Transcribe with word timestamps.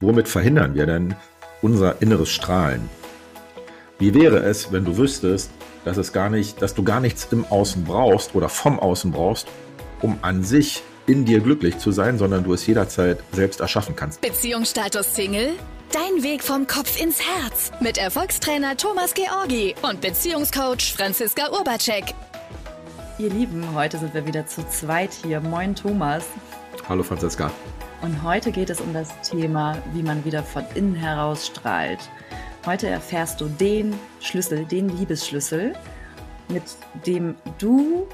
Womit 0.00 0.28
verhindern 0.28 0.76
wir 0.76 0.86
denn 0.86 1.16
unser 1.60 2.00
inneres 2.00 2.30
Strahlen? 2.30 2.88
Wie 3.98 4.14
wäre 4.14 4.38
es, 4.38 4.70
wenn 4.70 4.84
du 4.84 4.96
wüsstest, 4.96 5.50
dass 5.84 5.96
es 5.96 6.12
gar 6.12 6.30
nicht, 6.30 6.62
dass 6.62 6.72
du 6.72 6.84
gar 6.84 7.00
nichts 7.00 7.26
im 7.32 7.44
Außen 7.44 7.82
brauchst 7.82 8.36
oder 8.36 8.48
vom 8.48 8.78
Außen 8.78 9.10
brauchst, 9.10 9.48
um 10.00 10.16
an 10.22 10.44
sich 10.44 10.84
in 11.08 11.24
dir 11.24 11.40
glücklich 11.40 11.78
zu 11.78 11.90
sein, 11.90 12.16
sondern 12.16 12.44
du 12.44 12.52
es 12.52 12.64
jederzeit 12.64 13.18
selbst 13.32 13.58
erschaffen 13.58 13.96
kannst. 13.96 14.20
Beziehungsstatus 14.20 15.16
Single? 15.16 15.54
Dein 15.90 16.22
Weg 16.22 16.44
vom 16.44 16.68
Kopf 16.68 17.00
ins 17.00 17.18
Herz 17.20 17.72
mit 17.80 17.98
Erfolgstrainer 17.98 18.76
Thomas 18.76 19.14
Georgi 19.14 19.74
und 19.82 20.00
Beziehungscoach 20.00 20.94
Franziska 20.96 21.50
Urbacek. 21.50 22.14
Ihr 23.18 23.30
Lieben, 23.30 23.64
heute 23.74 23.98
sind 23.98 24.14
wir 24.14 24.24
wieder 24.24 24.46
zu 24.46 24.64
zweit 24.68 25.10
hier. 25.12 25.40
Moin 25.40 25.74
Thomas. 25.74 26.24
Hallo 26.88 27.02
Franziska. 27.02 27.50
Und 28.00 28.22
heute 28.22 28.52
geht 28.52 28.70
es 28.70 28.80
um 28.80 28.92
das 28.92 29.12
Thema, 29.22 29.76
wie 29.92 30.02
man 30.02 30.24
wieder 30.24 30.44
von 30.44 30.64
innen 30.76 30.94
heraus 30.94 31.48
strahlt. 31.48 31.98
Heute 32.64 32.86
erfährst 32.86 33.40
du 33.40 33.48
den 33.48 33.92
Schlüssel, 34.20 34.66
den 34.66 34.88
Liebesschlüssel, 34.88 35.74
mit 36.48 36.62
dem 37.06 37.34
du 37.58 38.06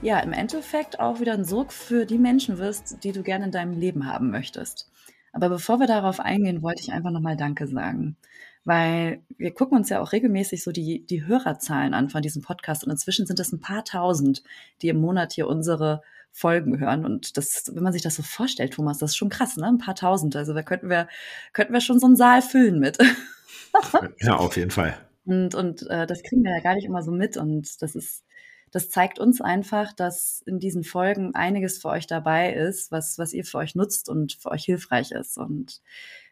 ja 0.00 0.20
im 0.20 0.32
Endeffekt 0.32 1.00
auch 1.00 1.18
wieder 1.18 1.32
ein 1.32 1.44
Sorg 1.44 1.72
für 1.72 2.06
die 2.06 2.18
Menschen 2.18 2.58
wirst, 2.58 3.02
die 3.02 3.10
du 3.10 3.24
gerne 3.24 3.46
in 3.46 3.50
deinem 3.50 3.72
Leben 3.72 4.06
haben 4.06 4.30
möchtest. 4.30 4.88
Aber 5.32 5.48
bevor 5.48 5.80
wir 5.80 5.88
darauf 5.88 6.20
eingehen, 6.20 6.62
wollte 6.62 6.82
ich 6.82 6.92
einfach 6.92 7.10
nochmal 7.10 7.36
Danke 7.36 7.66
sagen. 7.66 8.16
Weil 8.64 9.22
wir 9.38 9.52
gucken 9.52 9.76
uns 9.76 9.88
ja 9.88 10.00
auch 10.00 10.12
regelmäßig 10.12 10.62
so 10.62 10.70
die, 10.70 11.04
die 11.04 11.26
Hörerzahlen 11.26 11.94
an 11.94 12.10
von 12.10 12.22
diesem 12.22 12.42
Podcast 12.42 12.84
und 12.84 12.92
inzwischen 12.92 13.26
sind 13.26 13.40
es 13.40 13.50
ein 13.50 13.60
paar 13.60 13.84
tausend, 13.84 14.44
die 14.82 14.88
im 14.88 15.00
Monat 15.00 15.32
hier 15.32 15.48
unsere 15.48 16.02
Folgen 16.32 16.80
hören. 16.80 17.04
Und 17.04 17.36
das, 17.36 17.70
wenn 17.72 17.82
man 17.82 17.92
sich 17.92 18.02
das 18.02 18.16
so 18.16 18.22
vorstellt, 18.22 18.72
Thomas, 18.72 18.98
das 18.98 19.10
ist 19.10 19.16
schon 19.16 19.28
krass, 19.28 19.56
ne? 19.56 19.66
Ein 19.66 19.78
paar 19.78 19.94
tausend. 19.94 20.34
Also 20.34 20.54
da 20.54 20.62
könnten 20.62 20.88
wir, 20.88 21.08
könnten 21.52 21.72
wir 21.72 21.80
schon 21.80 22.00
so 22.00 22.06
einen 22.06 22.16
Saal 22.16 22.42
füllen 22.42 22.80
mit. 22.80 22.98
ja, 24.20 24.36
auf 24.36 24.56
jeden 24.56 24.70
Fall. 24.70 24.98
Und, 25.24 25.54
und 25.54 25.88
äh, 25.88 26.06
das 26.06 26.22
kriegen 26.22 26.42
wir 26.42 26.52
ja 26.52 26.62
gar 26.62 26.74
nicht 26.74 26.86
immer 26.86 27.02
so 27.02 27.12
mit. 27.12 27.36
Und 27.36 27.82
das 27.82 27.94
ist, 27.94 28.24
das 28.70 28.88
zeigt 28.88 29.18
uns 29.18 29.40
einfach, 29.40 29.92
dass 29.92 30.42
in 30.46 30.58
diesen 30.58 30.84
Folgen 30.84 31.34
einiges 31.34 31.78
für 31.78 31.88
euch 31.88 32.06
dabei 32.06 32.54
ist, 32.54 32.90
was, 32.90 33.18
was 33.18 33.34
ihr 33.34 33.44
für 33.44 33.58
euch 33.58 33.74
nutzt 33.74 34.08
und 34.08 34.32
für 34.32 34.50
euch 34.50 34.64
hilfreich 34.64 35.12
ist. 35.12 35.36
Und 35.36 35.82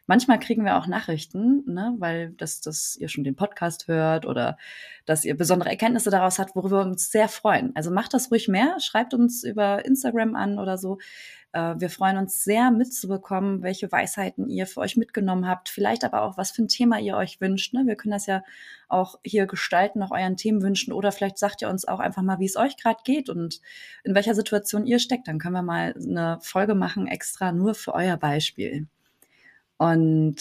Manchmal 0.07 0.39
kriegen 0.39 0.65
wir 0.65 0.77
auch 0.77 0.87
Nachrichten, 0.87 1.63
ne, 1.67 1.95
weil 1.99 2.31
das, 2.31 2.59
dass 2.59 2.95
ihr 2.97 3.07
schon 3.07 3.23
den 3.23 3.35
Podcast 3.35 3.87
hört 3.87 4.25
oder 4.25 4.57
dass 5.05 5.23
ihr 5.23 5.37
besondere 5.37 5.69
Erkenntnisse 5.69 6.09
daraus 6.09 6.39
habt, 6.39 6.55
worüber 6.55 6.83
wir 6.83 6.89
uns 6.89 7.11
sehr 7.11 7.29
freuen. 7.29 7.71
Also 7.75 7.91
macht 7.91 8.13
das 8.13 8.31
ruhig 8.31 8.47
mehr, 8.47 8.77
schreibt 8.79 9.13
uns 9.13 9.43
über 9.43 9.85
Instagram 9.85 10.35
an 10.35 10.59
oder 10.59 10.77
so. 10.77 10.97
Äh, 11.53 11.75
wir 11.77 11.89
freuen 11.89 12.17
uns 12.17 12.43
sehr 12.43 12.71
mitzubekommen, 12.71 13.61
welche 13.61 13.91
Weisheiten 13.91 14.49
ihr 14.49 14.67
für 14.67 14.79
euch 14.79 14.97
mitgenommen 14.97 15.47
habt, 15.47 15.69
vielleicht 15.69 16.03
aber 16.03 16.23
auch, 16.23 16.37
was 16.37 16.51
für 16.51 16.63
ein 16.63 16.67
Thema 16.67 16.99
ihr 16.99 17.15
euch 17.17 17.41
wünscht. 17.41 17.73
Ne? 17.73 17.83
Wir 17.85 17.95
können 17.95 18.13
das 18.13 18.25
ja 18.25 18.43
auch 18.87 19.19
hier 19.23 19.45
gestalten, 19.47 19.99
nach 19.99 20.11
euren 20.11 20.37
Themen 20.37 20.61
wünschen 20.61 20.93
oder 20.93 21.11
vielleicht 21.11 21.37
sagt 21.37 21.61
ihr 21.61 21.69
uns 21.69 21.87
auch 21.87 21.99
einfach 21.99 22.21
mal, 22.21 22.39
wie 22.39 22.45
es 22.45 22.57
euch 22.57 22.77
gerade 22.77 23.01
geht 23.03 23.29
und 23.29 23.61
in 24.03 24.15
welcher 24.15 24.35
Situation 24.35 24.85
ihr 24.85 24.99
steckt. 24.99 25.27
Dann 25.27 25.39
können 25.39 25.55
wir 25.55 25.61
mal 25.61 25.93
eine 25.95 26.39
Folge 26.41 26.75
machen 26.75 27.07
extra 27.07 27.51
nur 27.51 27.75
für 27.75 27.93
euer 27.93 28.17
Beispiel. 28.17 28.87
Und 29.81 30.35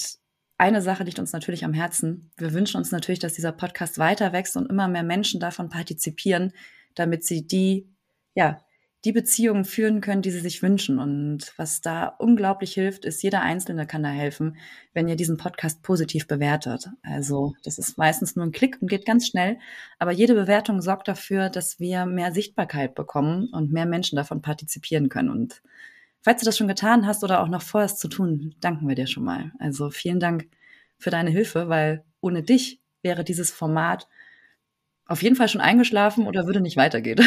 eine 0.59 0.83
Sache 0.83 1.03
liegt 1.03 1.19
uns 1.19 1.33
natürlich 1.33 1.65
am 1.65 1.73
Herzen. 1.73 2.31
Wir 2.37 2.53
wünschen 2.53 2.77
uns 2.77 2.93
natürlich, 2.93 3.21
dass 3.21 3.33
dieser 3.33 3.53
Podcast 3.53 3.97
weiter 3.97 4.35
wächst 4.35 4.55
und 4.55 4.69
immer 4.69 4.87
mehr 4.87 5.03
Menschen 5.03 5.41
davon 5.41 5.71
partizipieren, 5.71 6.53
damit 6.95 7.25
sie 7.25 7.47
die, 7.47 7.89
ja, 8.35 8.61
die 9.07 9.13
Beziehungen 9.13 9.65
führen 9.65 10.03
können, 10.03 10.21
die 10.21 10.31
sie 10.31 10.41
sich 10.41 10.63
wünschen. 10.63 10.99
Und 10.99 11.55
was 11.57 11.81
da 11.81 12.05
unglaublich 12.19 12.75
hilft, 12.75 13.07
ist, 13.07 13.23
jeder 13.23 13.41
Einzelne 13.41 13.87
kann 13.87 14.03
da 14.03 14.11
helfen, 14.11 14.59
wenn 14.93 15.09
ihr 15.09 15.17
diesen 15.17 15.39
Podcast 15.39 15.83
positiv 15.83 16.27
bewertet. 16.27 16.91
Also 17.01 17.55
das 17.65 17.79
ist 17.79 17.97
meistens 17.97 18.37
nur 18.37 18.45
ein 18.45 18.53
Klick 18.53 18.77
und 18.83 18.91
geht 18.91 19.07
ganz 19.07 19.27
schnell. 19.27 19.57
Aber 19.99 20.13
jede 20.13 20.35
Bewertung 20.35 20.83
sorgt 20.83 21.09
dafür, 21.09 21.49
dass 21.49 21.81
wir 21.81 22.05
mehr 22.05 22.33
Sichtbarkeit 22.33 22.95
bekommen 22.95 23.49
und 23.55 23.73
mehr 23.73 23.87
Menschen 23.87 24.17
davon 24.17 24.43
partizipieren 24.43 25.09
können. 25.09 25.31
Und 25.31 25.63
Falls 26.23 26.41
du 26.41 26.45
das 26.45 26.59
schon 26.59 26.69
getan 26.69 27.07
hast 27.07 27.25
oder 27.25 27.41
auch 27.43 27.49
noch 27.49 27.63
vorhast 27.63 27.99
zu 27.99 28.09
tun, 28.09 28.55
danken 28.61 28.89
wir 28.89 28.95
dir 28.95 29.07
schon 29.07 29.25
mal. 29.25 29.53
Also 29.59 29.91
vielen 29.91 30.21
Dank 30.21 30.49
für 30.99 31.11
deine 31.11 31.31
Hilfe, 31.31 31.69
weil 31.69 32.05
ohne 32.21 32.43
dich 32.43 32.81
wäre 33.03 33.25
dieses 33.25 33.51
Format 33.51 34.07
auf 35.07 35.23
jeden 35.23 35.37
Fall 35.37 35.49
schon 35.49 35.61
eingeschlafen 35.61 36.27
oder 36.27 36.47
würde 36.47 36.61
nicht 36.61 36.77
weitergehen. 36.77 37.21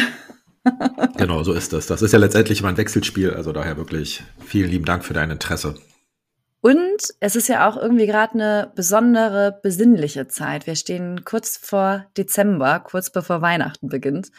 genau, 1.16 1.42
so 1.42 1.52
ist 1.52 1.72
das. 1.72 1.86
Das 1.86 2.02
ist 2.02 2.12
ja 2.12 2.18
letztendlich 2.18 2.60
immer 2.60 2.70
ein 2.70 2.76
Wechselspiel. 2.76 3.30
Also 3.30 3.52
daher 3.52 3.76
wirklich 3.76 4.22
vielen 4.38 4.70
lieben 4.70 4.84
Dank 4.84 5.04
für 5.04 5.12
dein 5.12 5.30
Interesse. 5.30 5.74
Und 6.64 7.12
es 7.20 7.36
ist 7.36 7.48
ja 7.48 7.68
auch 7.68 7.76
irgendwie 7.76 8.06
gerade 8.06 8.32
eine 8.32 8.72
besondere, 8.74 9.60
besinnliche 9.62 10.28
Zeit. 10.28 10.66
Wir 10.66 10.76
stehen 10.76 11.22
kurz 11.22 11.58
vor 11.58 12.06
Dezember, 12.16 12.80
kurz 12.80 13.10
bevor 13.10 13.42
Weihnachten 13.42 13.90
beginnt. 13.90 14.30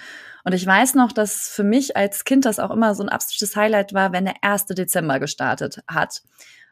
Und 0.44 0.54
ich 0.54 0.66
weiß 0.66 0.96
noch, 0.96 1.12
dass 1.12 1.50
für 1.50 1.64
mich 1.64 1.96
als 1.96 2.24
Kind 2.24 2.46
das 2.46 2.58
auch 2.58 2.72
immer 2.72 2.96
so 2.96 3.04
ein 3.04 3.10
absolutes 3.10 3.56
Highlight 3.56 3.94
war, 3.94 4.12
wenn 4.12 4.26
der 4.26 4.38
1. 4.42 4.66
Dezember 4.66 5.20
gestartet 5.20 5.84
hat. 5.88 6.24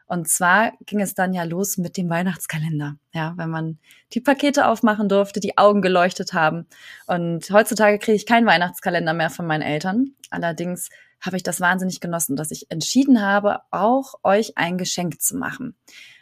Und 0.06 0.28
zwar 0.28 0.72
ging 0.86 1.00
es 1.00 1.14
dann 1.14 1.32
ja 1.32 1.44
los 1.44 1.78
mit 1.78 1.96
dem 1.96 2.10
Weihnachtskalender. 2.10 2.96
Ja, 3.12 3.34
wenn 3.36 3.48
man 3.48 3.78
die 4.12 4.20
Pakete 4.20 4.66
aufmachen 4.66 5.08
durfte, 5.08 5.38
die 5.38 5.56
Augen 5.56 5.82
geleuchtet 5.82 6.32
haben. 6.32 6.66
Und 7.06 7.48
heutzutage 7.52 8.00
kriege 8.00 8.16
ich 8.16 8.26
keinen 8.26 8.48
Weihnachtskalender 8.48 9.14
mehr 9.14 9.30
von 9.30 9.46
meinen 9.46 9.62
Eltern. 9.62 10.16
Allerdings 10.30 10.88
habe 11.20 11.36
ich 11.36 11.42
das 11.42 11.60
wahnsinnig 11.60 12.00
genossen, 12.00 12.36
dass 12.36 12.50
ich 12.50 12.70
entschieden 12.70 13.20
habe, 13.22 13.60
auch 13.70 14.14
euch 14.22 14.56
ein 14.56 14.78
Geschenk 14.78 15.20
zu 15.20 15.36
machen. 15.36 15.76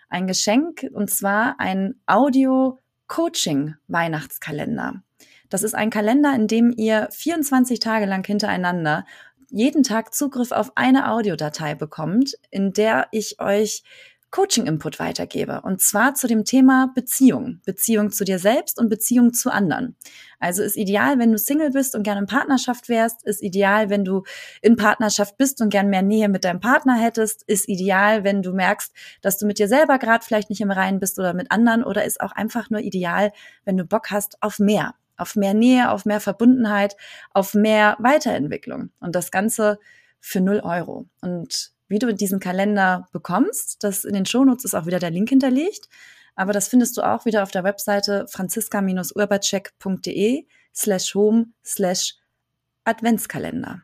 Ein 0.09 0.27
Geschenk 0.27 0.85
und 0.93 1.11
zwar 1.11 1.55
ein 1.59 2.01
Audio-Coaching-Weihnachtskalender. 2.07 5.03
Das 5.49 5.63
ist 5.63 5.75
ein 5.75 5.91
Kalender, 5.91 6.35
in 6.35 6.47
dem 6.47 6.73
ihr 6.77 7.09
24 7.11 7.81
Tage 7.81 8.07
lang 8.07 8.27
hintereinander 8.27 9.05
jeden 9.51 9.83
Tag 9.83 10.15
Zugriff 10.15 10.51
auf 10.51 10.73
eine 10.77 11.11
Audiodatei 11.11 11.75
bekommt, 11.75 12.39
in 12.51 12.73
der 12.73 13.09
ich 13.11 13.39
euch 13.39 13.83
Coaching-Input 14.33 14.99
weitergebe. 14.99 15.61
Und 15.61 15.83
zwar 15.83 16.15
zu 16.15 16.27
dem 16.27 16.45
Thema 16.45 16.91
Beziehung. 16.95 17.61
Beziehung 17.67 18.11
zu 18.11 18.25
dir 18.25 18.39
selbst 18.39 18.79
und 18.79 18.89
Beziehung 18.89 19.35
zu 19.35 19.51
anderen. 19.51 19.95
Also 20.41 20.63
ist 20.63 20.77
ideal, 20.77 21.19
wenn 21.19 21.31
du 21.31 21.39
Single 21.39 21.71
bist 21.71 21.95
und 21.95 22.03
gerne 22.03 22.21
in 22.23 22.27
Partnerschaft 22.27 22.89
wärst. 22.89 23.25
Ist 23.25 23.43
ideal, 23.43 23.91
wenn 23.91 24.05
du 24.05 24.25
in 24.63 24.77
Partnerschaft 24.77 25.37
bist 25.37 25.61
und 25.61 25.69
gern 25.69 25.91
mehr 25.91 26.01
Nähe 26.01 26.31
mit 26.31 26.45
deinem 26.45 26.61
Partner 26.61 26.97
hättest. 26.97 27.43
Ist 27.43 27.69
ideal, 27.69 28.25
wenn 28.25 28.43
du 28.43 28.53
merkst, 28.53 28.93
dass 29.21 29.39
du 29.39 29.47
mit 29.47 29.59
dir 29.59 29.69
selber 29.69 29.99
gerade 29.99 30.25
vielleicht 30.25 30.49
nicht 30.49 30.63
im 30.63 30.71
Reinen 30.71 30.99
bist 30.99 31.19
oder 31.19 31.35
mit 31.35 31.53
anderen. 31.53 31.85
Oder 31.85 32.05
ist 32.05 32.21
auch 32.21 32.33
einfach 32.33 32.71
nur 32.71 32.81
ideal, 32.81 33.33
wenn 33.67 33.77
du 33.77 33.85
Bock 33.85 34.11
hast 34.11 34.43
auf 34.43 34.59
mehr. 34.59 34.95
Auf 35.19 35.37
mehr 35.37 35.53
Nähe, 35.53 35.91
auf 35.91 36.07
mehr 36.07 36.21
Verbundenheit, 36.21 36.97
auf 37.33 37.53
mehr 37.53 37.97
Weiterentwicklung. 37.99 38.89
Und 38.99 39.15
das 39.15 39.31
Ganze 39.31 39.79
für 40.21 40.41
null 40.41 40.61
Euro. 40.65 41.07
Und 41.21 41.73
wie 41.93 41.99
du 41.99 42.15
diesen 42.15 42.41
Kalender 42.41 43.07
bekommst. 43.13 43.85
Das 43.85 44.05
in 44.05 44.15
den 44.15 44.27
Shownotes 44.27 44.65
ist 44.65 44.75
auch 44.75 44.87
wieder 44.87 44.99
der 44.99 45.11
Link 45.11 45.29
hinterlegt. 45.29 45.91
Aber 46.35 46.55
das 46.55 46.69
findest 46.69 46.97
du 46.97 47.03
auch 47.03 47.27
wieder 47.27 47.43
auf 47.43 47.51
der 47.51 47.65
Webseite 47.65 48.25
franziska-urbacek.de 48.29 50.47
slash 50.75 51.15
home 51.15 51.49
slash 51.63 52.15
Adventskalender. 52.85 53.83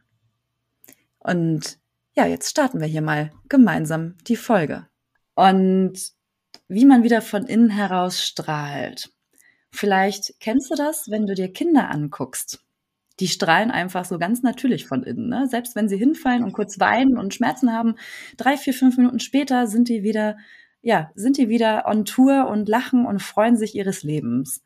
Und 1.19 1.79
ja, 2.17 2.25
jetzt 2.27 2.49
starten 2.49 2.81
wir 2.81 2.89
hier 2.89 3.03
mal 3.03 3.31
gemeinsam 3.51 4.17
die 4.27 4.37
Folge. 4.37 4.87
Und 5.35 6.15
wie 6.67 6.87
man 6.87 7.03
wieder 7.03 7.21
von 7.21 7.45
innen 7.47 7.69
heraus 7.69 8.25
strahlt. 8.25 9.11
Vielleicht 9.71 10.41
kennst 10.41 10.71
du 10.71 10.77
das, 10.77 11.11
wenn 11.11 11.27
du 11.27 11.35
dir 11.35 11.53
Kinder 11.53 11.91
anguckst 11.91 12.65
die 13.21 13.29
strahlen 13.29 13.71
einfach 13.71 14.05
so 14.05 14.19
ganz 14.19 14.43
natürlich 14.43 14.87
von 14.87 15.03
innen. 15.03 15.29
Ne? 15.29 15.49
Selbst 15.49 15.75
wenn 15.75 15.89
sie 15.89 15.97
hinfallen 15.97 16.45
und 16.45 16.53
kurz 16.53 16.79
weinen 16.79 17.19
und 17.19 17.35
Schmerzen 17.35 17.73
haben, 17.73 17.97
drei, 18.37 18.57
vier, 18.57 18.75
fünf 18.75 18.97
Minuten 18.97 19.21
später 19.21 19.67
sind 19.67 19.89
die 19.89 20.03
wieder, 20.03 20.37
ja, 20.83 21.11
sind 21.15 21.37
die 21.37 21.49
wieder 21.49 21.87
on 21.87 22.05
Tour 22.05 22.49
und 22.49 22.69
lachen 22.69 23.07
und 23.07 23.21
freuen 23.23 23.57
sich 23.57 23.75
ihres 23.75 24.03
Lebens. 24.03 24.63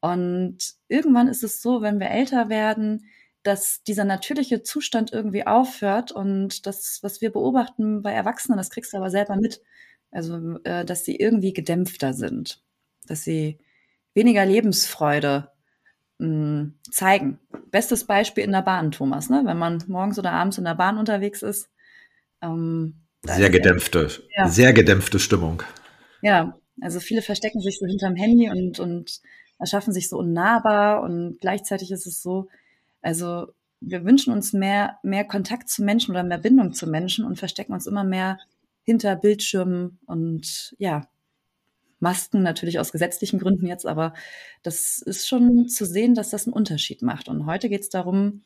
Und 0.00 0.58
irgendwann 0.88 1.28
ist 1.28 1.44
es 1.44 1.62
so, 1.62 1.80
wenn 1.80 2.00
wir 2.00 2.10
älter 2.10 2.48
werden, 2.48 3.06
dass 3.42 3.82
dieser 3.84 4.04
natürliche 4.04 4.62
Zustand 4.62 5.12
irgendwie 5.12 5.46
aufhört 5.46 6.12
und 6.12 6.66
das, 6.66 6.98
was 7.02 7.20
wir 7.20 7.30
beobachten 7.30 8.02
bei 8.02 8.12
Erwachsenen, 8.12 8.58
das 8.58 8.70
kriegst 8.70 8.92
du 8.92 8.96
aber 8.96 9.10
selber 9.10 9.36
mit. 9.36 9.62
Also, 10.10 10.58
äh, 10.64 10.84
dass 10.84 11.04
sie 11.04 11.16
irgendwie 11.16 11.52
gedämpfter 11.52 12.14
sind, 12.14 12.62
dass 13.06 13.24
sie 13.24 13.58
weniger 14.14 14.46
Lebensfreude 14.46 15.50
mh, 16.18 16.72
zeigen. 16.90 17.38
Bestes 17.70 18.04
Beispiel 18.04 18.44
in 18.44 18.52
der 18.52 18.62
Bahn, 18.62 18.90
Thomas, 18.90 19.30
ne? 19.30 19.42
wenn 19.44 19.58
man 19.58 19.82
morgens 19.88 20.18
oder 20.18 20.32
abends 20.32 20.58
in 20.58 20.64
der 20.64 20.74
Bahn 20.74 20.98
unterwegs 20.98 21.42
ist. 21.42 21.68
Ähm, 22.40 23.02
sehr 23.22 23.50
gedämpfte, 23.50 24.10
ja. 24.36 24.48
sehr 24.48 24.72
gedämpfte 24.72 25.18
Stimmung. 25.18 25.62
Ja, 26.20 26.58
also 26.80 27.00
viele 27.00 27.22
verstecken 27.22 27.60
sich 27.60 27.78
so 27.78 27.86
hinterm 27.86 28.16
Handy 28.16 28.50
und, 28.50 28.78
und 28.80 29.20
erschaffen 29.58 29.92
sich 29.92 30.08
so 30.08 30.18
unnahbar 30.18 31.02
und 31.02 31.38
gleichzeitig 31.40 31.90
ist 31.90 32.06
es 32.06 32.22
so, 32.22 32.48
also 33.00 33.48
wir 33.80 34.04
wünschen 34.04 34.32
uns 34.32 34.52
mehr, 34.52 34.98
mehr 35.02 35.24
Kontakt 35.24 35.68
zu 35.68 35.84
Menschen 35.84 36.12
oder 36.12 36.22
mehr 36.22 36.38
Bindung 36.38 36.72
zu 36.72 36.86
Menschen 36.86 37.24
und 37.24 37.38
verstecken 37.38 37.72
uns 37.72 37.86
immer 37.86 38.04
mehr 38.04 38.38
hinter 38.82 39.16
Bildschirmen 39.16 39.98
und 40.06 40.74
ja, 40.78 41.08
Masken 42.04 42.42
natürlich 42.42 42.78
aus 42.78 42.92
gesetzlichen 42.92 43.40
Gründen 43.40 43.66
jetzt, 43.66 43.86
aber 43.86 44.14
das 44.62 44.98
ist 44.98 45.26
schon 45.26 45.68
zu 45.68 45.86
sehen, 45.86 46.14
dass 46.14 46.30
das 46.30 46.46
einen 46.46 46.52
Unterschied 46.52 47.02
macht. 47.02 47.28
Und 47.28 47.46
heute 47.46 47.68
geht 47.68 47.80
es 47.80 47.88
darum, 47.88 48.42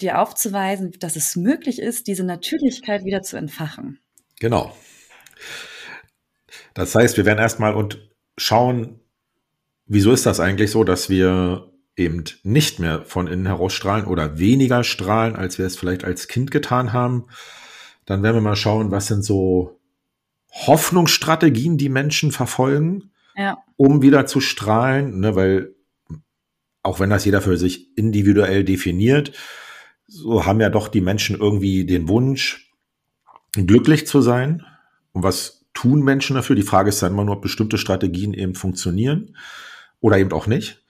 dir 0.00 0.20
aufzuweisen, 0.20 0.92
dass 0.98 1.16
es 1.16 1.36
möglich 1.36 1.78
ist, 1.78 2.08
diese 2.08 2.24
Natürlichkeit 2.24 3.04
wieder 3.04 3.22
zu 3.22 3.36
entfachen. 3.36 4.00
Genau. 4.40 4.74
Das 6.74 6.94
heißt, 6.94 7.16
wir 7.16 7.24
werden 7.24 7.38
erstmal 7.38 7.74
und 7.74 8.10
schauen, 8.36 9.00
wieso 9.86 10.12
ist 10.12 10.26
das 10.26 10.40
eigentlich 10.40 10.70
so, 10.70 10.84
dass 10.84 11.08
wir 11.08 11.72
eben 11.96 12.24
nicht 12.42 12.78
mehr 12.78 13.04
von 13.04 13.26
innen 13.26 13.46
heraus 13.46 13.72
strahlen 13.72 14.06
oder 14.06 14.38
weniger 14.38 14.84
strahlen, 14.84 15.36
als 15.36 15.58
wir 15.58 15.66
es 15.66 15.76
vielleicht 15.76 16.04
als 16.04 16.28
Kind 16.28 16.50
getan 16.50 16.92
haben. 16.92 17.26
Dann 18.06 18.22
werden 18.22 18.36
wir 18.36 18.42
mal 18.42 18.56
schauen, 18.56 18.90
was 18.90 19.06
sind 19.06 19.22
so 19.22 19.79
Hoffnungsstrategien, 20.52 21.78
die 21.78 21.88
Menschen 21.88 22.32
verfolgen, 22.32 23.10
ja. 23.36 23.58
um 23.76 24.02
wieder 24.02 24.26
zu 24.26 24.40
strahlen, 24.40 25.20
ne, 25.20 25.34
weil 25.34 25.74
auch 26.82 26.98
wenn 27.00 27.10
das 27.10 27.24
jeder 27.24 27.42
für 27.42 27.56
sich 27.56 27.96
individuell 27.96 28.64
definiert, 28.64 29.32
so 30.06 30.44
haben 30.44 30.60
ja 30.60 30.70
doch 30.70 30.88
die 30.88 31.00
Menschen 31.00 31.38
irgendwie 31.38 31.84
den 31.84 32.08
Wunsch, 32.08 32.72
glücklich 33.52 34.06
zu 34.06 34.22
sein. 34.22 34.64
Und 35.12 35.22
was 35.22 35.66
tun 35.74 36.02
Menschen 36.02 36.36
dafür? 36.36 36.56
Die 36.56 36.62
Frage 36.62 36.88
ist 36.88 37.02
dann 37.02 37.12
immer 37.12 37.24
nur, 37.24 37.36
ob 37.36 37.42
bestimmte 37.42 37.78
Strategien 37.78 38.34
eben 38.34 38.54
funktionieren 38.54 39.36
oder 40.00 40.18
eben 40.18 40.32
auch 40.32 40.46
nicht. 40.46 40.84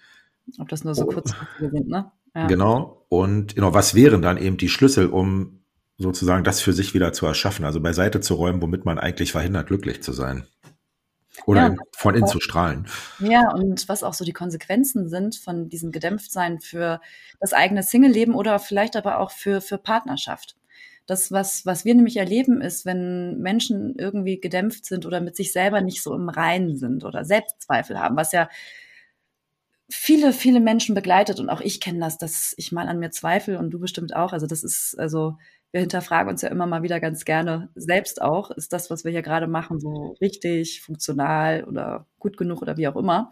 Ob 0.59 0.69
das 0.69 0.85
nur 0.85 0.95
so 0.95 1.05
oh. 1.05 1.07
kurzfristig 1.07 1.71
sind, 1.71 1.89
ne? 1.89 2.11
Ja. 2.35 2.47
Genau. 2.47 3.05
Und 3.09 3.57
genau, 3.57 3.75
was 3.75 3.95
wären 3.95 4.23
dann 4.23 4.37
eben 4.37 4.57
die 4.57 4.69
Schlüssel, 4.69 5.07
um 5.07 5.60
sozusagen 6.01 6.45
das 6.45 6.63
für 6.63 6.73
sich 6.73 6.95
wieder 6.95 7.13
zu 7.13 7.27
erschaffen, 7.27 7.65
also 7.65 7.81
beiseite 7.81 8.21
zu 8.21 8.35
räumen, 8.35 8.63
womit 8.63 8.87
man 8.87 8.99
eigentlich 8.99 9.33
verhindert, 9.33 9.67
glücklich 9.67 10.03
zu 10.03 10.13
sein. 10.13 10.47
Oder 11.47 11.69
ja, 11.69 11.77
von 11.97 12.15
innen 12.15 12.27
zu 12.27 12.41
strahlen. 12.41 12.87
Ja, 13.19 13.53
und 13.53 13.89
was 13.89 14.03
auch 14.03 14.15
so 14.15 14.25
die 14.25 14.33
Konsequenzen 14.33 15.09
sind 15.09 15.37
von 15.37 15.69
diesem 15.69 15.93
Gedämpftsein 15.93 16.61
für 16.61 17.01
das 17.39 17.53
eigene 17.53 17.83
Single-Leben 17.83 18.35
oder 18.35 18.59
vielleicht 18.59 18.97
aber 18.97 19.19
auch 19.19 19.31
für, 19.31 19.61
für 19.61 19.79
Partnerschaft. 19.79 20.57
Das, 21.07 21.33
was, 21.33 21.67
was 21.67 21.85
wir 21.85 21.95
nämlich 21.95 22.17
erleben, 22.17 22.61
ist, 22.61 22.87
wenn 22.87 23.39
Menschen 23.39 23.95
irgendwie 23.97 24.41
gedämpft 24.41 24.87
sind 24.87 25.07
oder 25.07 25.21
mit 25.21 25.37
sich 25.37 25.53
selber 25.53 25.81
nicht 25.81 26.03
so 26.03 26.15
im 26.15 26.29
Reinen 26.29 26.77
sind 26.77 27.05
oder 27.05 27.25
Selbstzweifel 27.25 27.99
haben, 27.99 28.17
was 28.17 28.33
ja 28.33 28.49
viele, 29.91 30.33
viele 30.33 30.61
Menschen 30.61 30.95
begleitet 30.95 31.41
und 31.41 31.51
auch 31.51 31.61
ich 31.61 31.81
kenne 31.81 31.99
das, 31.99 32.17
dass 32.17 32.55
ich 32.57 32.73
mal 32.73 32.89
an 32.89 33.01
mir 33.01 33.11
zweifle 33.11 33.59
und 33.59 33.71
du 33.71 33.81
bestimmt 33.81 34.15
auch. 34.15 34.33
Also 34.33 34.47
das 34.47 34.63
ist, 34.63 34.99
also 34.99 35.37
wir 35.73 35.81
hinterfragen 35.81 36.31
uns 36.31 36.43
ja 36.43 36.49
immer 36.49 36.67
mal 36.67 36.83
wieder 36.83 37.01
ganz 37.01 37.25
gerne 37.25 37.69
selbst 37.75 38.21
auch, 38.21 38.51
ist 38.51 38.73
das, 38.73 38.91
was 38.91 39.05
wir 39.05 39.13
hier 39.13 39.23
gerade 39.23 39.47
machen, 39.47 39.79
so 39.79 40.17
richtig, 40.21 40.83
funktional 40.83 41.65
oder 41.65 42.07
gut 42.19 42.37
genug 42.37 42.63
oder 42.63 42.77
wie 42.77 42.89
auch 42.89 42.97
immer. 42.97 43.31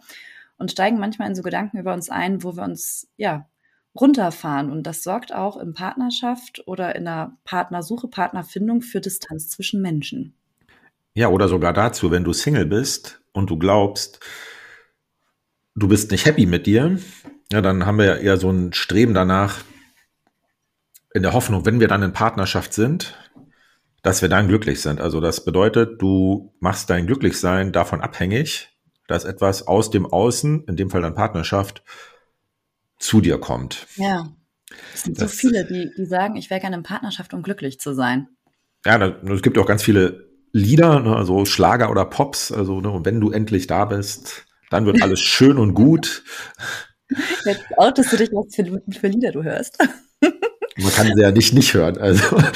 Und 0.57 0.71
steigen 0.71 0.99
manchmal 0.99 1.29
in 1.29 1.35
so 1.35 1.41
Gedanken 1.41 1.77
über 1.77 1.93
uns 1.93 2.09
ein, 2.09 2.43
wo 2.43 2.55
wir 2.55 2.63
uns, 2.63 3.09
ja, 3.17 3.47
runterfahren. 3.99 4.71
Und 4.71 4.83
das 4.83 5.03
sorgt 5.03 5.33
auch 5.33 5.57
in 5.57 5.73
Partnerschaft 5.73 6.63
oder 6.67 6.95
in 6.95 7.07
einer 7.07 7.37
Partnersuche, 7.43 8.07
Partnerfindung 8.07 8.81
für 8.81 9.01
Distanz 9.01 9.49
zwischen 9.49 9.81
Menschen. 9.81 10.33
Ja, 11.15 11.29
oder 11.29 11.47
sogar 11.47 11.73
dazu, 11.73 12.11
wenn 12.11 12.23
du 12.23 12.33
Single 12.33 12.65
bist 12.65 13.21
und 13.33 13.49
du 13.49 13.57
glaubst, 13.57 14.19
du 15.75 15.87
bist 15.87 16.11
nicht 16.11 16.25
happy 16.25 16.45
mit 16.45 16.65
dir, 16.65 16.99
ja, 17.51 17.61
dann 17.61 17.85
haben 17.85 17.97
wir 17.97 18.05
ja 18.05 18.15
eher 18.15 18.37
so 18.37 18.49
ein 18.49 18.73
Streben 18.73 19.13
danach, 19.13 19.63
in 21.13 21.23
der 21.23 21.33
Hoffnung, 21.33 21.65
wenn 21.65 21.79
wir 21.79 21.87
dann 21.87 22.03
in 22.03 22.13
Partnerschaft 22.13 22.73
sind, 22.73 23.15
dass 24.01 24.21
wir 24.21 24.29
dann 24.29 24.47
glücklich 24.47 24.81
sind. 24.81 25.01
Also 25.01 25.19
das 25.19 25.43
bedeutet, 25.43 26.01
du 26.01 26.53
machst 26.59 26.89
dein 26.89 27.07
Glücklichsein 27.07 27.71
davon 27.71 28.01
abhängig, 28.01 28.69
dass 29.07 29.25
etwas 29.25 29.67
aus 29.67 29.89
dem 29.89 30.05
Außen, 30.05 30.65
in 30.65 30.75
dem 30.75 30.89
Fall 30.89 31.01
dann 31.01 31.15
Partnerschaft, 31.15 31.83
zu 32.99 33.21
dir 33.21 33.39
kommt. 33.39 33.87
Ja. 33.95 34.29
Es 34.93 35.03
sind 35.03 35.19
das, 35.19 35.31
so 35.31 35.37
viele, 35.37 35.65
die, 35.65 35.91
die 35.97 36.05
sagen, 36.05 36.35
ich 36.35 36.49
wäre 36.49 36.59
gerne 36.59 36.77
in 36.77 36.83
Partnerschaft, 36.83 37.33
um 37.33 37.41
glücklich 37.41 37.79
zu 37.79 37.93
sein. 37.93 38.27
Ja, 38.85 39.03
es 39.07 39.41
gibt 39.41 39.57
auch 39.57 39.65
ganz 39.65 39.83
viele 39.83 40.29
Lieder, 40.51 40.99
ne, 40.99 41.15
also 41.15 41.45
Schlager 41.45 41.89
oder 41.89 42.05
Pops, 42.05 42.51
also 42.51 42.81
ne, 42.81 42.89
und 42.89 43.05
wenn 43.05 43.19
du 43.19 43.31
endlich 43.31 43.67
da 43.67 43.85
bist, 43.85 44.45
dann 44.69 44.85
wird 44.85 45.01
alles 45.01 45.19
schön 45.19 45.57
und 45.57 45.73
gut. 45.73 46.23
Jetzt 47.45 47.65
outest 47.77 48.13
du 48.13 48.17
dich, 48.17 48.29
was 48.31 48.53
für, 48.53 48.99
für 48.99 49.07
Lieder 49.07 49.31
du 49.31 49.43
hörst. 49.43 49.77
Man 50.81 50.91
kann 50.91 51.11
sie 51.13 51.21
ja 51.21 51.31
nicht 51.31 51.53
nicht 51.53 51.73
hören. 51.73 51.97
Also. 51.97 52.37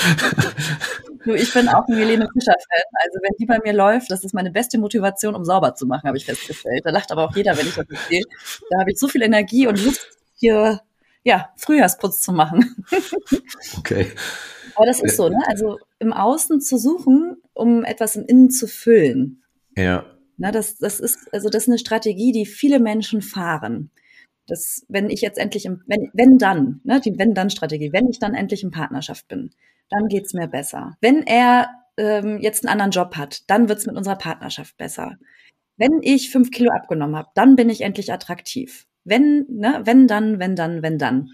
Du, 1.26 1.34
ich 1.34 1.54
bin 1.54 1.70
auch 1.70 1.88
ein 1.88 1.96
Helene 1.96 2.28
Fischer-Fan. 2.34 2.84
Also 3.02 3.20
wenn 3.22 3.38
die 3.40 3.46
bei 3.46 3.58
mir 3.64 3.72
läuft, 3.72 4.12
das 4.12 4.26
ist 4.26 4.34
meine 4.34 4.52
beste 4.52 4.78
Motivation, 4.78 5.36
um 5.36 5.46
sauber 5.46 5.74
zu 5.74 5.86
machen, 5.86 6.06
habe 6.06 6.18
ich 6.18 6.26
festgestellt. 6.26 6.82
Da 6.84 6.90
lacht 6.90 7.14
aber 7.14 7.24
auch 7.24 7.34
jeder, 7.34 7.58
wenn 7.58 7.66
ich 7.66 7.76
das 7.76 7.90
erzähle. 7.90 8.26
Da 8.70 8.80
habe 8.80 8.92
ich 8.92 9.00
so 9.00 9.08
viel 9.08 9.22
Energie 9.22 9.66
und 9.68 9.82
Lust, 9.82 10.06
hier 10.36 10.82
ja, 11.24 11.50
Frühjahrsputz 11.58 12.22
zu 12.22 12.34
machen. 12.34 12.86
Okay. 13.78 14.12
Aber 14.76 14.86
das 14.86 15.02
ist 15.02 15.18
so, 15.18 15.30
ne? 15.30 15.38
Also 15.48 15.78
im 16.00 16.14
Außen 16.14 16.62
zu 16.62 16.78
suchen, 16.78 17.38
um 17.54 17.84
etwas 17.84 18.16
im 18.16 18.26
Innen 18.26 18.50
zu 18.50 18.68
füllen. 18.68 19.44
Ja. 19.76 20.06
Na, 20.38 20.52
das, 20.52 20.78
das 20.78 21.00
ist, 21.00 21.20
also 21.32 21.50
das 21.50 21.64
ist 21.64 21.70
eine 21.70 21.78
Strategie, 21.78 22.32
die 22.32 22.46
viele 22.46 22.80
Menschen 22.80 23.22
fahren 23.22 23.92
dass 24.48 24.86
wenn 24.90 25.10
ich 25.10 25.22
jetzt 25.22 25.38
endlich 25.38 25.66
im, 25.66 25.82
wenn, 25.88 26.10
wenn 26.14 26.38
dann, 26.38 26.82
ne, 26.84 27.00
die 27.00 27.18
Wenn-Dann-Strategie, 27.18 27.94
wenn 27.94 28.10
ich 28.10 28.20
dann 28.20 28.36
endlich 28.36 28.64
in 28.64 28.72
Partnerschaft 28.72 29.28
bin, 29.28 29.52
dann 29.90 30.08
geht's 30.08 30.34
mir 30.34 30.48
besser. 30.48 30.98
Wenn 31.02 31.24
er 31.24 31.70
ähm, 31.98 32.40
jetzt 32.42 32.66
einen 32.66 32.72
anderen 32.72 32.92
Job 32.92 33.16
hat, 33.16 33.50
dann 33.50 33.70
wird's 33.70 33.86
mit 33.86 33.96
unserer 33.96 34.18
Partnerschaft 34.18 34.78
besser. 34.78 35.18
Wenn 35.78 36.02
ich 36.02 36.32
fünf 36.32 36.52
Kilo 36.52 36.72
abgenommen 36.72 37.16
habe, 37.16 37.30
dann 37.36 37.56
bin 37.56 37.70
ich 37.70 37.82
endlich 37.82 38.12
attraktiv. 38.12 38.86
Wenn, 39.04 39.46
ne, 39.50 39.82
wenn 39.86 40.08
dann, 40.08 40.40
wenn 40.40 40.56
dann, 40.56 40.82
wenn 40.82 40.98
dann. 40.98 41.32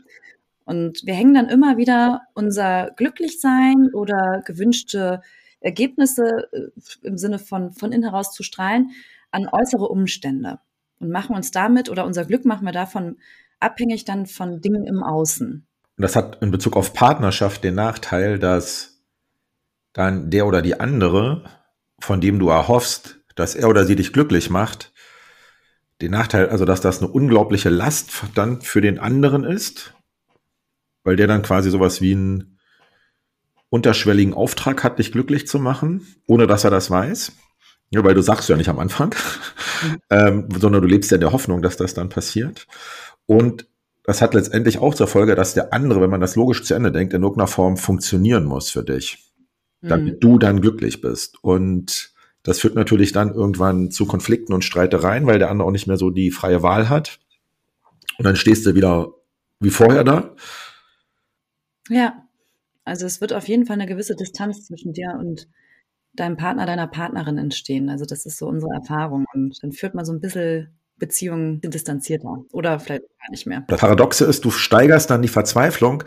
Und 0.65 1.05
wir 1.05 1.13
hängen 1.13 1.33
dann 1.33 1.49
immer 1.49 1.77
wieder 1.77 2.21
unser 2.35 2.91
Glücklichsein 2.95 3.89
oder 3.93 4.43
gewünschte 4.45 5.21
Ergebnisse 5.61 6.47
äh, 6.51 7.07
im 7.07 7.17
Sinne 7.17 7.39
von 7.39 7.71
von 7.73 7.91
innen 7.91 8.03
heraus 8.03 8.33
zu 8.33 8.43
strahlen 8.43 8.91
an 9.31 9.47
äußere 9.51 9.87
Umstände 9.87 10.59
und 10.99 11.09
machen 11.11 11.35
uns 11.35 11.51
damit 11.51 11.89
oder 11.89 12.05
unser 12.05 12.25
Glück 12.25 12.45
machen 12.45 12.65
wir 12.65 12.71
davon 12.71 13.17
abhängig 13.59 14.05
dann 14.05 14.25
von 14.25 14.61
Dingen 14.61 14.85
im 14.85 15.03
Außen. 15.03 15.67
Und 15.97 16.01
das 16.01 16.15
hat 16.15 16.41
in 16.41 16.51
Bezug 16.51 16.77
auf 16.77 16.93
Partnerschaft 16.93 17.63
den 17.63 17.75
Nachteil, 17.75 18.39
dass 18.39 19.01
dann 19.93 20.29
der 20.29 20.47
oder 20.47 20.61
die 20.61 20.79
andere, 20.79 21.43
von 21.99 22.21
dem 22.21 22.39
du 22.39 22.49
erhoffst, 22.49 23.19
dass 23.35 23.55
er 23.55 23.69
oder 23.69 23.85
sie 23.85 23.95
dich 23.95 24.13
glücklich 24.13 24.49
macht, 24.49 24.93
den 26.01 26.11
Nachteil, 26.11 26.49
also 26.49 26.65
dass 26.65 26.81
das 26.81 27.01
eine 27.01 27.11
unglaubliche 27.11 27.69
Last 27.69 28.11
dann 28.35 28.61
für 28.61 28.81
den 28.81 28.99
anderen 28.99 29.43
ist, 29.43 29.93
weil 31.03 31.15
der 31.15 31.27
dann 31.27 31.41
quasi 31.41 31.69
sowas 31.69 32.01
wie 32.01 32.13
einen 32.13 32.59
unterschwelligen 33.69 34.33
Auftrag 34.33 34.83
hat, 34.83 34.99
dich 34.99 35.11
glücklich 35.11 35.47
zu 35.47 35.59
machen, 35.59 36.07
ohne 36.25 36.47
dass 36.47 36.63
er 36.63 36.71
das 36.71 36.89
weiß. 36.89 37.33
Ja, 37.91 38.03
weil 38.03 38.13
du 38.13 38.21
sagst 38.21 38.49
ja 38.49 38.55
nicht 38.55 38.69
am 38.69 38.79
Anfang, 38.79 39.15
mhm. 39.83 39.97
ähm, 40.09 40.49
sondern 40.59 40.81
du 40.81 40.87
lebst 40.87 41.11
ja 41.11 41.15
in 41.15 41.21
der 41.21 41.31
Hoffnung, 41.31 41.61
dass 41.61 41.77
das 41.77 41.93
dann 41.93 42.09
passiert. 42.09 42.67
Und 43.25 43.67
das 44.03 44.21
hat 44.21 44.33
letztendlich 44.33 44.79
auch 44.79 44.95
zur 44.95 45.07
Folge, 45.07 45.35
dass 45.35 45.53
der 45.53 45.73
andere, 45.73 46.01
wenn 46.01 46.09
man 46.09 46.21
das 46.21 46.35
logisch 46.35 46.63
zu 46.63 46.73
Ende 46.73 46.91
denkt, 46.91 47.13
in 47.13 47.21
irgendeiner 47.21 47.47
Form 47.47 47.77
funktionieren 47.77 48.45
muss 48.45 48.71
für 48.71 48.83
dich, 48.83 49.31
damit 49.81 50.15
mhm. 50.15 50.19
du 50.19 50.39
dann 50.39 50.61
glücklich 50.61 51.01
bist. 51.01 51.43
Und 51.43 52.11
das 52.43 52.59
führt 52.59 52.75
natürlich 52.75 53.11
dann 53.11 53.33
irgendwann 53.33 53.91
zu 53.91 54.05
Konflikten 54.05 54.53
und 54.53 54.63
Streitereien, 54.63 55.27
weil 55.27 55.39
der 55.39 55.51
andere 55.51 55.67
auch 55.67 55.71
nicht 55.71 55.87
mehr 55.87 55.97
so 55.97 56.09
die 56.09 56.31
freie 56.31 56.63
Wahl 56.63 56.89
hat. 56.89 57.19
Und 58.17 58.25
dann 58.25 58.35
stehst 58.35 58.65
du 58.65 58.75
wieder 58.75 59.13
wie 59.59 59.69
vorher 59.69 60.03
da. 60.03 60.35
Ja, 61.89 62.23
also 62.85 63.05
es 63.05 63.21
wird 63.21 63.33
auf 63.33 63.47
jeden 63.47 63.65
Fall 63.65 63.75
eine 63.75 63.85
gewisse 63.85 64.15
Distanz 64.15 64.65
zwischen 64.65 64.93
dir 64.93 65.17
und 65.19 65.47
deinem 66.19 66.37
Partner, 66.37 66.65
deiner 66.65 66.87
Partnerin 66.87 67.37
entstehen. 67.37 67.89
Also 67.89 68.05
das 68.05 68.25
ist 68.25 68.37
so 68.37 68.47
unsere 68.47 68.73
Erfahrung. 68.73 69.25
Und 69.33 69.57
dann 69.61 69.71
führt 69.71 69.95
man 69.95 70.05
so 70.05 70.13
ein 70.13 70.21
bisschen 70.21 70.79
Beziehungen 70.97 71.61
distanzierter 71.61 72.43
oder 72.51 72.79
vielleicht 72.79 73.03
gar 73.03 73.31
nicht 73.31 73.47
mehr. 73.47 73.63
Das 73.67 73.79
Paradoxe 73.79 74.25
ist, 74.25 74.43
du 74.45 74.51
steigerst 74.51 75.09
dann 75.09 75.21
die 75.21 75.27
Verzweiflung, 75.29 76.03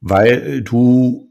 weil 0.00 0.62
du 0.62 1.28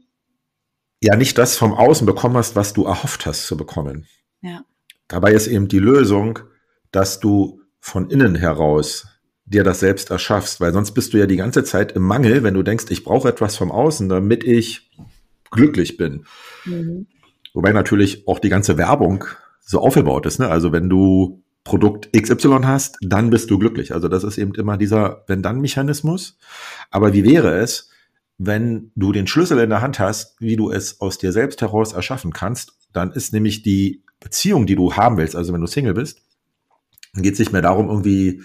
ja 1.00 1.16
nicht 1.16 1.38
das 1.38 1.56
vom 1.56 1.72
Außen 1.72 2.06
bekommen 2.06 2.36
hast, 2.36 2.54
was 2.54 2.72
du 2.72 2.84
erhofft 2.84 3.26
hast 3.26 3.46
zu 3.46 3.56
bekommen. 3.56 4.06
Ja. 4.40 4.64
Dabei 5.08 5.32
ist 5.32 5.48
eben 5.48 5.68
die 5.68 5.78
Lösung, 5.78 6.38
dass 6.90 7.18
du 7.18 7.60
von 7.80 8.10
innen 8.10 8.36
heraus 8.36 9.08
dir 9.44 9.64
das 9.64 9.80
selbst 9.80 10.10
erschaffst, 10.10 10.60
weil 10.60 10.72
sonst 10.72 10.92
bist 10.92 11.12
du 11.12 11.18
ja 11.18 11.26
die 11.26 11.36
ganze 11.36 11.64
Zeit 11.64 11.92
im 11.92 12.02
Mangel, 12.02 12.42
wenn 12.42 12.54
du 12.54 12.62
denkst, 12.62 12.86
ich 12.90 13.02
brauche 13.02 13.28
etwas 13.28 13.56
vom 13.56 13.72
Außen, 13.72 14.08
damit 14.08 14.44
ich 14.44 14.90
glücklich 15.50 15.96
bin. 15.96 16.24
Mhm. 16.64 17.06
Wobei 17.54 17.72
natürlich 17.72 18.26
auch 18.26 18.38
die 18.38 18.48
ganze 18.48 18.78
Werbung 18.78 19.24
so 19.60 19.80
aufgebaut 19.80 20.26
ist. 20.26 20.38
Ne? 20.38 20.48
Also 20.48 20.72
wenn 20.72 20.88
du 20.88 21.42
Produkt 21.64 22.12
XY 22.12 22.60
hast, 22.64 22.96
dann 23.00 23.30
bist 23.30 23.50
du 23.50 23.58
glücklich. 23.58 23.94
Also 23.94 24.08
das 24.08 24.24
ist 24.24 24.38
eben 24.38 24.54
immer 24.54 24.76
dieser 24.76 25.24
Wenn-Dann-Mechanismus. 25.28 26.38
Aber 26.90 27.12
wie 27.12 27.24
wäre 27.24 27.58
es, 27.58 27.90
wenn 28.38 28.90
du 28.96 29.12
den 29.12 29.26
Schlüssel 29.26 29.58
in 29.60 29.70
der 29.70 29.80
Hand 29.80 30.00
hast, 30.00 30.40
wie 30.40 30.56
du 30.56 30.70
es 30.70 31.00
aus 31.00 31.18
dir 31.18 31.32
selbst 31.32 31.60
heraus 31.60 31.92
erschaffen 31.92 32.32
kannst, 32.32 32.72
dann 32.92 33.12
ist 33.12 33.32
nämlich 33.32 33.62
die 33.62 34.02
Beziehung, 34.18 34.66
die 34.66 34.76
du 34.76 34.94
haben 34.94 35.16
willst, 35.16 35.36
also 35.36 35.52
wenn 35.52 35.60
du 35.60 35.66
Single 35.66 35.94
bist, 35.94 36.20
dann 37.14 37.22
geht 37.22 37.34
es 37.34 37.38
nicht 37.38 37.52
mehr 37.52 37.62
darum, 37.62 37.88
irgendwie 37.88 38.42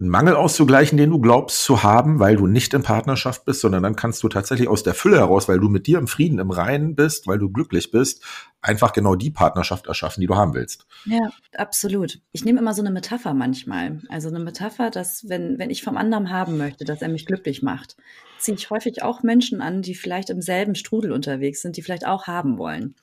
einen 0.00 0.08
Mangel 0.08 0.34
auszugleichen, 0.34 0.96
den 0.96 1.10
du 1.10 1.20
glaubst 1.20 1.62
zu 1.62 1.82
haben, 1.82 2.20
weil 2.20 2.36
du 2.36 2.46
nicht 2.46 2.72
in 2.72 2.82
Partnerschaft 2.82 3.44
bist, 3.44 3.60
sondern 3.60 3.82
dann 3.82 3.96
kannst 3.96 4.22
du 4.22 4.28
tatsächlich 4.28 4.66
aus 4.66 4.82
der 4.82 4.94
Fülle 4.94 5.18
heraus, 5.18 5.46
weil 5.46 5.58
du 5.58 5.68
mit 5.68 5.86
dir 5.86 5.98
im 5.98 6.06
Frieden, 6.06 6.38
im 6.38 6.50
Reinen 6.50 6.96
bist, 6.96 7.26
weil 7.26 7.38
du 7.38 7.50
glücklich 7.50 7.90
bist, 7.90 8.24
einfach 8.62 8.94
genau 8.94 9.14
die 9.14 9.30
Partnerschaft 9.30 9.86
erschaffen, 9.86 10.22
die 10.22 10.26
du 10.26 10.36
haben 10.36 10.54
willst. 10.54 10.86
Ja, 11.04 11.30
absolut. 11.54 12.20
Ich 12.32 12.46
nehme 12.46 12.60
immer 12.60 12.72
so 12.72 12.80
eine 12.80 12.90
Metapher 12.90 13.34
manchmal. 13.34 14.00
Also 14.08 14.30
eine 14.30 14.40
Metapher, 14.40 14.90
dass 14.90 15.28
wenn, 15.28 15.58
wenn 15.58 15.70
ich 15.70 15.82
vom 15.82 15.98
anderen 15.98 16.30
haben 16.30 16.56
möchte, 16.56 16.86
dass 16.86 17.02
er 17.02 17.08
mich 17.08 17.26
glücklich 17.26 17.62
macht, 17.62 17.96
ziehe 18.38 18.56
ich 18.56 18.70
häufig 18.70 19.02
auch 19.02 19.22
Menschen 19.22 19.60
an, 19.60 19.82
die 19.82 19.94
vielleicht 19.94 20.30
im 20.30 20.40
selben 20.40 20.76
Strudel 20.76 21.12
unterwegs 21.12 21.60
sind, 21.60 21.76
die 21.76 21.82
vielleicht 21.82 22.06
auch 22.06 22.26
haben 22.26 22.56
wollen. 22.56 22.94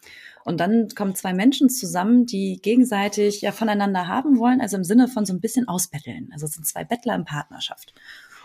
Und 0.48 0.62
dann 0.62 0.88
kommen 0.96 1.14
zwei 1.14 1.34
Menschen 1.34 1.70
zusammen, 1.70 2.26
die 2.26 2.62
gegenseitig 2.62 3.42
ja 3.42 3.52
voneinander 3.52 4.08
haben 4.08 4.40
wollen, 4.40 4.62
also 4.62 4.78
im 4.78 4.86
Sinne 4.86 5.10
von 5.10 5.26
so 5.26 5.34
ein 5.34 5.42
bisschen 5.42 5.68
ausbetteln. 5.68 6.30
Also 6.32 6.46
es 6.46 6.54
sind 6.54 6.66
zwei 6.66 6.86
Bettler 6.86 7.16
in 7.16 7.26
Partnerschaft. 7.26 7.94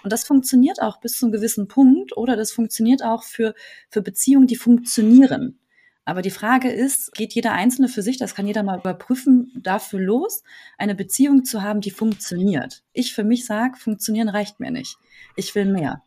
Und 0.03 0.13
das 0.13 0.25
funktioniert 0.25 0.83
auch 0.83 0.99
bis 0.99 1.17
zu 1.17 1.27
einem 1.27 1.33
gewissen 1.33 1.69
Punkt 1.69 2.17
oder 2.17 2.35
das 2.35 2.51
funktioniert 2.51 3.05
auch 3.05 3.23
für, 3.23 3.55
für 3.89 4.03
Beziehungen, 4.03 4.49
die 4.49 4.57
funktionieren. 4.57 5.61
Aber 6.05 6.23
die 6.23 6.33
Frage 6.33 6.73
ist, 6.73 7.13
geht 7.13 7.35
jeder 7.35 7.53
Einzelne 7.53 7.87
für 7.87 8.03
sich, 8.03 8.19
das 8.19 8.35
kann 8.35 8.49
jeder 8.49 8.65
mal 8.65 8.81
überprüfen, 8.81 9.53
dafür 9.55 10.01
los, 10.01 10.43
eine 10.79 10.97
Beziehung 10.97 11.45
zu 11.45 11.63
haben, 11.63 11.81
die 11.81 11.93
funktioniert. 11.93 12.83
Ich 12.93 13.15
für 13.15 13.23
mich 13.23 13.47
sage, 13.47 13.79
funktionieren 13.79 14.29
reicht 14.29 14.59
mir 14.59 14.73
nicht. 14.73 14.97
Ich 15.37 15.55
will 15.55 15.67
mehr. 15.67 16.03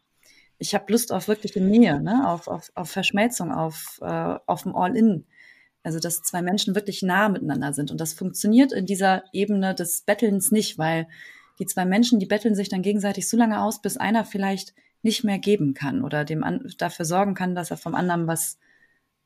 Ich 0.58 0.76
habe 0.76 0.92
Lust 0.92 1.14
auf 1.14 1.30
wirkliche 1.30 1.62
Nähe, 1.62 2.02
ne? 2.02 2.28
auf, 2.28 2.50
auf, 2.50 2.70
auf 2.76 2.92
Verschmelzung, 2.92 3.54
auf, 3.54 4.00
äh, 4.02 4.36
auf 4.46 4.66
ein 4.66 4.76
All-In. 4.76 5.26
Also, 5.86 6.00
dass 6.00 6.24
zwei 6.24 6.42
Menschen 6.42 6.74
wirklich 6.74 7.04
nah 7.04 7.30
miteinander 7.30 7.72
sind. 7.72 7.92
Und 7.92 8.02
das 8.02 8.14
funktioniert 8.14 8.72
in 8.72 8.88
dieser 8.88 9.24
Ebene 9.34 9.76
des 9.76 10.02
Bettelns 10.02 10.52
nicht, 10.52 10.80
weil 10.80 11.08
die 11.60 11.68
zwei 11.68 11.86
Menschen, 11.86 12.20
die 12.20 12.26
betteln 12.26 12.56
sich 12.56 12.70
dann 12.70 12.82
gegenseitig 12.82 13.30
so 13.30 13.38
lange 13.38 13.62
aus, 13.62 13.84
bis 13.84 13.96
einer 13.96 14.26
vielleicht 14.26 14.74
nicht 15.04 15.24
mehr 15.24 15.38
geben 15.38 15.76
kann 15.76 16.04
oder 16.04 16.26
dem 16.26 16.44
an, 16.44 16.74
dafür 16.80 17.06
sorgen 17.06 17.36
kann, 17.36 17.54
dass 17.54 17.70
er 17.70 17.78
vom 17.78 17.94
anderen 17.94 18.26
was 18.26 18.58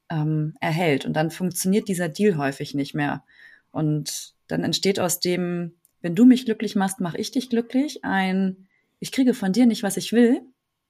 ähm, 0.09 0.55
erhält. 0.59 1.05
Und 1.05 1.13
dann 1.13 1.31
funktioniert 1.31 1.87
dieser 1.87 2.09
Deal 2.09 2.37
häufig 2.37 2.73
nicht 2.73 2.93
mehr. 2.93 3.23
Und 3.71 4.33
dann 4.47 4.65
entsteht 4.65 4.99
aus 4.99 5.21
dem, 5.21 5.77
wenn 6.01 6.15
du 6.15 6.25
mich 6.25 6.43
glücklich 6.43 6.75
machst, 6.75 6.99
mache 6.99 7.17
ich 7.17 7.31
dich 7.31 7.49
glücklich, 7.49 8.03
ein, 8.03 8.67
ich 8.99 9.13
kriege 9.13 9.33
von 9.33 9.53
dir 9.53 9.65
nicht, 9.65 9.83
was 9.83 9.95
ich 9.95 10.11
will. 10.11 10.41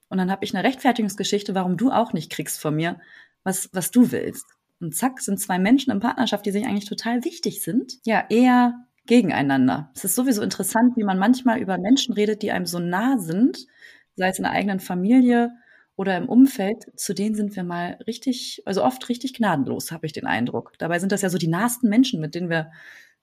Und 0.09 0.17
dann 0.17 0.31
habe 0.31 0.43
ich 0.43 0.55
eine 0.55 0.67
Rechtfertigungsgeschichte, 0.67 1.53
warum 1.53 1.77
du 1.77 1.91
auch 1.91 2.13
nicht 2.13 2.31
kriegst 2.31 2.59
von 2.59 2.75
mir, 2.75 2.99
was, 3.43 3.69
was 3.71 3.91
du 3.91 4.11
willst. 4.11 4.47
Und 4.81 4.95
zack, 4.95 5.19
sind 5.19 5.39
zwei 5.39 5.59
Menschen 5.59 5.91
in 5.91 5.99
Partnerschaft, 5.99 6.45
die 6.45 6.51
sich 6.51 6.65
eigentlich 6.65 6.87
total 6.87 7.25
wichtig 7.25 7.61
sind, 7.61 7.99
ja, 8.05 8.23
eher 8.29 8.85
gegeneinander. 9.05 9.91
Es 9.95 10.05
ist 10.05 10.15
sowieso 10.15 10.41
interessant, 10.41 10.95
wie 10.95 11.03
man 11.03 11.17
manchmal 11.17 11.59
über 11.59 11.77
Menschen 11.77 12.13
redet, 12.13 12.41
die 12.43 12.51
einem 12.51 12.65
so 12.65 12.79
nah 12.79 13.17
sind, 13.17 13.65
sei 14.15 14.29
es 14.29 14.37
in 14.37 14.43
der 14.43 14.53
eigenen 14.53 14.79
Familie 14.79 15.51
oder 15.95 16.15
im 16.15 16.29
Umfeld, 16.29 16.85
zu 16.95 17.13
denen 17.13 17.35
sind 17.35 17.55
wir 17.55 17.63
mal 17.63 17.97
richtig, 18.07 18.61
also 18.65 18.83
oft 18.83 19.09
richtig 19.09 19.33
gnadenlos, 19.33 19.91
habe 19.91 20.05
ich 20.05 20.13
den 20.13 20.27
Eindruck. 20.27 20.73
Dabei 20.77 20.99
sind 20.99 21.11
das 21.11 21.23
ja 21.23 21.29
so 21.29 21.37
die 21.37 21.47
nahsten 21.47 21.89
Menschen, 21.89 22.21
mit 22.21 22.35
denen 22.35 22.49
wir 22.49 22.71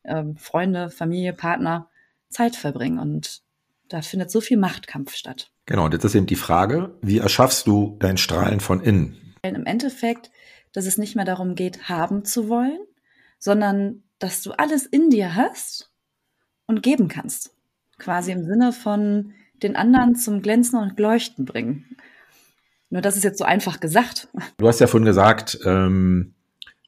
ähm, 0.05 0.37
Freunde, 0.37 0.91
Familie, 0.91 1.33
Partner 1.33 1.89
Zeit 2.29 2.57
verbringen. 2.57 2.99
Und 2.99 3.43
da 3.89 4.03
findet 4.03 4.31
so 4.31 4.41
viel 4.41 4.59
Machtkampf 4.59 5.15
statt. 5.15 5.51
Genau, 5.65 5.87
und 5.87 5.95
jetzt 5.95 6.05
ist 6.05 6.15
eben 6.15 6.27
die 6.27 6.37
Frage, 6.37 6.97
wie 7.01 7.19
erschaffst 7.19 7.67
du 7.67 7.97
dein 7.99 8.19
Strahlen 8.19 8.61
von 8.61 8.83
innen? 8.83 9.35
Im 9.43 9.65
Endeffekt 9.65 10.31
dass 10.77 10.85
es 10.85 10.99
nicht 10.99 11.17
mehr 11.17 11.25
darum 11.25 11.55
geht, 11.55 11.89
haben 11.89 12.27
zu 12.27 12.51
wollen, 12.51 12.79
sondern 13.39 14.03
dass 14.19 14.43
du 14.43 14.53
alles 14.53 14.85
in 14.85 15.09
dir 15.09 15.35
hast 15.35 15.91
und 16.67 16.83
geben 16.83 17.09
kannst. 17.09 17.55
Quasi 17.99 18.31
im 18.31 18.45
Sinne 18.45 18.75
von 18.75 19.33
den 19.63 19.75
anderen 19.75 20.17
zum 20.17 20.43
Glänzen 20.43 20.79
und 20.79 21.01
Leuchten 21.01 21.47
bringen. 21.47 21.97
Nur 22.91 23.01
das 23.01 23.17
ist 23.17 23.25
jetzt 23.25 23.39
so 23.39 23.45
einfach 23.47 23.81
gesagt. 23.81 24.29
Du 24.59 24.69
hast 24.69 24.79
ja 24.81 24.87
vorhin 24.87 25.07
gesagt, 25.07 25.59
ähm, 25.65 26.35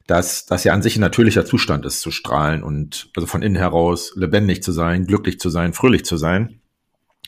dass 0.07 0.45
das 0.45 0.64
ja 0.64 0.75
an 0.75 0.83
sich 0.83 0.97
ein 0.97 1.00
natürlicher 1.00 1.47
Zustand 1.47 1.87
ist, 1.87 2.02
zu 2.02 2.11
strahlen 2.11 2.62
und 2.62 3.11
also 3.16 3.26
von 3.26 3.40
innen 3.40 3.57
heraus 3.57 4.12
lebendig 4.16 4.62
zu 4.62 4.71
sein, 4.71 5.07
glücklich 5.07 5.40
zu 5.40 5.49
sein, 5.49 5.73
fröhlich 5.73 6.04
zu 6.04 6.18
sein. 6.18 6.61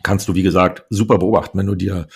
Kannst 0.03 0.29
du, 0.29 0.35
wie 0.35 0.43
gesagt, 0.43 0.85
super 0.91 1.17
beobachten, 1.17 1.57
wenn 1.57 1.67
du 1.67 1.75
dir 1.75 2.07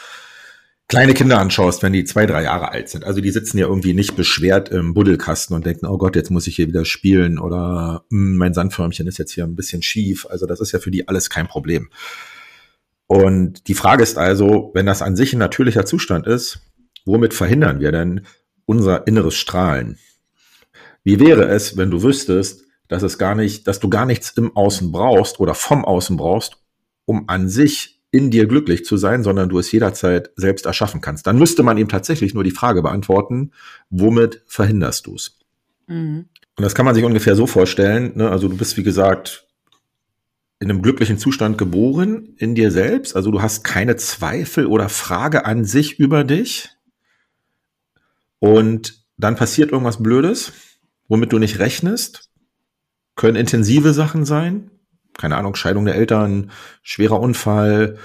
kleine 0.88 1.14
Kinder 1.14 1.38
anschaust, 1.38 1.82
wenn 1.82 1.92
die 1.92 2.04
zwei, 2.04 2.26
drei 2.26 2.42
Jahre 2.42 2.70
alt 2.70 2.88
sind. 2.88 3.04
Also 3.04 3.20
die 3.20 3.30
sitzen 3.30 3.58
ja 3.58 3.66
irgendwie 3.66 3.94
nicht 3.94 4.16
beschwert 4.16 4.68
im 4.68 4.94
Buddelkasten 4.94 5.56
und 5.56 5.64
denken, 5.64 5.86
oh 5.86 5.98
Gott, 5.98 6.16
jetzt 6.16 6.30
muss 6.30 6.46
ich 6.46 6.56
hier 6.56 6.68
wieder 6.68 6.84
spielen 6.84 7.38
oder 7.38 8.04
hm, 8.10 8.36
mein 8.36 8.54
Sandförmchen 8.54 9.06
ist 9.06 9.18
jetzt 9.18 9.32
hier 9.32 9.44
ein 9.44 9.56
bisschen 9.56 9.82
schief. 9.82 10.26
Also 10.28 10.46
das 10.46 10.60
ist 10.60 10.72
ja 10.72 10.78
für 10.78 10.90
die 10.90 11.08
alles 11.08 11.30
kein 11.30 11.48
Problem. 11.48 11.90
Und 13.06 13.68
die 13.68 13.74
Frage 13.74 14.02
ist 14.02 14.18
also, 14.18 14.70
wenn 14.74 14.86
das 14.86 15.02
an 15.02 15.16
sich 15.16 15.32
ein 15.32 15.38
natürlicher 15.38 15.86
Zustand 15.86 16.26
ist, 16.26 16.60
womit 17.04 17.34
verhindern 17.34 17.80
wir 17.80 17.92
denn 17.92 18.26
unser 18.66 19.06
inneres 19.06 19.34
Strahlen? 19.34 19.98
Wie 21.02 21.20
wäre 21.20 21.46
es, 21.46 21.76
wenn 21.76 21.90
du 21.90 22.02
wüsstest, 22.02 22.64
dass 22.88 23.02
es 23.02 23.18
gar 23.18 23.34
nicht, 23.34 23.66
dass 23.66 23.80
du 23.80 23.88
gar 23.88 24.06
nichts 24.06 24.30
im 24.36 24.56
Außen 24.56 24.90
brauchst 24.90 25.40
oder 25.40 25.54
vom 25.54 25.84
Außen 25.84 26.16
brauchst, 26.16 26.56
um 27.04 27.28
an 27.28 27.48
sich 27.48 28.02
in 28.14 28.30
dir 28.30 28.46
glücklich 28.46 28.84
zu 28.84 28.96
sein, 28.96 29.24
sondern 29.24 29.48
du 29.48 29.58
es 29.58 29.72
jederzeit 29.72 30.30
selbst 30.36 30.66
erschaffen 30.66 31.00
kannst. 31.00 31.26
Dann 31.26 31.36
müsste 31.36 31.64
man 31.64 31.78
ihm 31.78 31.88
tatsächlich 31.88 32.32
nur 32.32 32.44
die 32.44 32.52
Frage 32.52 32.80
beantworten, 32.80 33.50
womit 33.90 34.40
verhinderst 34.46 35.08
du 35.08 35.16
es? 35.16 35.36
Mhm. 35.88 36.26
Und 36.56 36.62
das 36.62 36.76
kann 36.76 36.86
man 36.86 36.94
sich 36.94 37.02
ungefähr 37.02 37.34
so 37.34 37.48
vorstellen. 37.48 38.12
Ne? 38.14 38.30
Also 38.30 38.46
du 38.46 38.56
bist, 38.56 38.76
wie 38.76 38.84
gesagt, 38.84 39.48
in 40.60 40.70
einem 40.70 40.80
glücklichen 40.80 41.18
Zustand 41.18 41.58
geboren 41.58 42.36
in 42.36 42.54
dir 42.54 42.70
selbst. 42.70 43.16
Also 43.16 43.32
du 43.32 43.42
hast 43.42 43.64
keine 43.64 43.96
Zweifel 43.96 44.66
oder 44.66 44.88
Frage 44.88 45.44
an 45.44 45.64
sich 45.64 45.98
über 45.98 46.22
dich. 46.22 46.68
Und 48.38 49.04
dann 49.16 49.34
passiert 49.34 49.72
irgendwas 49.72 50.00
Blödes, 50.00 50.52
womit 51.08 51.32
du 51.32 51.40
nicht 51.40 51.58
rechnest. 51.58 52.30
Können 53.16 53.36
intensive 53.36 53.92
Sachen 53.92 54.24
sein, 54.24 54.70
keine 55.18 55.36
Ahnung, 55.36 55.54
Scheidung 55.54 55.84
der 55.84 55.94
Eltern, 55.94 56.50
schwerer 56.82 57.20
Unfall, 57.20 57.98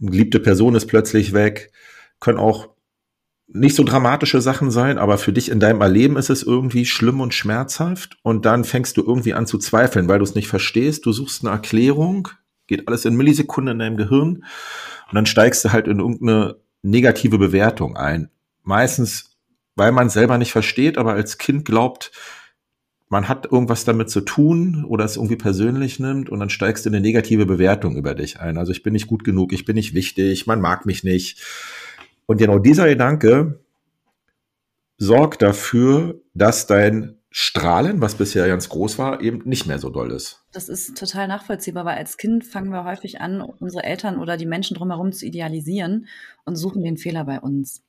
geliebte 0.00 0.40
Person 0.40 0.74
ist 0.74 0.86
plötzlich 0.86 1.32
weg, 1.32 1.72
können 2.20 2.38
auch 2.38 2.68
nicht 3.50 3.74
so 3.74 3.82
dramatische 3.82 4.42
Sachen 4.42 4.70
sein, 4.70 4.98
aber 4.98 5.16
für 5.16 5.32
dich 5.32 5.50
in 5.50 5.58
deinem 5.58 5.80
Erleben 5.80 6.16
ist 6.16 6.28
es 6.28 6.42
irgendwie 6.42 6.84
schlimm 6.84 7.20
und 7.20 7.32
schmerzhaft 7.32 8.18
und 8.22 8.44
dann 8.44 8.64
fängst 8.64 8.96
du 8.96 9.02
irgendwie 9.02 9.32
an 9.32 9.46
zu 9.46 9.58
zweifeln, 9.58 10.06
weil 10.08 10.18
du 10.18 10.24
es 10.24 10.34
nicht 10.34 10.48
verstehst, 10.48 11.06
du 11.06 11.12
suchst 11.12 11.42
eine 11.42 11.52
Erklärung, 11.52 12.28
geht 12.66 12.86
alles 12.86 13.06
in 13.06 13.16
Millisekunden 13.16 13.72
in 13.72 13.78
deinem 13.78 13.96
Gehirn 13.96 14.44
und 15.08 15.14
dann 15.14 15.26
steigst 15.26 15.64
du 15.64 15.72
halt 15.72 15.88
in 15.88 15.98
irgendeine 15.98 16.56
negative 16.82 17.38
Bewertung 17.38 17.96
ein. 17.96 18.30
Meistens, 18.62 19.36
weil 19.74 19.92
man 19.92 20.10
selber 20.10 20.36
nicht 20.36 20.52
versteht, 20.52 20.98
aber 20.98 21.14
als 21.14 21.38
Kind 21.38 21.64
glaubt, 21.64 22.12
man 23.08 23.28
hat 23.28 23.50
irgendwas 23.50 23.84
damit 23.84 24.10
zu 24.10 24.20
tun 24.20 24.84
oder 24.84 25.04
es 25.04 25.16
irgendwie 25.16 25.36
persönlich 25.36 25.98
nimmt 25.98 26.28
und 26.28 26.40
dann 26.40 26.50
steigst 26.50 26.84
du 26.84 26.90
in 26.90 26.94
eine 26.94 27.02
negative 27.02 27.46
Bewertung 27.46 27.96
über 27.96 28.14
dich 28.14 28.40
ein. 28.40 28.58
Also 28.58 28.72
ich 28.72 28.82
bin 28.82 28.92
nicht 28.92 29.06
gut 29.06 29.24
genug, 29.24 29.52
ich 29.52 29.64
bin 29.64 29.76
nicht 29.76 29.94
wichtig, 29.94 30.46
man 30.46 30.60
mag 30.60 30.84
mich 30.84 31.04
nicht. 31.04 31.42
Und 32.26 32.36
genau 32.38 32.58
dieser 32.58 32.86
Gedanke 32.86 33.60
sorgt 34.98 35.42
dafür, 35.42 36.20
dass 36.34 36.66
dein 36.66 37.14
Strahlen, 37.30 38.00
was 38.00 38.14
bisher 38.14 38.48
ganz 38.48 38.68
groß 38.68 38.98
war, 38.98 39.20
eben 39.20 39.48
nicht 39.48 39.66
mehr 39.66 39.78
so 39.78 39.90
doll 39.90 40.10
ist. 40.10 40.44
Das 40.52 40.68
ist 40.68 40.96
total 40.98 41.28
nachvollziehbar, 41.28 41.84
weil 41.84 41.96
als 41.96 42.16
Kind 42.16 42.44
fangen 42.44 42.70
wir 42.70 42.84
häufig 42.84 43.20
an, 43.20 43.40
unsere 43.40 43.84
Eltern 43.84 44.18
oder 44.18 44.36
die 44.36 44.46
Menschen 44.46 44.76
drumherum 44.76 45.12
zu 45.12 45.26
idealisieren 45.26 46.06
und 46.44 46.56
suchen 46.56 46.82
den 46.82 46.96
Fehler 46.96 47.24
bei 47.24 47.38
uns. 47.40 47.82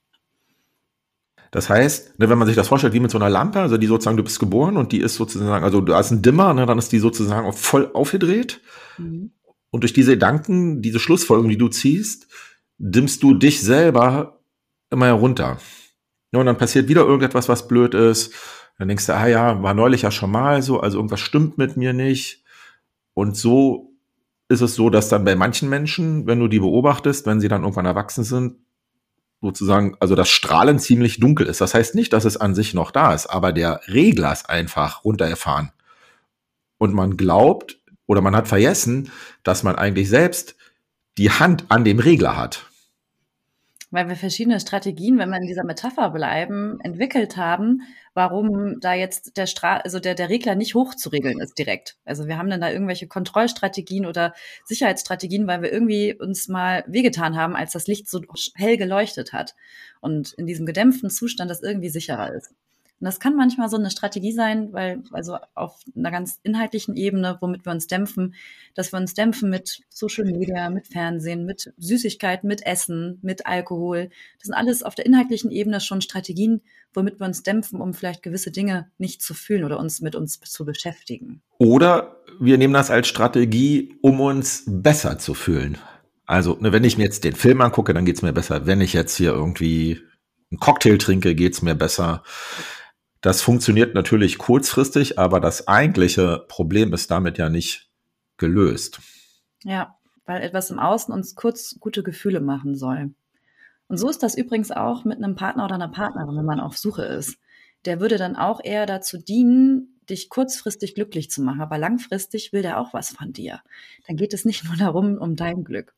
Das 1.51 1.69
heißt, 1.69 2.19
ne, 2.19 2.29
wenn 2.29 2.37
man 2.37 2.47
sich 2.47 2.55
das 2.55 2.67
vorstellt, 2.67 2.93
wie 2.93 2.99
mit 2.99 3.11
so 3.11 3.17
einer 3.17 3.29
Lampe, 3.29 3.59
also 3.59 3.77
die 3.77 3.87
sozusagen, 3.87 4.17
du 4.17 4.23
bist 4.23 4.39
geboren 4.39 4.77
und 4.77 4.91
die 4.91 4.99
ist 4.99 5.15
sozusagen, 5.15 5.63
also 5.63 5.81
du 5.81 5.95
hast 5.95 6.11
einen 6.11 6.21
Dimmer, 6.21 6.53
ne, 6.53 6.65
dann 6.65 6.77
ist 6.77 6.91
die 6.91 6.99
sozusagen 6.99 7.51
voll 7.53 7.89
aufgedreht. 7.93 8.61
Mhm. 8.97 9.31
Und 9.71 9.83
durch 9.83 9.93
diese 9.93 10.13
Gedanken, 10.13 10.81
diese 10.81 10.99
Schlussfolgerung, 10.99 11.49
die 11.49 11.57
du 11.57 11.67
ziehst, 11.67 12.27
dimmst 12.77 13.23
du 13.23 13.33
dich 13.33 13.61
selber 13.61 14.39
immer 14.89 15.07
herunter. 15.07 15.59
Ja, 16.31 16.39
und 16.39 16.45
dann 16.45 16.57
passiert 16.57 16.87
wieder 16.87 17.01
irgendetwas, 17.01 17.49
was 17.49 17.67
blöd 17.67 17.93
ist. 17.93 18.33
Dann 18.77 18.87
denkst 18.87 19.07
du, 19.07 19.15
ah 19.15 19.27
ja, 19.27 19.61
war 19.61 19.73
neulich 19.73 20.03
ja 20.03 20.11
schon 20.11 20.31
mal 20.31 20.61
so, 20.61 20.79
also 20.79 20.97
irgendwas 20.97 21.19
stimmt 21.19 21.57
mit 21.57 21.77
mir 21.77 21.93
nicht. 21.93 22.43
Und 23.13 23.35
so 23.35 23.93
ist 24.47 24.61
es 24.61 24.75
so, 24.75 24.89
dass 24.89 25.09
dann 25.09 25.25
bei 25.25 25.35
manchen 25.35 25.69
Menschen, 25.69 26.25
wenn 26.25 26.39
du 26.39 26.47
die 26.47 26.59
beobachtest, 26.59 27.25
wenn 27.25 27.39
sie 27.39 27.47
dann 27.47 27.63
irgendwann 27.63 27.85
erwachsen 27.85 28.23
sind, 28.23 28.55
sozusagen, 29.41 29.95
also 29.99 30.15
das 30.15 30.29
Strahlen 30.29 30.79
ziemlich 30.79 31.19
dunkel 31.19 31.47
ist. 31.47 31.61
Das 31.61 31.73
heißt 31.73 31.95
nicht, 31.95 32.13
dass 32.13 32.25
es 32.25 32.37
an 32.37 32.55
sich 32.55 32.73
noch 32.73 32.91
da 32.91 33.13
ist, 33.13 33.27
aber 33.27 33.51
der 33.51 33.81
Regler 33.87 34.31
ist 34.31 34.49
einfach 34.49 35.03
runtergefahren. 35.05 35.71
Und 36.77 36.93
man 36.93 37.17
glaubt 37.17 37.79
oder 38.05 38.21
man 38.21 38.35
hat 38.35 38.47
vergessen, 38.47 39.11
dass 39.43 39.63
man 39.63 39.75
eigentlich 39.75 40.09
selbst 40.09 40.55
die 41.17 41.31
Hand 41.31 41.65
an 41.69 41.83
dem 41.83 41.99
Regler 41.99 42.37
hat. 42.37 42.68
Weil 43.91 44.07
wir 44.07 44.15
verschiedene 44.15 44.59
Strategien, 44.59 45.17
wenn 45.17 45.29
wir 45.29 45.37
in 45.37 45.47
dieser 45.47 45.63
Metapher 45.63 46.11
bleiben, 46.11 46.79
entwickelt 46.81 47.37
haben, 47.37 47.81
warum 48.13 48.79
da 48.79 48.93
jetzt 48.93 49.37
der 49.37 49.47
Stra 49.47 49.77
also 49.77 49.99
der, 49.99 50.15
der 50.15 50.29
Regler 50.29 50.55
nicht 50.55 50.75
hochzuregeln 50.75 51.39
ist 51.39 51.57
direkt. 51.57 51.97
Also 52.05 52.27
wir 52.27 52.37
haben 52.37 52.49
dann 52.49 52.61
da 52.61 52.69
irgendwelche 52.69 53.07
Kontrollstrategien 53.07 54.05
oder 54.05 54.33
Sicherheitsstrategien, 54.65 55.47
weil 55.47 55.61
wir 55.61 55.71
irgendwie 55.71 56.15
uns 56.15 56.47
mal 56.47 56.83
wehgetan 56.87 57.35
haben, 57.35 57.55
als 57.55 57.71
das 57.71 57.87
Licht 57.87 58.09
so 58.09 58.21
hell 58.55 58.77
geleuchtet 58.77 59.33
hat 59.33 59.55
und 60.01 60.33
in 60.33 60.45
diesem 60.45 60.65
gedämpften 60.65 61.09
Zustand 61.09 61.49
das 61.49 61.63
irgendwie 61.63 61.89
sicherer 61.89 62.33
ist. 62.33 62.53
Und 62.99 63.05
das 63.05 63.19
kann 63.19 63.35
manchmal 63.35 63.69
so 63.69 63.77
eine 63.77 63.91
Strategie 63.91 64.33
sein, 64.33 64.73
weil, 64.73 65.03
also 65.11 65.37
auf 65.55 65.79
einer 65.95 66.11
ganz 66.11 66.39
inhaltlichen 66.43 66.97
Ebene, 66.97 67.37
womit 67.39 67.65
wir 67.65 67.71
uns 67.71 67.87
dämpfen, 67.87 68.35
dass 68.75 68.91
wir 68.91 68.99
uns 68.99 69.13
dämpfen 69.13 69.49
mit 69.49 69.81
Social 69.89 70.25
Media, 70.25 70.69
mit 70.69 70.87
Fernsehen, 70.87 71.45
mit 71.45 71.73
Süßigkeiten, 71.77 72.47
mit 72.47 72.65
Essen, 72.65 73.19
mit 73.21 73.45
Alkohol. 73.45 74.09
Das 74.37 74.47
sind 74.47 74.53
alles 74.53 74.83
auf 74.83 74.95
der 74.95 75.05
inhaltlichen 75.05 75.49
Ebene 75.49 75.79
schon 75.79 76.01
Strategien, 76.01 76.61
womit 76.93 77.21
wir 77.21 77.25
uns 77.25 77.43
dämpfen, 77.43 77.79
um 77.79 77.93
vielleicht 77.93 78.21
gewisse 78.21 78.51
Dinge 78.51 78.91
nicht 78.97 79.21
zu 79.21 79.33
fühlen 79.33 79.63
oder 79.63 79.79
uns 79.79 80.01
mit 80.01 80.15
uns 80.15 80.39
zu 80.39 80.65
beschäftigen. 80.65 81.41
Oder 81.57 82.17
wir 82.39 82.57
nehmen 82.57 82.73
das 82.73 82.91
als 82.91 83.07
Strategie, 83.07 83.95
um 84.01 84.19
uns 84.19 84.63
besser 84.67 85.19
zu 85.19 85.33
fühlen. 85.33 85.77
Also, 86.25 86.57
ne, 86.59 86.71
wenn 86.71 86.83
ich 86.83 86.97
mir 86.97 87.05
jetzt 87.05 87.23
den 87.23 87.35
Film 87.35 87.61
angucke, 87.61 87.93
dann 87.93 88.05
geht's 88.05 88.21
mir 88.21 88.33
besser. 88.33 88.65
Wenn 88.65 88.81
ich 88.81 88.93
jetzt 88.93 89.15
hier 89.15 89.31
irgendwie 89.31 90.01
einen 90.51 90.59
Cocktail 90.59 90.97
trinke, 90.97 91.33
geht's 91.33 91.61
mir 91.61 91.75
besser. 91.75 92.23
Das 93.21 93.41
funktioniert 93.41 93.95
natürlich 93.95 94.37
kurzfristig, 94.37 95.19
aber 95.19 95.39
das 95.39 95.67
eigentliche 95.67 96.45
Problem 96.47 96.93
ist 96.93 97.11
damit 97.11 97.37
ja 97.37 97.49
nicht 97.49 97.89
gelöst. 98.37 98.99
Ja, 99.63 99.97
weil 100.25 100.41
etwas 100.41 100.69
im 100.71 100.79
Außen 100.79 101.13
uns 101.13 101.35
kurz 101.35 101.77
gute 101.79 102.03
Gefühle 102.03 102.39
machen 102.39 102.75
soll. 102.75 103.11
Und 103.87 103.97
so 103.97 104.07
ist 104.09 104.23
das 104.23 104.35
übrigens 104.35 104.71
auch 104.71 105.03
mit 105.03 105.17
einem 105.17 105.35
Partner 105.35 105.65
oder 105.65 105.75
einer 105.75 105.89
Partnerin, 105.89 106.37
wenn 106.37 106.45
man 106.45 106.59
auf 106.59 106.77
Suche 106.77 107.03
ist. 107.03 107.37
Der 107.85 107.99
würde 107.99 108.17
dann 108.17 108.35
auch 108.35 108.63
eher 108.63 108.85
dazu 108.85 109.17
dienen, 109.17 109.99
dich 110.09 110.29
kurzfristig 110.29 110.95
glücklich 110.95 111.29
zu 111.29 111.41
machen, 111.41 111.61
aber 111.61 111.77
langfristig 111.77 112.53
will 112.53 112.61
der 112.61 112.79
auch 112.79 112.93
was 112.93 113.11
von 113.11 113.33
dir. 113.33 113.61
Dann 114.07 114.15
geht 114.15 114.33
es 114.33 114.45
nicht 114.45 114.63
nur 114.63 114.75
darum, 114.77 115.17
um 115.17 115.35
dein 115.35 115.63
Glück. 115.63 115.93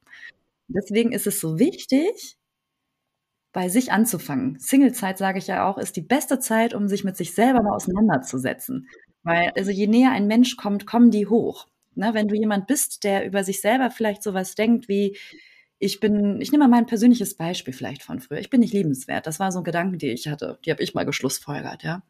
Deswegen 0.68 1.12
ist 1.12 1.28
es 1.28 1.40
so 1.40 1.60
wichtig, 1.60 2.38
bei 3.54 3.70
sich 3.70 3.92
anzufangen. 3.92 4.58
Singlezeit, 4.60 5.18
sage 5.18 5.40
ich 5.40 5.48
ja 5.48 5.70
auch, 5.70 5.78
ist 5.78 5.96
die 5.96 6.02
beste 6.02 6.40
Zeit, 6.40 6.74
um 6.74 6.88
sich 6.88 7.04
mit 7.04 7.18
sich 7.18 7.34
selber 7.34 7.62
mal 7.62 7.76
auseinanderzusetzen. 7.76 8.88
Weil, 9.24 9.52
also 9.56 9.72
je 9.72 9.88
näher 9.88 10.12
ein 10.12 10.28
Mensch 10.28 10.58
kommt, 10.58 10.86
kommen 10.86 11.12
die 11.12 11.28
hoch. 11.28 11.68
Ne, 11.94 12.14
wenn 12.14 12.30
du 12.30 12.36
jemand 12.36 12.68
bist, 12.68 13.04
der 13.04 13.26
über 13.26 13.44
sich 13.44 13.60
selber 13.60 13.92
vielleicht 13.92 14.24
sowas 14.24 14.56
denkt 14.56 14.88
wie, 14.88 15.18
ich 15.78 16.00
bin, 16.00 16.40
ich 16.40 16.52
nehme 16.52 16.66
mal 16.66 16.78
mein 16.78 16.86
persönliches 16.86 17.36
Beispiel 17.36 17.74
vielleicht 17.74 18.04
von 18.04 18.22
früher. 18.22 18.40
Ich 18.40 18.50
bin 18.50 18.62
nicht 18.62 18.74
liebenswert. 18.74 19.28
Das 19.28 19.40
war 19.40 19.52
so 19.52 19.60
ein 19.60 19.64
Gedanke, 19.64 19.98
die 19.98 20.12
ich 20.12 20.28
hatte. 20.28 20.60
Die 20.64 20.72
habe 20.72 20.82
ich 20.84 20.94
mal 20.94 21.06
geschlussfolgert, 21.06 21.84
ja. 21.84 22.04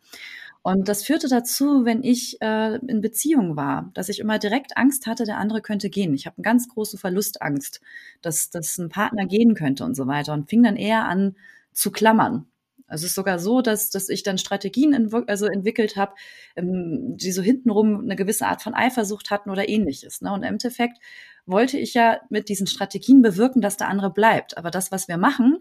Und 0.64 0.88
das 0.88 1.04
führte 1.04 1.28
dazu, 1.28 1.86
wenn 1.86 2.04
ich 2.04 2.40
äh, 2.42 2.76
in 2.76 3.02
Beziehung 3.02 3.56
war, 3.56 3.90
dass 3.96 4.10
ich 4.10 4.20
immer 4.20 4.38
direkt 4.38 4.78
Angst 4.78 5.08
hatte, 5.08 5.24
der 5.24 5.38
andere 5.38 5.62
könnte 5.62 5.90
gehen. 5.90 6.14
Ich 6.14 6.28
habe 6.28 6.38
eine 6.38 6.44
ganz 6.44 6.68
große 6.70 7.00
Verlustangst, 7.00 7.82
dass, 8.22 8.52
dass 8.52 8.78
ein 8.78 8.90
Partner 8.90 9.26
gehen 9.26 9.56
könnte 9.56 9.84
und 9.84 9.96
so 9.96 10.06
weiter 10.06 10.34
und 10.34 10.50
fing 10.50 10.62
dann 10.62 10.76
eher 10.76 11.06
an 11.06 11.36
zu 11.72 11.92
klammern. 11.92 12.46
Also 12.92 13.06
es 13.06 13.12
ist 13.12 13.16
sogar 13.16 13.40
so, 13.40 13.62
dass, 13.62 13.90
dass 13.90 14.10
ich 14.10 14.22
dann 14.22 14.38
Strategien 14.38 15.10
also 15.28 15.46
entwickelt 15.48 15.96
habe, 15.96 16.14
ähm, 16.58 17.16
die 17.16 17.32
so 17.32 17.42
hintenrum 17.42 18.02
eine 18.02 18.18
gewisse 18.18 18.46
Art 18.46 18.62
von 18.62 18.74
Eifersucht 18.74 19.32
hatten 19.32 19.50
oder 19.50 19.70
ähnliches. 19.70 20.22
Ne? 20.22 20.32
Und 20.34 20.44
im 20.44 20.54
Endeffekt 20.56 20.98
wollte 21.46 21.78
ich 21.78 21.94
ja 21.94 22.20
mit 22.30 22.50
diesen 22.50 22.68
Strategien 22.68 23.22
bewirken, 23.22 23.62
dass 23.62 23.78
der 23.78 23.88
andere 23.88 24.12
bleibt. 24.12 24.58
Aber 24.58 24.72
das, 24.72 24.92
was 24.92 25.08
wir 25.08 25.18
machen, 25.18 25.58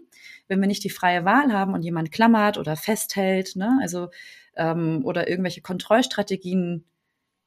wenn 0.49 0.59
wir 0.59 0.67
nicht 0.67 0.83
die 0.83 0.89
freie 0.89 1.23
Wahl 1.23 1.53
haben 1.53 1.73
und 1.73 1.83
jemand 1.83 2.11
klammert 2.11 2.57
oder 2.57 2.75
festhält, 2.75 3.55
ne? 3.55 3.79
also 3.81 4.09
ähm, 4.55 5.01
oder 5.05 5.29
irgendwelche 5.29 5.61
Kontrollstrategien 5.61 6.85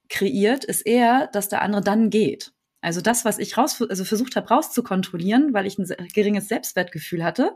kreiert, 0.09 0.65
ist 0.65 0.83
eher, 0.83 1.29
dass 1.33 1.49
der 1.49 1.63
andere 1.63 1.83
dann 1.83 2.11
geht. 2.11 2.53
Also 2.81 3.01
das, 3.01 3.25
was 3.25 3.39
ich 3.39 3.57
raus, 3.57 3.81
also 3.81 4.05
versucht 4.05 4.37
habe 4.37 4.49
rauszukontrollieren, 4.49 5.55
weil 5.55 5.67
ich 5.67 5.79
ein 5.79 5.87
geringes 6.13 6.49
Selbstwertgefühl 6.49 7.25
hatte, 7.25 7.53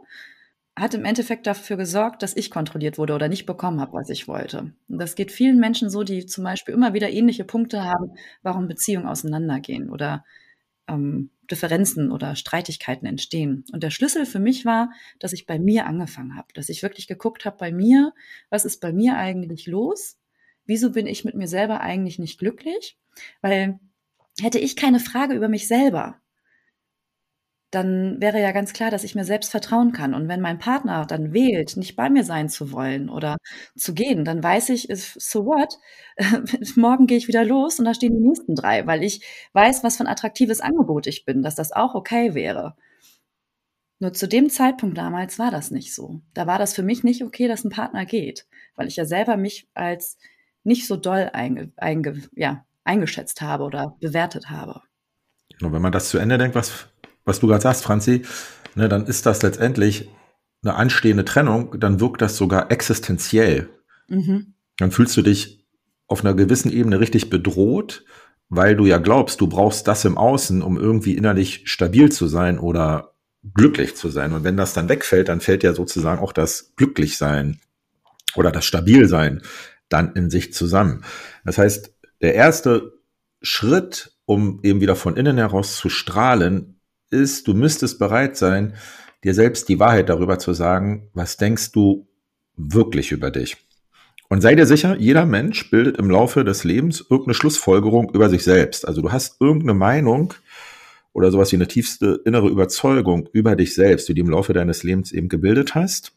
hat 0.75 0.95
im 0.95 1.05
Endeffekt 1.05 1.47
dafür 1.47 1.77
gesorgt, 1.77 2.23
dass 2.23 2.37
ich 2.37 2.51
kontrolliert 2.51 2.99
wurde 2.99 3.15
oder 3.15 3.29
nicht 3.29 3.47
bekommen 3.47 3.81
habe, 3.81 3.93
was 3.93 4.09
ich 4.11 4.29
wollte. 4.29 4.73
Und 4.89 4.99
das 4.99 5.17
geht 5.17 5.33
vielen 5.33 5.59
Menschen 5.59 5.91
so, 5.91 6.03
die 6.03 6.25
zum 6.27 6.45
Beispiel 6.45 6.75
immer 6.75 6.95
wieder 6.95 7.11
ähnliche 7.11 7.45
Punkte 7.45 7.85
haben, 7.85 8.13
warum 8.43 8.69
Beziehungen 8.69 9.07
auseinandergehen 9.07 9.91
oder 9.91 10.25
ähm, 10.89 11.31
Differenzen 11.51 12.13
oder 12.13 12.37
Streitigkeiten 12.37 13.07
entstehen. 13.07 13.65
Und 13.73 13.83
der 13.83 13.91
Schlüssel 13.91 14.27
für 14.27 14.39
mich 14.39 14.65
war, 14.65 14.91
dass 15.19 15.33
ich 15.33 15.47
bei 15.47 15.59
mir 15.59 15.87
angefangen 15.87 16.37
habe, 16.37 16.49
dass 16.55 16.69
ich 16.69 16.83
wirklich 16.83 17.07
geguckt 17.07 17.45
habe 17.45 17.57
bei 17.57 17.73
mir, 17.73 18.13
was 18.51 18.65
ist 18.65 18.81
bei 18.81 18.93
mir 18.93 19.17
eigentlich 19.17 19.67
los? 19.67 20.19
Wieso 20.67 20.93
bin 20.93 21.07
ich 21.07 21.25
mit 21.25 21.35
mir 21.35 21.49
selber 21.49 21.81
eigentlich 21.81 22.19
nicht 22.19 22.39
glücklich? 22.39 22.99
Weil 23.41 23.81
hätte 24.41 24.59
ich 24.59 24.77
keine 24.77 25.01
Frage 25.01 25.35
über 25.35 25.49
mich 25.49 25.67
selber, 25.67 26.21
dann 27.71 28.21
wäre 28.21 28.41
ja 28.41 28.53
ganz 28.53 28.73
klar, 28.73 28.91
dass 28.91 29.05
ich 29.05 29.15
mir 29.15 29.25
selbst 29.25 29.51
vertrauen 29.51 29.93
kann. 29.93 30.15
Und 30.15 30.29
wenn 30.29 30.41
mein 30.41 30.59
Partner 30.59 31.05
dann 31.05 31.35
wählt, 31.35 31.77
nicht 31.77 31.97
bei 31.97 32.09
mir 32.09 32.25
sein 32.25 32.49
zu 32.49 32.73
wollen 32.73 33.11
oder 33.11 33.37
zu 33.77 33.93
gehen, 33.93 34.25
dann 34.25 34.43
weiß 34.43 34.71
ich, 34.71 34.89
so 34.91 35.45
what? 35.45 35.79
Morgen 36.77 37.07
gehe 37.07 37.19
ich 37.19 37.29
wieder 37.29 37.45
los 37.45 37.79
und 37.79 37.85
da 37.85 37.93
stehen 37.93 38.15
die 38.15 38.27
nächsten 38.27 38.55
drei, 38.55 38.87
weil 38.87 39.03
ich 39.05 39.23
weiß, 39.53 39.85
was 39.85 39.99
für 39.99 40.05
ein 40.05 40.09
attraktives 40.09 40.61
Angebot 40.61 41.07
ich 41.07 41.25
bin, 41.27 41.43
dass 41.43 41.57
das 41.57 41.73
auch 41.73 41.95
okay 41.95 42.35
wäre. 42.35 42.75
Nur 44.01 44.13
zu 44.15 44.29
dem 44.29 44.49
Zeitpunkt 44.49 44.97
damals 44.97 45.39
war 45.39 45.51
das 45.51 45.71
nicht 45.71 45.95
so. 45.95 46.23
Da 46.33 46.47
war 46.47 46.59
das 46.59 46.73
für 46.73 46.83
mich 46.83 47.05
nicht 47.05 47.23
okay, 47.23 47.49
dass 47.49 47.65
ein 47.65 47.71
Partner 47.71 48.07
geht, 48.07 48.47
weil 48.77 48.87
ich 48.87 48.97
ja 48.97 49.05
selber 49.05 49.37
mich 49.37 49.69
als 49.75 50.17
nicht 50.63 50.87
so 50.87 50.97
doll 50.97 51.31
einge, 51.33 51.73
einge, 51.77 52.23
ja, 52.35 52.65
eingeschätzt 52.85 53.43
habe 53.43 53.65
oder 53.65 53.97
bewertet 54.01 54.49
habe. 54.49 54.83
Und 55.61 55.73
wenn 55.73 55.83
man 55.83 55.93
das 55.93 56.11
zu 56.11 56.19
Ende 56.19 56.39
denkt, 56.39 56.55
was 56.55 56.89
was 57.29 57.41
du 57.41 57.47
gerade 57.47 57.63
sagst, 57.63 57.85
Franzi, 57.85 58.23
ne, 58.75 58.89
dann 58.89 59.07
ist 59.07 59.27
das 59.27 59.43
letztendlich 59.43 60.09
eine 60.63 60.75
anstehende 60.75 61.25
Trennung, 61.25 61.79
dann 61.79 62.01
wirkt 62.01 62.23
das 62.23 62.37
sogar 62.37 62.73
existenziell. 62.73 63.69
Mhm. 64.09 64.55
Dann 64.79 64.91
fühlst 64.91 65.17
du 65.17 65.23
dich 65.23 65.65
auf 66.07 66.25
einer 66.25 66.35
gewissen 66.35 66.73
Ebene 66.73 67.01
richtig 67.01 67.31
bedroht, 67.31 68.05
weil 68.49 68.75
du 68.75 68.87
ja 68.87 68.99
glaubst, 68.99 69.41
du 69.41 69.47
brauchst 69.47 69.87
das 69.87 70.05
im 70.05 70.17
Außen, 70.17 70.63
um 70.63 70.79
irgendwie 70.79 71.17
innerlich 71.17 71.63
stabil 71.67 72.11
zu 72.11 72.27
sein 72.27 72.59
oder 72.59 73.13
glücklich 73.55 73.95
zu 73.95 74.09
sein. 74.09 74.33
Und 74.33 74.43
wenn 74.43 74.57
das 74.57 74.73
dann 74.73 74.89
wegfällt, 74.89 75.29
dann 75.29 75.41
fällt 75.41 75.63
ja 75.63 75.75
sozusagen 75.75 76.21
auch 76.21 76.33
das 76.33 76.73
Glücklichsein 76.77 77.61
oder 78.35 78.51
das 78.51 78.65
Stabilsein 78.65 79.43
dann 79.89 80.15
in 80.15 80.31
sich 80.31 80.53
zusammen. 80.53 81.05
Das 81.45 81.59
heißt, 81.59 81.95
der 82.21 82.35
erste 82.35 82.95
Schritt, 83.43 84.13
um 84.25 84.61
eben 84.63 84.81
wieder 84.81 84.97
von 84.97 85.17
innen 85.17 85.39
heraus 85.39 85.77
zu 85.77 85.89
strahlen, 85.89 86.78
ist, 87.11 87.47
du 87.49 87.55
müsstest 87.55 87.99
bereit 87.99 88.37
sein, 88.37 88.75
dir 89.25 89.35
selbst 89.35 89.69
die 89.69 89.79
Wahrheit 89.79 90.09
darüber 90.09 90.39
zu 90.39 90.53
sagen, 90.53 91.11
was 91.15 91.37
denkst 91.37 91.73
du 91.73 92.09
wirklich 92.57 93.13
über 93.13 93.31
dich. 93.31 93.57
Und 94.29 94.43
sei 94.43 94.55
dir 94.55 94.67
sicher, 94.67 94.97
jeder 94.99 95.25
Mensch 95.25 95.71
bildet 95.71 95.97
im 95.97 96.11
Laufe 96.11 96.45
des 96.45 96.65
Lebens 96.65 97.01
irgendeine 97.01 97.35
Schlussfolgerung 97.35 98.11
über 98.13 98.29
sich 98.29 98.45
selbst. 98.45 98.87
Also 98.87 99.01
du 99.01 99.11
hast 99.11 99.41
irgendeine 99.41 99.75
Meinung 99.75 100.35
oder 101.13 101.31
sowas 101.31 101.51
wie 101.51 101.57
eine 101.57 101.69
tiefste 101.69 102.21
innere 102.27 102.49
Überzeugung 102.49 103.29
über 103.33 103.57
dich 103.57 103.75
selbst, 103.75 104.09
die 104.09 104.15
du 104.15 104.21
im 104.21 104.31
Laufe 104.31 104.53
deines 104.53 104.83
Lebens 104.83 105.13
eben 105.13 105.29
gebildet 105.29 105.75
hast. 105.75 106.13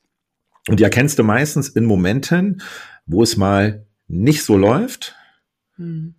Und 0.68 0.80
die 0.80 0.84
erkennst 0.84 1.18
du 1.18 1.24
meistens 1.24 1.70
in 1.70 1.86
Momenten, 1.86 2.62
wo 3.06 3.24
es 3.24 3.38
mal 3.38 3.86
nicht 4.08 4.44
so 4.44 4.58
läuft. 4.58 5.16
Hm 5.78 6.16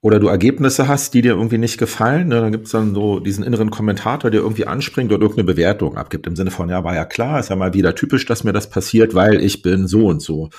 oder 0.00 0.20
du 0.20 0.28
Ergebnisse 0.28 0.88
hast, 0.88 1.14
die 1.14 1.22
dir 1.22 1.32
irgendwie 1.32 1.58
nicht 1.58 1.78
gefallen, 1.78 2.28
ne, 2.28 2.40
dann 2.40 2.52
gibt's 2.52 2.70
dann 2.70 2.94
so 2.94 3.18
diesen 3.18 3.44
inneren 3.44 3.70
Kommentator, 3.70 4.30
der 4.30 4.40
irgendwie 4.40 4.66
anspringt 4.66 5.10
oder 5.10 5.22
irgendeine 5.22 5.46
Bewertung 5.46 5.96
abgibt. 5.96 6.26
Im 6.26 6.36
Sinne 6.36 6.50
von, 6.50 6.68
ja, 6.68 6.84
war 6.84 6.94
ja 6.94 7.04
klar, 7.04 7.40
ist 7.40 7.50
ja 7.50 7.56
mal 7.56 7.74
wieder 7.74 7.94
typisch, 7.94 8.26
dass 8.26 8.44
mir 8.44 8.52
das 8.52 8.70
passiert, 8.70 9.14
weil 9.14 9.40
ich 9.42 9.62
bin 9.62 9.86
so 9.88 10.06
und 10.06 10.20
so. 10.20 10.50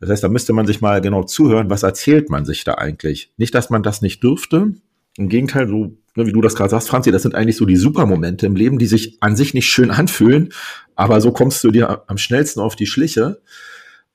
Das 0.00 0.10
heißt, 0.10 0.24
da 0.24 0.28
müsste 0.28 0.52
man 0.52 0.66
sich 0.66 0.80
mal 0.80 1.00
genau 1.00 1.22
zuhören, 1.22 1.70
was 1.70 1.82
erzählt 1.82 2.28
man 2.28 2.44
sich 2.44 2.64
da 2.64 2.74
eigentlich? 2.74 3.32
Nicht, 3.38 3.54
dass 3.54 3.70
man 3.70 3.82
das 3.82 4.02
nicht 4.02 4.22
dürfte. 4.22 4.74
Im 5.16 5.28
Gegenteil, 5.28 5.68
so, 5.68 5.96
ne, 6.14 6.26
wie 6.26 6.32
du 6.32 6.42
das 6.42 6.54
gerade 6.54 6.70
sagst, 6.70 6.88
Franzi, 6.88 7.10
das 7.10 7.22
sind 7.22 7.34
eigentlich 7.34 7.56
so 7.56 7.64
die 7.64 7.76
Supermomente 7.76 8.44
im 8.44 8.56
Leben, 8.56 8.78
die 8.78 8.86
sich 8.86 9.16
an 9.20 9.36
sich 9.36 9.54
nicht 9.54 9.68
schön 9.68 9.90
anfühlen, 9.90 10.52
aber 10.96 11.20
so 11.22 11.32
kommst 11.32 11.64
du 11.64 11.70
dir 11.70 12.02
am 12.08 12.18
schnellsten 12.18 12.60
auf 12.60 12.76
die 12.76 12.86
Schliche. 12.86 13.40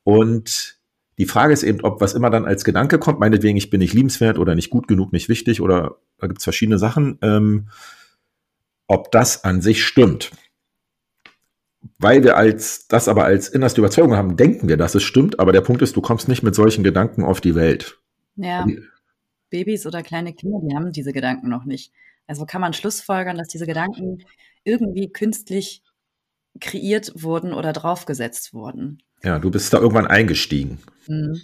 Und 0.03 0.80
die 1.21 1.27
Frage 1.27 1.53
ist 1.53 1.61
eben, 1.61 1.81
ob 1.81 2.01
was 2.01 2.15
immer 2.15 2.31
dann 2.31 2.45
als 2.45 2.63
Gedanke 2.63 2.97
kommt, 2.97 3.19
meinetwegen, 3.19 3.55
ich 3.55 3.69
bin 3.69 3.77
nicht 3.77 3.93
liebenswert 3.93 4.39
oder 4.39 4.55
nicht 4.55 4.71
gut 4.71 4.87
genug, 4.87 5.13
nicht 5.13 5.29
wichtig 5.29 5.61
oder 5.61 5.97
da 6.17 6.25
gibt 6.25 6.39
es 6.39 6.43
verschiedene 6.43 6.79
Sachen, 6.79 7.19
ähm, 7.21 7.67
ob 8.87 9.11
das 9.11 9.43
an 9.43 9.61
sich 9.61 9.85
stimmt. 9.85 10.31
Weil 11.99 12.23
wir 12.23 12.37
als 12.37 12.87
das 12.87 13.07
aber 13.07 13.23
als 13.23 13.49
innerste 13.49 13.81
Überzeugung 13.81 14.15
haben, 14.15 14.35
denken 14.35 14.67
wir, 14.67 14.77
dass 14.77 14.95
es 14.95 15.03
stimmt, 15.03 15.39
aber 15.39 15.51
der 15.51 15.61
Punkt 15.61 15.83
ist, 15.83 15.95
du 15.95 16.01
kommst 16.01 16.27
nicht 16.27 16.41
mit 16.41 16.55
solchen 16.55 16.83
Gedanken 16.83 17.23
auf 17.23 17.39
die 17.39 17.53
Welt. 17.53 17.99
Ja. 18.35 18.65
Babys 19.51 19.85
oder 19.85 20.01
kleine 20.01 20.33
Kinder, 20.33 20.57
die 20.63 20.75
haben 20.75 20.91
diese 20.91 21.13
Gedanken 21.13 21.49
noch 21.49 21.65
nicht. 21.65 21.93
Also 22.25 22.47
kann 22.47 22.61
man 22.61 22.73
schlussfolgern, 22.73 23.37
dass 23.37 23.47
diese 23.47 23.67
Gedanken 23.67 24.23
irgendwie 24.63 25.11
künstlich 25.11 25.83
kreiert 26.59 27.11
wurden 27.21 27.53
oder 27.53 27.73
draufgesetzt 27.73 28.55
wurden. 28.55 29.03
Ja, 29.23 29.39
du 29.39 29.51
bist 29.51 29.73
da 29.73 29.79
irgendwann 29.79 30.07
eingestiegen. 30.07 30.79
Mhm. 31.07 31.39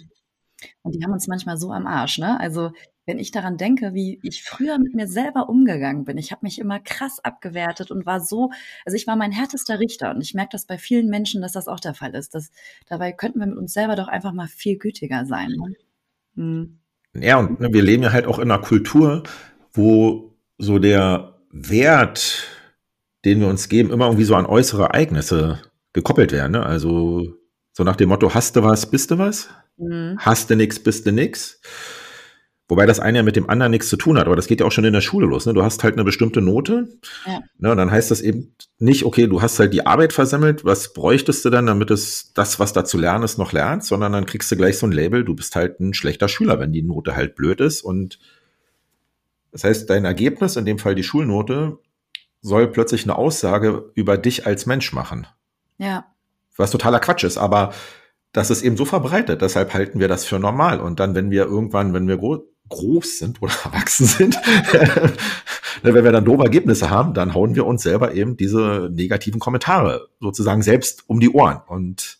Und 0.82 0.94
die 0.94 1.04
haben 1.04 1.12
uns 1.12 1.28
manchmal 1.28 1.56
so 1.56 1.72
am 1.72 1.86
Arsch, 1.86 2.18
ne? 2.18 2.38
Also 2.40 2.72
wenn 3.08 3.18
ich 3.18 3.30
daran 3.30 3.56
denke, 3.56 3.94
wie 3.94 4.20
ich 4.22 4.42
früher 4.42 4.78
mit 4.78 4.94
mir 4.94 5.08
selber 5.08 5.48
umgegangen 5.48 6.04
bin, 6.04 6.18
ich 6.18 6.30
habe 6.30 6.44
mich 6.44 6.58
immer 6.58 6.78
krass 6.78 7.20
abgewertet 7.24 7.90
und 7.90 8.04
war 8.04 8.20
so, 8.20 8.50
also 8.84 8.96
ich 8.96 9.06
war 9.06 9.16
mein 9.16 9.32
härtester 9.32 9.80
Richter 9.80 10.10
und 10.14 10.20
ich 10.20 10.34
merke 10.34 10.50
das 10.52 10.66
bei 10.66 10.76
vielen 10.76 11.08
Menschen, 11.08 11.40
dass 11.40 11.52
das 11.52 11.68
auch 11.68 11.80
der 11.80 11.94
Fall 11.94 12.14
ist. 12.14 12.34
Dass, 12.34 12.50
dabei 12.86 13.12
könnten 13.12 13.40
wir 13.40 13.46
mit 13.46 13.56
uns 13.56 13.72
selber 13.72 13.96
doch 13.96 14.08
einfach 14.08 14.34
mal 14.34 14.46
viel 14.46 14.76
gütiger 14.76 15.24
sein. 15.24 15.48
Ne? 15.52 15.74
Hm. 16.34 16.78
Ja, 17.14 17.38
und 17.38 17.60
ne, 17.60 17.72
wir 17.72 17.82
leben 17.82 18.02
ja 18.02 18.12
halt 18.12 18.26
auch 18.26 18.38
in 18.38 18.50
einer 18.50 18.60
Kultur, 18.60 19.22
wo 19.72 20.34
so 20.58 20.78
der 20.78 21.40
Wert, 21.50 22.46
den 23.24 23.40
wir 23.40 23.48
uns 23.48 23.70
geben, 23.70 23.90
immer 23.90 24.06
irgendwie 24.06 24.24
so 24.24 24.34
an 24.34 24.44
äußere 24.44 24.82
Ereignisse 24.82 25.62
gekoppelt 25.94 26.32
werden. 26.32 26.52
Ne? 26.52 26.66
Also 26.66 27.37
so 27.78 27.84
nach 27.84 27.94
dem 27.94 28.08
Motto, 28.08 28.34
hast 28.34 28.56
du 28.56 28.64
was, 28.64 28.90
bist 28.90 29.12
du 29.12 29.18
was? 29.18 29.50
Mhm. 29.76 30.16
Hast 30.18 30.50
du 30.50 30.56
nix, 30.56 30.80
bist 30.80 31.06
du 31.06 31.12
nix? 31.12 31.60
Wobei 32.66 32.86
das 32.86 32.98
eine 32.98 33.18
ja 33.18 33.22
mit 33.22 33.36
dem 33.36 33.48
anderen 33.48 33.70
nichts 33.70 33.88
zu 33.88 33.96
tun 33.96 34.18
hat, 34.18 34.26
aber 34.26 34.34
das 34.34 34.48
geht 34.48 34.58
ja 34.58 34.66
auch 34.66 34.72
schon 34.72 34.84
in 34.84 34.92
der 34.92 35.00
Schule 35.00 35.28
los. 35.28 35.46
Ne? 35.46 35.54
Du 35.54 35.62
hast 35.62 35.84
halt 35.84 35.94
eine 35.94 36.02
bestimmte 36.02 36.40
Note. 36.40 36.88
Ja. 37.24 37.38
Ne? 37.58 37.70
Und 37.70 37.76
dann 37.76 37.92
heißt 37.92 38.10
das 38.10 38.20
eben 38.20 38.52
nicht, 38.80 39.04
okay, 39.04 39.28
du 39.28 39.42
hast 39.42 39.60
halt 39.60 39.72
die 39.72 39.86
Arbeit 39.86 40.12
versammelt, 40.12 40.64
was 40.64 40.92
bräuchtest 40.92 41.44
du 41.44 41.50
dann, 41.50 41.66
damit 41.66 41.92
es 41.92 42.32
das, 42.34 42.58
was 42.58 42.72
da 42.72 42.84
zu 42.84 42.98
lernen 42.98 43.22
ist, 43.22 43.38
noch 43.38 43.52
lernst, 43.52 43.86
sondern 43.86 44.10
dann 44.10 44.26
kriegst 44.26 44.50
du 44.50 44.56
gleich 44.56 44.76
so 44.76 44.86
ein 44.88 44.92
Label, 44.92 45.22
du 45.22 45.36
bist 45.36 45.54
halt 45.54 45.78
ein 45.78 45.94
schlechter 45.94 46.26
Schüler, 46.26 46.58
wenn 46.58 46.72
die 46.72 46.82
Note 46.82 47.14
halt 47.14 47.36
blöd 47.36 47.60
ist. 47.60 47.82
Und 47.82 48.18
das 49.52 49.62
heißt, 49.62 49.88
dein 49.88 50.04
Ergebnis, 50.04 50.56
in 50.56 50.64
dem 50.64 50.80
Fall 50.80 50.96
die 50.96 51.04
Schulnote, 51.04 51.78
soll 52.40 52.66
plötzlich 52.72 53.04
eine 53.04 53.16
Aussage 53.16 53.92
über 53.94 54.18
dich 54.18 54.48
als 54.48 54.66
Mensch 54.66 54.92
machen. 54.92 55.28
Ja. 55.78 56.06
Was 56.58 56.70
totaler 56.70 57.00
Quatsch 57.00 57.24
ist, 57.24 57.38
aber 57.38 57.72
das 58.32 58.50
ist 58.50 58.62
eben 58.62 58.76
so 58.76 58.84
verbreitet, 58.84 59.40
deshalb 59.40 59.72
halten 59.72 60.00
wir 60.00 60.08
das 60.08 60.24
für 60.24 60.38
normal. 60.38 60.80
Und 60.80 61.00
dann, 61.00 61.14
wenn 61.14 61.30
wir 61.30 61.44
irgendwann, 61.44 61.94
wenn 61.94 62.08
wir 62.08 62.18
groß 62.68 63.18
sind 63.18 63.40
oder 63.40 63.54
erwachsen 63.64 64.06
sind, 64.06 64.36
wenn 65.82 65.94
wir 65.94 66.12
dann 66.12 66.24
doofe 66.24 66.44
Ergebnisse 66.44 66.90
haben, 66.90 67.14
dann 67.14 67.34
hauen 67.34 67.54
wir 67.54 67.66
uns 67.66 67.82
selber 67.82 68.12
eben 68.12 68.36
diese 68.36 68.90
negativen 68.92 69.40
Kommentare 69.40 70.08
sozusagen 70.20 70.62
selbst 70.62 71.04
um 71.08 71.20
die 71.20 71.30
Ohren. 71.30 71.62
Und 71.66 72.18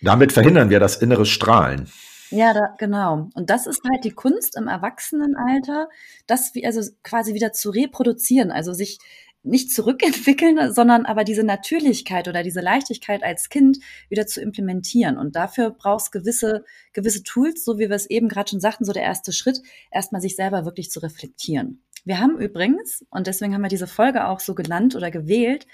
damit 0.00 0.32
verhindern 0.32 0.70
wir 0.70 0.78
das 0.78 0.96
innere 0.96 1.26
Strahlen. 1.26 1.88
Ja, 2.30 2.52
da, 2.52 2.74
genau. 2.78 3.30
Und 3.34 3.48
das 3.48 3.66
ist 3.66 3.80
halt 3.90 4.04
die 4.04 4.12
Kunst 4.12 4.56
im 4.56 4.68
Erwachsenenalter, 4.68 5.88
das 6.26 6.54
wie, 6.54 6.66
also 6.66 6.82
quasi 7.02 7.32
wieder 7.32 7.52
zu 7.52 7.70
reproduzieren, 7.70 8.50
also 8.52 8.74
sich 8.74 8.98
nicht 9.42 9.72
zurückentwickeln, 9.72 10.72
sondern 10.72 11.06
aber 11.06 11.24
diese 11.24 11.44
Natürlichkeit 11.44 12.28
oder 12.28 12.42
diese 12.42 12.60
Leichtigkeit 12.60 13.22
als 13.22 13.48
Kind 13.48 13.78
wieder 14.08 14.26
zu 14.26 14.40
implementieren. 14.40 15.16
Und 15.16 15.36
dafür 15.36 15.70
brauchst 15.70 16.12
gewisse, 16.12 16.64
gewisse 16.92 17.22
Tools, 17.22 17.64
so 17.64 17.78
wie 17.78 17.88
wir 17.88 17.96
es 17.96 18.10
eben 18.10 18.28
gerade 18.28 18.50
schon 18.50 18.60
sagten, 18.60 18.84
so 18.84 18.92
der 18.92 19.04
erste 19.04 19.32
Schritt, 19.32 19.60
erstmal 19.90 20.20
sich 20.20 20.36
selber 20.36 20.64
wirklich 20.64 20.90
zu 20.90 21.00
reflektieren. 21.00 21.82
Wir 22.04 22.20
haben 22.20 22.38
übrigens, 22.38 23.04
und 23.10 23.26
deswegen 23.26 23.54
haben 23.54 23.62
wir 23.62 23.68
diese 23.68 23.86
Folge 23.86 24.26
auch 24.26 24.40
so 24.40 24.54
genannt 24.54 24.96
oder 24.96 25.10
gewählt, 25.10 25.66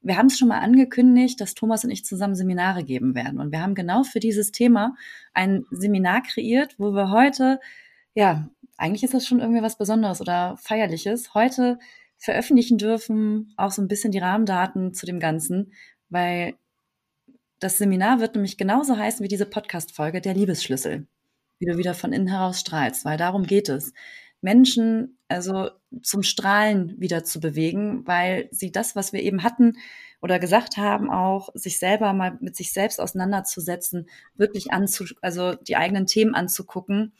wir 0.00 0.16
haben 0.16 0.26
es 0.26 0.38
schon 0.38 0.48
mal 0.48 0.60
angekündigt, 0.60 1.40
dass 1.40 1.54
Thomas 1.54 1.84
und 1.84 1.90
ich 1.90 2.04
zusammen 2.04 2.36
Seminare 2.36 2.84
geben 2.84 3.14
werden. 3.14 3.40
Und 3.40 3.50
wir 3.50 3.60
haben 3.60 3.74
genau 3.74 4.04
für 4.04 4.20
dieses 4.20 4.52
Thema 4.52 4.94
ein 5.34 5.64
Seminar 5.70 6.22
kreiert, 6.22 6.76
wo 6.78 6.92
wir 6.92 7.10
heute, 7.10 7.58
ja, 8.14 8.48
eigentlich 8.76 9.02
ist 9.02 9.14
das 9.14 9.26
schon 9.26 9.40
irgendwie 9.40 9.62
was 9.62 9.76
Besonderes 9.76 10.20
oder 10.20 10.56
Feierliches, 10.58 11.34
heute 11.34 11.80
veröffentlichen 12.18 12.78
dürfen, 12.78 13.54
auch 13.56 13.70
so 13.70 13.80
ein 13.80 13.88
bisschen 13.88 14.12
die 14.12 14.18
Rahmendaten 14.18 14.92
zu 14.92 15.06
dem 15.06 15.20
Ganzen, 15.20 15.72
weil 16.08 16.54
das 17.60 17.78
Seminar 17.78 18.20
wird 18.20 18.34
nämlich 18.34 18.56
genauso 18.56 18.96
heißen 18.96 19.24
wie 19.24 19.28
diese 19.28 19.46
Podcast-Folge, 19.46 20.20
der 20.20 20.34
Liebesschlüssel, 20.34 21.06
wie 21.58 21.66
du 21.66 21.78
wieder 21.78 21.94
von 21.94 22.12
innen 22.12 22.28
heraus 22.28 22.60
strahlst, 22.60 23.04
weil 23.04 23.16
darum 23.16 23.44
geht 23.44 23.68
es. 23.68 23.92
Menschen 24.40 25.18
also 25.28 25.70
zum 26.02 26.22
Strahlen 26.22 26.94
wieder 26.98 27.24
zu 27.24 27.40
bewegen, 27.40 28.06
weil 28.06 28.48
sie 28.50 28.72
das, 28.72 28.96
was 28.96 29.12
wir 29.12 29.22
eben 29.22 29.42
hatten 29.42 29.76
oder 30.20 30.38
gesagt 30.38 30.76
haben, 30.76 31.10
auch 31.10 31.50
sich 31.54 31.78
selber 31.78 32.12
mal 32.12 32.38
mit 32.40 32.56
sich 32.56 32.72
selbst 32.72 33.00
auseinanderzusetzen, 33.00 34.08
wirklich 34.34 34.72
anzu, 34.72 35.04
also 35.22 35.54
die 35.54 35.76
eigenen 35.76 36.06
Themen 36.06 36.34
anzugucken, 36.34 37.12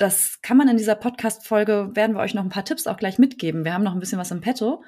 das 0.00 0.40
kann 0.40 0.56
man 0.56 0.68
in 0.68 0.78
dieser 0.78 0.94
Podcast-Folge, 0.94 1.90
werden 1.94 2.16
wir 2.16 2.20
euch 2.20 2.32
noch 2.32 2.42
ein 2.42 2.48
paar 2.48 2.64
Tipps 2.64 2.86
auch 2.86 2.96
gleich 2.96 3.18
mitgeben. 3.18 3.64
Wir 3.64 3.74
haben 3.74 3.84
noch 3.84 3.92
ein 3.92 4.00
bisschen 4.00 4.18
was 4.18 4.30
im 4.30 4.40
Petto. 4.40 4.82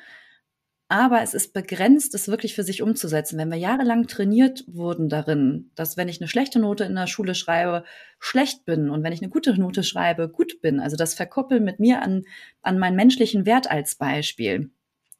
Aber 0.88 1.22
es 1.22 1.32
ist 1.32 1.52
begrenzt, 1.52 2.14
es 2.14 2.28
wirklich 2.28 2.54
für 2.54 2.62
sich 2.62 2.82
umzusetzen. 2.82 3.38
Wenn 3.38 3.50
wir 3.50 3.58
jahrelang 3.58 4.06
trainiert 4.06 4.64
wurden 4.66 5.08
darin, 5.08 5.70
dass 5.74 5.96
wenn 5.96 6.08
ich 6.08 6.20
eine 6.20 6.28
schlechte 6.28 6.58
Note 6.58 6.84
in 6.84 6.94
der 6.94 7.06
Schule 7.06 7.34
schreibe, 7.34 7.84
schlecht 8.18 8.64
bin 8.64 8.90
und 8.90 9.02
wenn 9.02 9.12
ich 9.12 9.22
eine 9.22 9.30
gute 9.30 9.58
Note 9.58 9.84
schreibe, 9.84 10.28
gut 10.28 10.60
bin, 10.60 10.80
also 10.80 10.96
das 10.96 11.14
verkoppeln 11.14 11.64
mit 11.64 11.80
mir 11.80 12.02
an, 12.02 12.24
an 12.60 12.78
meinen 12.78 12.96
menschlichen 12.96 13.46
Wert 13.46 13.70
als 13.70 13.94
Beispiel. 13.94 14.70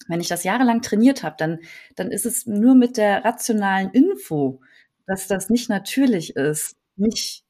Wenn 0.09 0.21
ich 0.21 0.29
das 0.29 0.45
jahrelang 0.45 0.83
trainiert 0.83 1.23
habe, 1.23 1.37
dann, 1.39 1.59
dann 1.97 2.11
ist 2.11 2.27
es 2.27 2.47
nur 2.47 2.75
mit 2.75 2.97
der 2.97 3.25
rationalen 3.25 3.91
Info, 3.93 4.61
dass 5.07 5.27
das 5.27 5.49
nicht 5.49 5.71
natürlich 5.71 6.37
ist, 6.37 6.77
nicht 6.97 7.42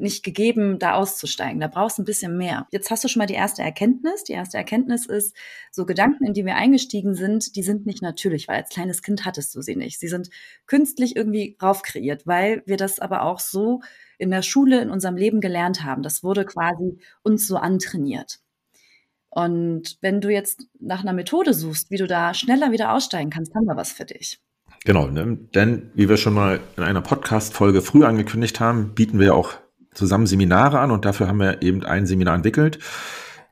nicht 0.00 0.24
gegeben, 0.24 0.78
da 0.78 0.94
auszusteigen. 0.94 1.60
Da 1.60 1.68
brauchst 1.68 1.98
du 1.98 2.02
ein 2.02 2.04
bisschen 2.04 2.36
mehr. 2.36 2.66
Jetzt 2.72 2.90
hast 2.90 3.04
du 3.04 3.08
schon 3.08 3.20
mal 3.20 3.26
die 3.26 3.34
erste 3.34 3.62
Erkenntnis. 3.62 4.24
Die 4.24 4.32
erste 4.32 4.56
Erkenntnis 4.56 5.06
ist, 5.06 5.36
so 5.70 5.86
Gedanken, 5.86 6.26
in 6.26 6.34
die 6.34 6.44
wir 6.44 6.56
eingestiegen 6.56 7.14
sind, 7.14 7.54
die 7.56 7.62
sind 7.62 7.86
nicht 7.86 8.02
natürlich, 8.02 8.48
weil 8.48 8.56
als 8.56 8.70
kleines 8.70 9.02
Kind 9.02 9.24
hattest 9.24 9.54
du 9.54 9.62
sie 9.62 9.76
nicht. 9.76 10.00
Sie 10.00 10.08
sind 10.08 10.30
künstlich 10.66 11.16
irgendwie 11.16 11.56
raufkreiert, 11.62 12.26
weil 12.26 12.62
wir 12.66 12.76
das 12.76 12.98
aber 12.98 13.22
auch 13.22 13.40
so 13.40 13.80
in 14.18 14.30
der 14.30 14.42
Schule, 14.42 14.80
in 14.80 14.90
unserem 14.90 15.16
Leben 15.16 15.40
gelernt 15.40 15.84
haben. 15.84 16.02
Das 16.02 16.22
wurde 16.22 16.44
quasi 16.44 16.98
uns 17.22 17.46
so 17.46 17.56
antrainiert. 17.56 18.40
Und 19.30 19.96
wenn 20.00 20.20
du 20.20 20.28
jetzt 20.28 20.66
nach 20.80 21.02
einer 21.02 21.12
Methode 21.12 21.54
suchst, 21.54 21.90
wie 21.90 21.96
du 21.96 22.06
da 22.06 22.34
schneller 22.34 22.72
wieder 22.72 22.92
aussteigen 22.92 23.30
kannst, 23.30 23.54
haben 23.54 23.66
wir 23.66 23.76
was 23.76 23.92
für 23.92 24.04
dich. 24.04 24.40
Genau, 24.84 25.06
ne? 25.06 25.38
denn 25.54 25.90
wie 25.94 26.08
wir 26.08 26.16
schon 26.16 26.34
mal 26.34 26.60
in 26.76 26.82
einer 26.82 27.02
Podcast-Folge 27.02 27.82
früh 27.82 28.04
angekündigt 28.04 28.60
haben, 28.60 28.94
bieten 28.94 29.18
wir 29.18 29.34
auch 29.34 29.54
zusammen 30.00 30.26
Seminare 30.26 30.80
an 30.80 30.90
und 30.90 31.04
dafür 31.04 31.28
haben 31.28 31.38
wir 31.38 31.62
eben 31.62 31.84
ein 31.84 32.06
Seminar 32.06 32.34
entwickelt 32.34 32.78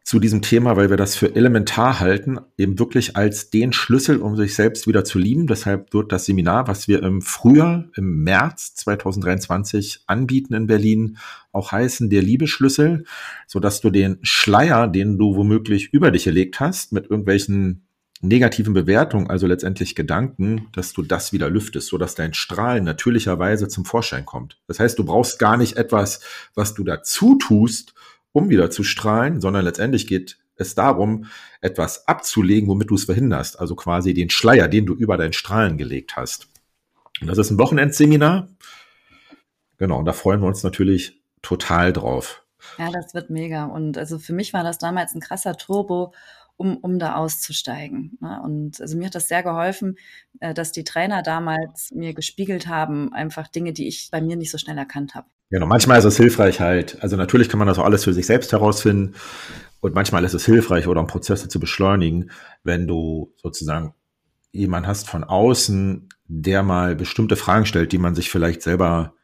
zu 0.08 0.18
diesem 0.18 0.40
Thema, 0.40 0.74
weil 0.74 0.88
wir 0.88 0.96
das 0.96 1.16
für 1.16 1.36
elementar 1.36 2.00
halten, 2.00 2.38
eben 2.56 2.78
wirklich 2.78 3.14
als 3.14 3.50
den 3.50 3.74
Schlüssel, 3.74 4.22
um 4.22 4.36
sich 4.36 4.54
selbst 4.54 4.86
wieder 4.86 5.04
zu 5.04 5.18
lieben. 5.18 5.46
Deshalb 5.46 5.92
wird 5.92 6.12
das 6.12 6.24
Seminar, 6.24 6.66
was 6.66 6.88
wir 6.88 7.02
im 7.02 7.20
Frühjahr, 7.20 7.84
im 7.94 8.24
März 8.24 8.74
2023 8.76 10.04
anbieten 10.06 10.54
in 10.54 10.66
Berlin, 10.66 11.18
auch 11.52 11.72
heißen 11.72 12.08
der 12.08 12.22
Liebeschlüssel, 12.22 13.04
so 13.46 13.60
dass 13.60 13.82
du 13.82 13.90
den 13.90 14.16
Schleier, 14.22 14.88
den 14.88 15.18
du 15.18 15.36
womöglich 15.36 15.92
über 15.92 16.10
dich 16.10 16.24
gelegt 16.24 16.58
hast, 16.58 16.90
mit 16.94 17.10
irgendwelchen 17.10 17.87
negativen 18.20 18.74
Bewertung, 18.74 19.30
also 19.30 19.46
letztendlich 19.46 19.94
Gedanken, 19.94 20.68
dass 20.72 20.92
du 20.92 21.02
das 21.02 21.32
wieder 21.32 21.48
lüftest, 21.48 21.88
so 21.88 21.98
dass 21.98 22.14
dein 22.14 22.34
Strahlen 22.34 22.84
natürlicherweise 22.84 23.68
zum 23.68 23.84
Vorschein 23.84 24.24
kommt. 24.24 24.58
Das 24.66 24.80
heißt, 24.80 24.98
du 24.98 25.04
brauchst 25.04 25.38
gar 25.38 25.56
nicht 25.56 25.76
etwas, 25.76 26.20
was 26.54 26.74
du 26.74 26.84
dazu 26.84 27.36
tust, 27.36 27.94
um 28.32 28.50
wieder 28.50 28.70
zu 28.70 28.82
strahlen, 28.82 29.40
sondern 29.40 29.64
letztendlich 29.64 30.06
geht 30.06 30.38
es 30.56 30.74
darum, 30.74 31.26
etwas 31.60 32.08
abzulegen, 32.08 32.68
womit 32.68 32.90
du 32.90 32.96
es 32.96 33.04
verhinderst. 33.04 33.58
Also 33.58 33.76
quasi 33.76 34.14
den 34.14 34.30
Schleier, 34.30 34.68
den 34.68 34.86
du 34.86 34.94
über 34.94 35.16
dein 35.16 35.32
Strahlen 35.32 35.78
gelegt 35.78 36.16
hast. 36.16 36.48
Und 37.20 37.28
das 37.28 37.38
ist 37.38 37.50
ein 37.50 37.58
Wochenendseminar. 37.58 38.48
Genau, 39.78 39.98
und 39.98 40.04
da 40.04 40.12
freuen 40.12 40.40
wir 40.40 40.48
uns 40.48 40.64
natürlich 40.64 41.20
total 41.42 41.92
drauf. 41.92 42.42
Ja, 42.78 42.90
das 42.90 43.14
wird 43.14 43.30
mega. 43.30 43.64
Und 43.66 43.96
also 43.96 44.18
für 44.18 44.32
mich 44.32 44.52
war 44.52 44.64
das 44.64 44.78
damals 44.78 45.14
ein 45.14 45.20
krasser 45.20 45.56
Turbo, 45.56 46.12
um, 46.58 46.76
um 46.76 46.98
da 46.98 47.14
auszusteigen. 47.14 48.18
Ne? 48.20 48.40
Und 48.42 48.80
also 48.80 48.98
mir 48.98 49.06
hat 49.06 49.14
das 49.14 49.28
sehr 49.28 49.42
geholfen, 49.42 49.96
äh, 50.40 50.52
dass 50.52 50.72
die 50.72 50.84
Trainer 50.84 51.22
damals 51.22 51.90
mir 51.92 52.12
gespiegelt 52.12 52.66
haben, 52.66 53.12
einfach 53.14 53.48
Dinge, 53.48 53.72
die 53.72 53.88
ich 53.88 54.10
bei 54.10 54.20
mir 54.20 54.36
nicht 54.36 54.50
so 54.50 54.58
schnell 54.58 54.76
erkannt 54.76 55.14
habe. 55.14 55.28
Genau, 55.50 55.66
manchmal 55.66 55.98
ist 55.98 56.04
es 56.04 56.18
hilfreich 56.18 56.60
halt. 56.60 57.02
Also 57.02 57.16
natürlich 57.16 57.48
kann 57.48 57.58
man 57.58 57.68
das 57.68 57.78
auch 57.78 57.84
alles 57.84 58.04
für 58.04 58.12
sich 58.12 58.26
selbst 58.26 58.52
herausfinden. 58.52 59.14
Und 59.80 59.94
manchmal 59.94 60.24
ist 60.24 60.34
es 60.34 60.44
hilfreich 60.44 60.86
oder 60.88 61.00
um 61.00 61.06
Prozesse 61.06 61.48
zu 61.48 61.58
beschleunigen, 61.60 62.30
wenn 62.64 62.86
du 62.86 63.32
sozusagen 63.36 63.94
jemand 64.50 64.86
hast 64.86 65.08
von 65.08 65.24
außen, 65.24 66.08
der 66.26 66.62
mal 66.62 66.96
bestimmte 66.96 67.36
Fragen 67.36 67.64
stellt, 67.64 67.92
die 67.92 67.98
man 67.98 68.14
sich 68.14 68.30
vielleicht 68.30 68.62
selber 68.62 69.14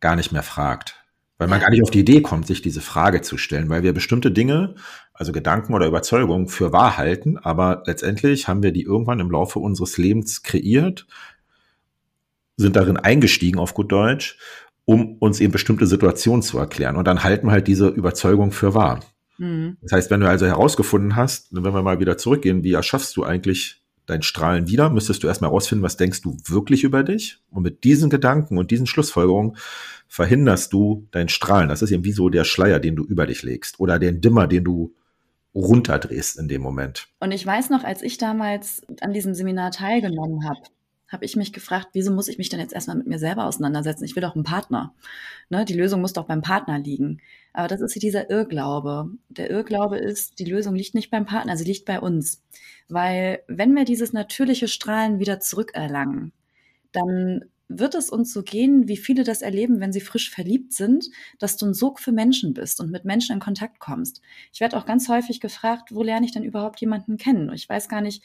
gar 0.00 0.16
nicht 0.16 0.32
mehr 0.32 0.42
fragt. 0.42 0.96
Weil 1.38 1.48
man 1.48 1.60
gar 1.60 1.70
nicht 1.70 1.82
auf 1.82 1.90
die 1.90 2.00
Idee 2.00 2.22
kommt, 2.22 2.46
sich 2.46 2.62
diese 2.62 2.80
Frage 2.80 3.20
zu 3.20 3.36
stellen, 3.36 3.68
weil 3.68 3.82
wir 3.82 3.92
bestimmte 3.92 4.30
Dinge, 4.30 4.76
also 5.14 5.32
Gedanken 5.32 5.74
oder 5.74 5.86
Überzeugungen 5.86 6.48
für 6.48 6.72
wahr 6.72 6.96
halten, 6.96 7.38
aber 7.38 7.82
letztendlich 7.86 8.48
haben 8.48 8.62
wir 8.62 8.72
die 8.72 8.82
irgendwann 8.82 9.20
im 9.20 9.30
Laufe 9.30 9.58
unseres 9.58 9.98
Lebens 9.98 10.42
kreiert, 10.42 11.06
sind 12.56 12.76
darin 12.76 12.96
eingestiegen 12.96 13.58
auf 13.58 13.74
gut 13.74 13.92
Deutsch, 13.92 14.38
um 14.84 15.16
uns 15.18 15.40
eben 15.40 15.52
bestimmte 15.52 15.86
Situationen 15.86 16.42
zu 16.42 16.58
erklären. 16.58 16.96
Und 16.96 17.06
dann 17.06 17.22
halten 17.22 17.46
wir 17.46 17.52
halt 17.52 17.68
diese 17.68 17.88
Überzeugung 17.88 18.52
für 18.52 18.74
wahr. 18.74 19.00
Mhm. 19.38 19.76
Das 19.82 19.92
heißt, 19.92 20.10
wenn 20.10 20.20
du 20.20 20.28
also 20.28 20.46
herausgefunden 20.46 21.16
hast, 21.16 21.48
wenn 21.50 21.62
wir 21.62 21.82
mal 21.82 22.00
wieder 22.00 22.18
zurückgehen, 22.18 22.64
wie 22.64 22.72
erschaffst 22.72 23.16
du 23.16 23.24
eigentlich 23.24 23.82
dein 24.06 24.22
Strahlen 24.22 24.68
wieder, 24.68 24.90
müsstest 24.90 25.22
du 25.22 25.28
erstmal 25.28 25.50
herausfinden, 25.50 25.84
was 25.84 25.96
denkst 25.96 26.22
du 26.22 26.36
wirklich 26.44 26.82
über 26.82 27.04
dich. 27.04 27.38
Und 27.50 27.62
mit 27.62 27.84
diesen 27.84 28.10
Gedanken 28.10 28.58
und 28.58 28.70
diesen 28.70 28.86
Schlussfolgerungen 28.86 29.56
verhinderst 30.08 30.72
du 30.72 31.06
dein 31.12 31.28
Strahlen. 31.28 31.68
Das 31.68 31.82
ist 31.82 31.92
eben 31.92 32.04
wie 32.04 32.12
so 32.12 32.28
der 32.28 32.44
Schleier, 32.44 32.80
den 32.80 32.96
du 32.96 33.04
über 33.04 33.26
dich 33.26 33.42
legst 33.42 33.78
oder 33.78 33.98
den 33.98 34.20
Dimmer, 34.20 34.46
den 34.46 34.64
du 34.64 34.94
runterdrehst 35.54 36.38
in 36.38 36.48
dem 36.48 36.62
Moment. 36.62 37.08
Und 37.20 37.32
ich 37.32 37.44
weiß 37.44 37.70
noch, 37.70 37.84
als 37.84 38.02
ich 38.02 38.18
damals 38.18 38.82
an 39.00 39.12
diesem 39.12 39.34
Seminar 39.34 39.70
teilgenommen 39.70 40.48
habe, 40.48 40.60
habe 41.12 41.26
ich 41.26 41.36
mich 41.36 41.52
gefragt, 41.52 41.88
wieso 41.92 42.10
muss 42.10 42.28
ich 42.28 42.38
mich 42.38 42.48
denn 42.48 42.58
jetzt 42.58 42.72
erstmal 42.72 42.96
mit 42.96 43.06
mir 43.06 43.18
selber 43.18 43.44
auseinandersetzen? 43.44 44.04
Ich 44.04 44.16
will 44.16 44.22
doch 44.22 44.34
einen 44.34 44.44
Partner. 44.44 44.94
Ne? 45.50 45.66
Die 45.66 45.74
Lösung 45.74 46.00
muss 46.00 46.14
doch 46.14 46.26
beim 46.26 46.40
Partner 46.40 46.78
liegen. 46.78 47.20
Aber 47.52 47.68
das 47.68 47.82
ist 47.82 48.02
dieser 48.02 48.30
Irrglaube. 48.30 49.10
Der 49.28 49.50
Irrglaube 49.50 49.98
ist, 49.98 50.38
die 50.38 50.46
Lösung 50.46 50.74
liegt 50.74 50.94
nicht 50.94 51.10
beim 51.10 51.26
Partner, 51.26 51.56
sie 51.58 51.64
liegt 51.64 51.84
bei 51.84 52.00
uns. 52.00 52.42
Weil 52.88 53.42
wenn 53.46 53.74
wir 53.74 53.84
dieses 53.84 54.14
natürliche 54.14 54.68
Strahlen 54.68 55.18
wieder 55.18 55.38
zurückerlangen, 55.38 56.32
dann 56.92 57.44
wird 57.78 57.94
es 57.94 58.10
uns 58.10 58.32
so 58.32 58.42
gehen, 58.42 58.88
wie 58.88 58.96
viele 58.96 59.24
das 59.24 59.42
erleben, 59.42 59.80
wenn 59.80 59.92
sie 59.92 60.00
frisch 60.00 60.30
verliebt 60.30 60.72
sind, 60.72 61.08
dass 61.38 61.56
du 61.56 61.66
ein 61.66 61.74
Sog 61.74 62.00
für 62.00 62.12
Menschen 62.12 62.54
bist 62.54 62.80
und 62.80 62.90
mit 62.90 63.04
Menschen 63.04 63.34
in 63.34 63.40
Kontakt 63.40 63.78
kommst. 63.78 64.20
Ich 64.52 64.60
werde 64.60 64.76
auch 64.76 64.86
ganz 64.86 65.08
häufig 65.08 65.40
gefragt, 65.40 65.90
wo 65.92 66.02
lerne 66.02 66.26
ich 66.26 66.32
denn 66.32 66.44
überhaupt 66.44 66.80
jemanden 66.80 67.16
kennen? 67.16 67.52
Ich 67.52 67.68
weiß 67.68 67.88
gar 67.88 68.00
nicht, 68.00 68.22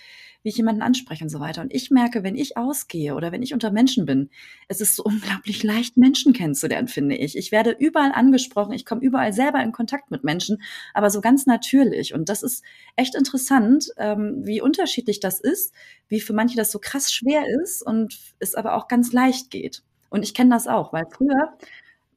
wie 0.47 0.51
ich 0.51 0.55
jemanden 0.55 0.81
anspreche 0.81 1.25
und 1.25 1.29
so 1.29 1.41
weiter. 1.41 1.61
Und 1.61 1.73
ich 1.73 1.91
merke, 1.91 2.23
wenn 2.23 2.37
ich 2.37 2.55
ausgehe 2.55 3.15
oder 3.15 3.33
wenn 3.33 3.43
ich 3.43 3.53
unter 3.53 3.69
Menschen 3.69 4.05
bin, 4.05 4.29
es 4.69 4.79
ist 4.79 4.95
so 4.95 5.03
unglaublich 5.03 5.61
leicht, 5.61 5.97
Menschen 5.97 6.31
kennenzulernen, 6.31 6.87
finde 6.87 7.17
ich. 7.17 7.37
Ich 7.37 7.51
werde 7.51 7.71
überall 7.71 8.13
angesprochen, 8.13 8.71
ich 8.71 8.85
komme 8.85 9.01
überall 9.01 9.33
selber 9.33 9.61
in 9.61 9.73
Kontakt 9.73 10.09
mit 10.09 10.23
Menschen, 10.23 10.61
aber 10.93 11.09
so 11.09 11.19
ganz 11.19 11.47
natürlich. 11.47 12.13
Und 12.13 12.29
das 12.29 12.43
ist 12.43 12.63
echt 12.95 13.13
interessant, 13.13 13.89
ähm, 13.97 14.45
wie 14.45 14.61
unterschiedlich 14.61 15.19
das 15.19 15.41
ist, 15.41 15.73
wie 16.07 16.21
für 16.21 16.31
manche 16.31 16.55
das 16.55 16.71
so 16.71 16.79
krass 16.79 17.11
schwer 17.11 17.43
ist 17.61 17.85
und 17.85 18.17
es 18.39 18.55
aber 18.55 18.75
auch 18.75 18.87
ganz 18.87 19.11
leicht 19.11 19.51
geht. 19.51 19.83
Und 20.09 20.23
ich 20.23 20.33
kenne 20.33 20.51
das 20.51 20.65
auch, 20.65 20.93
weil 20.93 21.07
früher, 21.11 21.57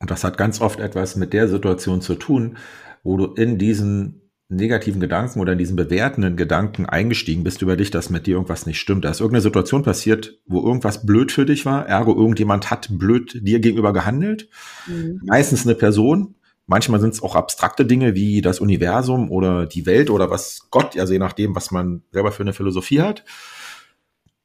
Und 0.00 0.10
das 0.10 0.24
hat 0.24 0.38
ganz 0.38 0.60
oft 0.60 0.80
etwas 0.80 1.16
mit 1.16 1.32
der 1.32 1.48
Situation 1.48 2.00
zu 2.00 2.14
tun, 2.14 2.56
wo 3.02 3.16
du 3.16 3.34
in 3.34 3.58
diesen 3.58 4.22
negativen 4.48 5.00
Gedanken 5.00 5.40
oder 5.40 5.52
in 5.52 5.58
diesen 5.58 5.76
bewertenden 5.76 6.36
Gedanken 6.36 6.86
eingestiegen 6.86 7.44
bist 7.44 7.60
über 7.60 7.76
dich, 7.76 7.90
dass 7.90 8.08
mit 8.08 8.26
dir 8.26 8.36
irgendwas 8.36 8.64
nicht 8.64 8.78
stimmt. 8.78 9.04
Da 9.04 9.10
ist 9.10 9.20
irgendeine 9.20 9.42
Situation 9.42 9.82
passiert, 9.82 10.38
wo 10.46 10.64
irgendwas 10.64 11.04
blöd 11.04 11.30
für 11.32 11.44
dich 11.44 11.66
war, 11.66 11.86
ergo 11.86 12.14
irgendjemand 12.14 12.70
hat 12.70 12.88
blöd 12.90 13.46
dir 13.46 13.60
gegenüber 13.60 13.92
gehandelt. 13.92 14.48
Mhm. 14.86 15.20
Meistens 15.24 15.66
eine 15.66 15.74
Person, 15.74 16.34
Manchmal 16.70 17.00
sind 17.00 17.14
es 17.14 17.22
auch 17.22 17.34
abstrakte 17.34 17.86
Dinge 17.86 18.14
wie 18.14 18.42
das 18.42 18.60
Universum 18.60 19.30
oder 19.30 19.64
die 19.64 19.86
Welt 19.86 20.10
oder 20.10 20.30
was 20.30 20.68
Gott, 20.70 20.98
also 20.98 21.14
je 21.14 21.18
nachdem, 21.18 21.56
was 21.56 21.70
man 21.70 22.02
selber 22.12 22.30
für 22.30 22.42
eine 22.42 22.52
Philosophie 22.52 23.00
hat. 23.00 23.24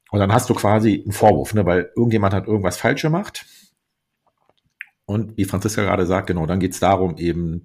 Und 0.09 0.19
dann 0.19 0.31
hast 0.31 0.49
du 0.49 0.53
quasi 0.53 1.01
einen 1.03 1.11
Vorwurf, 1.11 1.53
ne, 1.53 1.65
weil 1.65 1.91
irgendjemand 1.97 2.33
hat 2.33 2.47
irgendwas 2.47 2.77
falsch 2.77 3.01
gemacht. 3.01 3.45
Und 5.05 5.35
wie 5.35 5.43
Franziska 5.43 5.83
gerade 5.83 6.05
sagt, 6.05 6.27
genau, 6.27 6.45
dann 6.45 6.61
geht 6.61 6.71
es 6.71 6.79
darum, 6.79 7.17
eben 7.17 7.59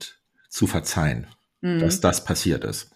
zu 0.48 0.66
verzeihen, 0.66 1.28
mhm. 1.60 1.78
dass 1.78 2.00
das 2.00 2.24
passiert 2.24 2.64
ist. 2.64 2.90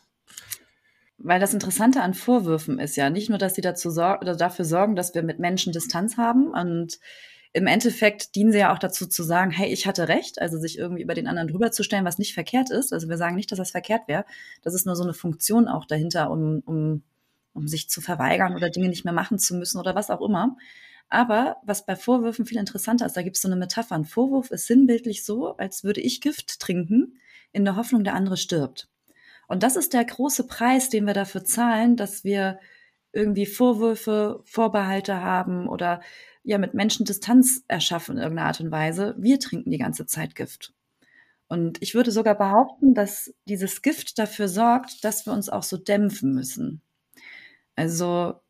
Weil 1.16 1.38
das 1.38 1.54
Interessante 1.54 2.02
an 2.02 2.14
Vorwürfen 2.14 2.80
ist 2.80 2.96
ja 2.96 3.08
nicht 3.08 3.28
nur, 3.28 3.38
dass 3.38 3.54
sie 3.54 3.60
dazu 3.60 3.90
sor 3.90 4.18
dafür 4.18 4.64
sorgen, 4.64 4.96
dass 4.96 5.14
wir 5.14 5.22
mit 5.22 5.38
Menschen 5.38 5.72
Distanz 5.72 6.16
haben 6.16 6.48
und 6.48 6.98
im 7.54 7.66
Endeffekt 7.66 8.34
dienen 8.34 8.52
sie 8.52 8.58
ja 8.58 8.72
auch 8.72 8.78
dazu 8.78 9.06
zu 9.06 9.22
sagen, 9.22 9.50
hey, 9.50 9.70
ich 9.70 9.86
hatte 9.86 10.08
recht, 10.08 10.40
also 10.40 10.58
sich 10.58 10.78
irgendwie 10.78 11.02
über 11.02 11.14
den 11.14 11.26
anderen 11.26 11.48
drüber 11.48 11.70
zu 11.70 11.82
stellen, 11.82 12.04
was 12.04 12.18
nicht 12.18 12.32
verkehrt 12.32 12.70
ist. 12.70 12.92
Also 12.92 13.08
wir 13.08 13.18
sagen 13.18 13.36
nicht, 13.36 13.50
dass 13.50 13.58
das 13.58 13.70
verkehrt 13.70 14.08
wäre. 14.08 14.24
Das 14.62 14.72
ist 14.74 14.86
nur 14.86 14.96
so 14.96 15.02
eine 15.02 15.12
Funktion 15.12 15.68
auch 15.68 15.84
dahinter, 15.84 16.30
um, 16.30 16.62
um, 16.64 17.02
um 17.52 17.68
sich 17.68 17.90
zu 17.90 18.00
verweigern 18.00 18.54
oder 18.54 18.70
Dinge 18.70 18.88
nicht 18.88 19.04
mehr 19.04 19.12
machen 19.12 19.38
zu 19.38 19.54
müssen 19.54 19.78
oder 19.78 19.94
was 19.94 20.08
auch 20.08 20.22
immer. 20.22 20.56
Aber 21.10 21.58
was 21.62 21.84
bei 21.84 21.94
Vorwürfen 21.94 22.46
viel 22.46 22.56
interessanter 22.56 23.04
ist, 23.04 23.18
da 23.18 23.22
gibt 23.22 23.36
es 23.36 23.42
so 23.42 23.48
eine 23.48 23.56
Metapher. 23.56 23.96
Ein 23.96 24.06
Vorwurf 24.06 24.50
ist 24.50 24.66
sinnbildlich 24.66 25.24
so, 25.26 25.54
als 25.58 25.84
würde 25.84 26.00
ich 26.00 26.22
Gift 26.22 26.58
trinken, 26.58 27.18
in 27.52 27.66
der 27.66 27.76
Hoffnung, 27.76 28.02
der 28.02 28.14
andere 28.14 28.38
stirbt. 28.38 28.88
Und 29.46 29.62
das 29.62 29.76
ist 29.76 29.92
der 29.92 30.06
große 30.06 30.46
Preis, 30.46 30.88
den 30.88 31.06
wir 31.06 31.12
dafür 31.12 31.44
zahlen, 31.44 31.96
dass 31.96 32.24
wir 32.24 32.58
irgendwie 33.12 33.44
Vorwürfe, 33.44 34.40
Vorbehalte 34.44 35.20
haben 35.20 35.68
oder 35.68 36.00
ja 36.44 36.58
mit 36.58 36.74
Menschen 36.74 37.06
Distanz 37.06 37.64
erschaffen 37.68 38.16
in 38.16 38.22
irgendeiner 38.22 38.48
Art 38.48 38.60
und 38.60 38.70
Weise. 38.70 39.14
Wir 39.18 39.38
trinken 39.38 39.70
die 39.70 39.78
ganze 39.78 40.06
Zeit 40.06 40.34
Gift. 40.34 40.72
Und 41.48 41.82
ich 41.82 41.94
würde 41.94 42.10
sogar 42.10 42.34
behaupten, 42.34 42.94
dass 42.94 43.34
dieses 43.46 43.82
Gift 43.82 44.18
dafür 44.18 44.48
sorgt, 44.48 45.04
dass 45.04 45.26
wir 45.26 45.32
uns 45.32 45.48
auch 45.48 45.62
so 45.62 45.76
dämpfen 45.76 46.34
müssen. 46.34 46.80
Also 47.76 48.40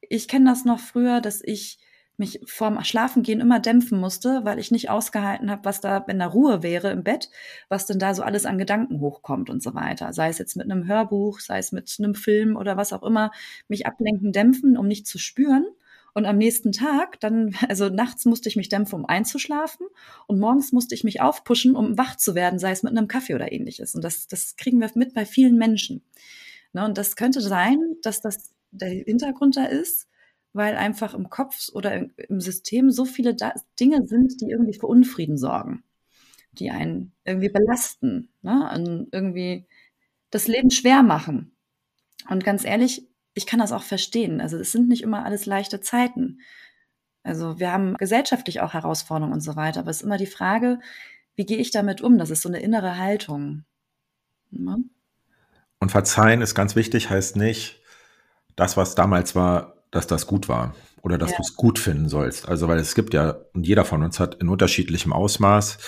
ich 0.00 0.28
kenne 0.28 0.50
das 0.50 0.64
noch 0.64 0.78
früher, 0.78 1.20
dass 1.20 1.42
ich 1.42 1.78
mich 2.18 2.40
vorm 2.44 2.82
Schlafengehen 2.84 3.40
immer 3.40 3.58
dämpfen 3.58 3.98
musste, 3.98 4.44
weil 4.44 4.58
ich 4.58 4.70
nicht 4.70 4.90
ausgehalten 4.90 5.50
habe, 5.50 5.64
was 5.64 5.80
da, 5.80 6.04
wenn 6.06 6.18
da 6.18 6.26
Ruhe 6.26 6.62
wäre 6.62 6.90
im 6.90 7.02
Bett, 7.02 7.30
was 7.68 7.86
denn 7.86 7.98
da 7.98 8.14
so 8.14 8.22
alles 8.22 8.46
an 8.46 8.58
Gedanken 8.58 9.00
hochkommt 9.00 9.50
und 9.50 9.62
so 9.62 9.74
weiter. 9.74 10.12
Sei 10.12 10.28
es 10.28 10.38
jetzt 10.38 10.56
mit 10.56 10.70
einem 10.70 10.86
Hörbuch, 10.86 11.40
sei 11.40 11.58
es 11.58 11.72
mit 11.72 11.92
einem 11.98 12.14
Film 12.14 12.56
oder 12.56 12.76
was 12.76 12.92
auch 12.92 13.02
immer, 13.02 13.32
mich 13.66 13.86
ablenken, 13.86 14.32
dämpfen, 14.32 14.76
um 14.76 14.86
nicht 14.86 15.06
zu 15.06 15.18
spüren. 15.18 15.64
Und 16.14 16.26
am 16.26 16.36
nächsten 16.36 16.72
Tag, 16.72 17.20
dann, 17.20 17.54
also 17.68 17.88
nachts 17.88 18.24
musste 18.24 18.48
ich 18.48 18.56
mich 18.56 18.68
dämpfen, 18.68 19.00
um 19.00 19.06
einzuschlafen. 19.06 19.86
Und 20.26 20.38
morgens 20.38 20.72
musste 20.72 20.94
ich 20.94 21.04
mich 21.04 21.20
aufpushen, 21.20 21.74
um 21.76 21.96
wach 21.98 22.16
zu 22.16 22.34
werden, 22.34 22.58
sei 22.58 22.72
es 22.72 22.82
mit 22.82 22.96
einem 22.96 23.08
Kaffee 23.08 23.34
oder 23.34 23.52
ähnliches. 23.52 23.94
Und 23.94 24.02
das, 24.02 24.26
das 24.26 24.56
kriegen 24.56 24.80
wir 24.80 24.90
mit 24.94 25.14
bei 25.14 25.24
vielen 25.24 25.56
Menschen. 25.56 26.02
Ne, 26.72 26.84
und 26.84 26.98
das 26.98 27.16
könnte 27.16 27.40
sein, 27.40 27.78
dass 28.02 28.20
das 28.20 28.54
der 28.70 28.88
Hintergrund 28.88 29.56
da 29.56 29.64
ist, 29.64 30.08
weil 30.52 30.76
einfach 30.76 31.14
im 31.14 31.28
Kopf 31.28 31.68
oder 31.72 32.08
im 32.16 32.40
System 32.40 32.90
so 32.90 33.04
viele 33.04 33.34
da 33.34 33.54
Dinge 33.78 34.06
sind, 34.06 34.40
die 34.40 34.50
irgendwie 34.50 34.78
für 34.78 34.86
Unfrieden 34.86 35.36
sorgen, 35.36 35.82
die 36.52 36.70
einen 36.70 37.12
irgendwie 37.24 37.50
belasten, 37.50 38.30
ne? 38.42 38.70
und 38.74 39.08
irgendwie 39.12 39.66
das 40.30 40.48
Leben 40.48 40.70
schwer 40.70 41.02
machen. 41.02 41.54
Und 42.28 42.44
ganz 42.44 42.64
ehrlich, 42.64 43.06
ich 43.34 43.46
kann 43.46 43.60
das 43.60 43.72
auch 43.72 43.82
verstehen. 43.82 44.40
Also 44.40 44.56
es 44.58 44.72
sind 44.72 44.88
nicht 44.88 45.02
immer 45.02 45.24
alles 45.24 45.46
leichte 45.46 45.80
Zeiten. 45.80 46.40
Also 47.22 47.58
wir 47.58 47.72
haben 47.72 47.94
gesellschaftlich 47.96 48.60
auch 48.60 48.74
Herausforderungen 48.74 49.32
und 49.32 49.40
so 49.40 49.56
weiter, 49.56 49.80
aber 49.80 49.90
es 49.90 49.98
ist 49.98 50.02
immer 50.02 50.18
die 50.18 50.26
Frage, 50.26 50.80
wie 51.36 51.46
gehe 51.46 51.58
ich 51.58 51.70
damit 51.70 52.00
um? 52.00 52.18
Das 52.18 52.30
ist 52.30 52.42
so 52.42 52.48
eine 52.48 52.60
innere 52.60 52.98
Haltung. 52.98 53.64
Ja? 54.50 54.76
Und 55.78 55.90
verzeihen 55.90 56.42
ist 56.42 56.54
ganz 56.54 56.76
wichtig, 56.76 57.10
heißt 57.10 57.36
nicht, 57.36 57.80
das, 58.56 58.76
was 58.76 58.94
damals 58.94 59.34
war, 59.34 59.84
dass 59.90 60.06
das 60.06 60.26
gut 60.26 60.48
war 60.48 60.74
oder 61.02 61.18
dass 61.18 61.30
ja. 61.30 61.36
du 61.36 61.42
es 61.42 61.56
gut 61.56 61.78
finden 61.78 62.08
sollst. 62.08 62.48
Also, 62.48 62.68
weil 62.68 62.78
es 62.78 62.94
gibt 62.94 63.14
ja, 63.14 63.36
und 63.52 63.66
jeder 63.66 63.84
von 63.84 64.02
uns 64.02 64.20
hat 64.20 64.36
in 64.36 64.48
unterschiedlichem 64.48 65.12
Ausmaß 65.12 65.78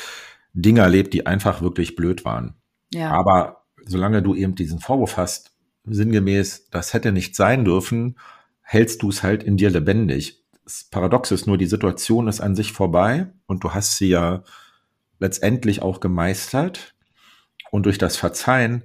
Dinge 0.52 0.80
erlebt, 0.80 1.14
die 1.14 1.26
einfach 1.26 1.62
wirklich 1.62 1.96
blöd 1.96 2.24
waren. 2.24 2.54
Ja. 2.92 3.10
Aber 3.10 3.64
solange 3.84 4.22
du 4.22 4.34
eben 4.34 4.54
diesen 4.54 4.80
Vorwurf 4.80 5.16
hast, 5.16 5.53
sinngemäß, 5.84 6.70
das 6.70 6.94
hätte 6.94 7.12
nicht 7.12 7.36
sein 7.36 7.64
dürfen, 7.64 8.16
hältst 8.62 9.02
du 9.02 9.10
es 9.10 9.22
halt 9.22 9.42
in 9.42 9.56
dir 9.56 9.70
lebendig. 9.70 10.42
das 10.64 10.84
Paradox 10.84 11.30
ist 11.30 11.46
nur, 11.46 11.58
die 11.58 11.66
Situation 11.66 12.28
ist 12.28 12.40
an 12.40 12.56
sich 12.56 12.72
vorbei 12.72 13.32
und 13.46 13.64
du 13.64 13.74
hast 13.74 13.98
sie 13.98 14.08
ja 14.08 14.42
letztendlich 15.18 15.82
auch 15.82 16.00
gemeistert. 16.00 16.94
Und 17.70 17.86
durch 17.86 17.98
das 17.98 18.16
Verzeihen, 18.16 18.84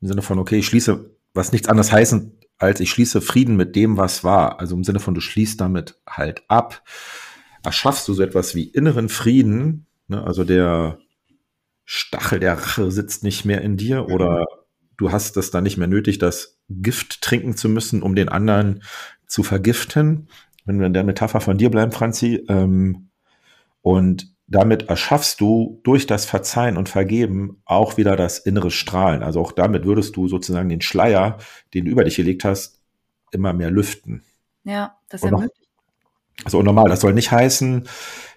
im 0.00 0.08
Sinne 0.08 0.22
von, 0.22 0.38
okay, 0.38 0.58
ich 0.58 0.66
schließe, 0.66 1.10
was 1.34 1.52
nichts 1.52 1.68
anderes 1.68 1.92
heißen, 1.92 2.38
als 2.58 2.80
ich 2.80 2.90
schließe 2.90 3.20
Frieden 3.20 3.56
mit 3.56 3.76
dem, 3.76 3.96
was 3.96 4.24
war. 4.24 4.60
Also 4.60 4.74
im 4.74 4.84
Sinne 4.84 5.00
von, 5.00 5.14
du 5.14 5.20
schließt 5.20 5.60
damit 5.60 5.98
halt 6.08 6.42
ab, 6.48 6.82
erschaffst 7.62 8.08
du 8.08 8.14
so 8.14 8.22
etwas 8.22 8.54
wie 8.54 8.64
inneren 8.64 9.08
Frieden. 9.08 9.86
Ne? 10.08 10.22
Also 10.22 10.44
der 10.44 10.98
Stachel 11.84 12.40
der 12.40 12.58
Rache 12.58 12.90
sitzt 12.90 13.24
nicht 13.24 13.44
mehr 13.44 13.60
in 13.60 13.76
dir 13.76 14.08
oder 14.08 14.46
du 14.96 15.12
hast 15.12 15.36
es 15.36 15.50
dann 15.50 15.64
nicht 15.64 15.76
mehr 15.76 15.88
nötig, 15.88 16.18
das 16.18 16.58
Gift 16.68 17.22
trinken 17.22 17.56
zu 17.56 17.68
müssen, 17.68 18.02
um 18.02 18.14
den 18.14 18.28
anderen 18.28 18.82
zu 19.26 19.42
vergiften. 19.42 20.28
Wenn 20.64 20.78
wir 20.78 20.86
in 20.86 20.94
der 20.94 21.04
Metapher 21.04 21.40
von 21.40 21.58
dir 21.58 21.70
bleiben, 21.70 21.92
Franzi. 21.92 22.44
Ähm, 22.48 23.10
und 23.82 24.34
damit 24.46 24.88
erschaffst 24.88 25.40
du 25.40 25.80
durch 25.84 26.06
das 26.06 26.26
Verzeihen 26.26 26.76
und 26.76 26.88
Vergeben 26.88 27.62
auch 27.64 27.96
wieder 27.96 28.16
das 28.16 28.38
innere 28.38 28.70
Strahlen. 28.70 29.22
Also 29.22 29.40
auch 29.40 29.52
damit 29.52 29.84
würdest 29.84 30.16
du 30.16 30.28
sozusagen 30.28 30.68
den 30.68 30.80
Schleier, 30.80 31.38
den 31.72 31.86
du 31.86 31.90
über 31.90 32.04
dich 32.04 32.16
gelegt 32.16 32.44
hast, 32.44 32.80
immer 33.30 33.52
mehr 33.52 33.70
lüften. 33.70 34.22
Ja, 34.64 34.96
das 35.08 35.22
ist 35.22 35.30
ja 35.30 35.36
möglich. 35.36 35.68
Also 36.44 36.62
normal, 36.62 36.88
das 36.88 37.00
soll 37.00 37.14
nicht 37.14 37.30
heißen, 37.30 37.88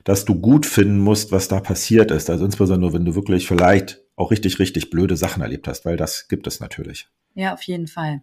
dass 0.03 0.23
du 0.23 0.35
gut 0.35 0.65
finden 0.65 0.99
musst, 0.99 1.31
was 1.31 1.47
da 1.47 1.59
passiert 1.59 2.11
ist. 2.11 2.29
Also 2.29 2.45
insbesondere, 2.45 2.93
wenn 2.93 3.05
du 3.05 3.15
wirklich 3.15 3.47
vielleicht 3.47 4.01
auch 4.17 4.31
richtig, 4.31 4.59
richtig 4.59 4.89
blöde 4.89 5.15
Sachen 5.15 5.41
erlebt 5.41 5.69
hast, 5.69 5.85
weil 5.85 5.95
das 5.95 6.27
gibt 6.27 6.47
es 6.47 6.59
natürlich. 6.59 7.07
Ja, 7.35 7.53
auf 7.53 7.61
jeden 7.61 7.87
Fall. 7.87 8.21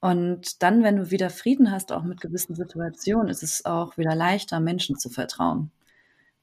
Und 0.00 0.62
dann, 0.62 0.82
wenn 0.82 0.96
du 0.96 1.10
wieder 1.10 1.30
Frieden 1.30 1.70
hast, 1.70 1.92
auch 1.92 2.02
mit 2.02 2.20
gewissen 2.20 2.54
Situationen, 2.54 3.28
ist 3.28 3.42
es 3.42 3.64
auch 3.64 3.96
wieder 3.96 4.14
leichter, 4.14 4.60
Menschen 4.60 4.98
zu 4.98 5.08
vertrauen. 5.08 5.70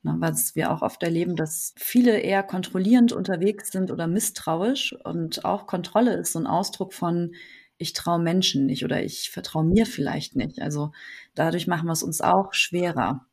Na, 0.02 0.16
was 0.20 0.56
wir 0.56 0.72
auch 0.72 0.82
oft 0.82 1.04
erleben, 1.04 1.36
dass 1.36 1.74
viele 1.78 2.20
eher 2.20 2.44
kontrollierend 2.44 3.14
unterwegs 3.14 3.72
sind 3.72 3.92
oder 3.92 4.08
misstrauisch. 4.08 4.96
Und 5.04 5.46
auch 5.46 5.68
Kontrolle 5.68 6.16
ist 6.16 6.34
so 6.34 6.40
ein 6.40 6.48
Ausdruck 6.48 6.94
von, 6.94 7.34
ich 7.78 7.94
traue 7.94 8.20
Menschen 8.20 8.66
nicht 8.66 8.84
oder 8.84 9.04
ich 9.04 9.30
vertraue 9.32 9.64
mir 9.64 9.86
vielleicht 9.86 10.36
nicht. 10.36 10.62
Also 10.62 10.92
dadurch 11.36 11.68
machen 11.68 11.88
wir 11.88 11.94
es 11.94 12.04
uns 12.04 12.22
auch 12.22 12.54
schwerer. 12.54 13.26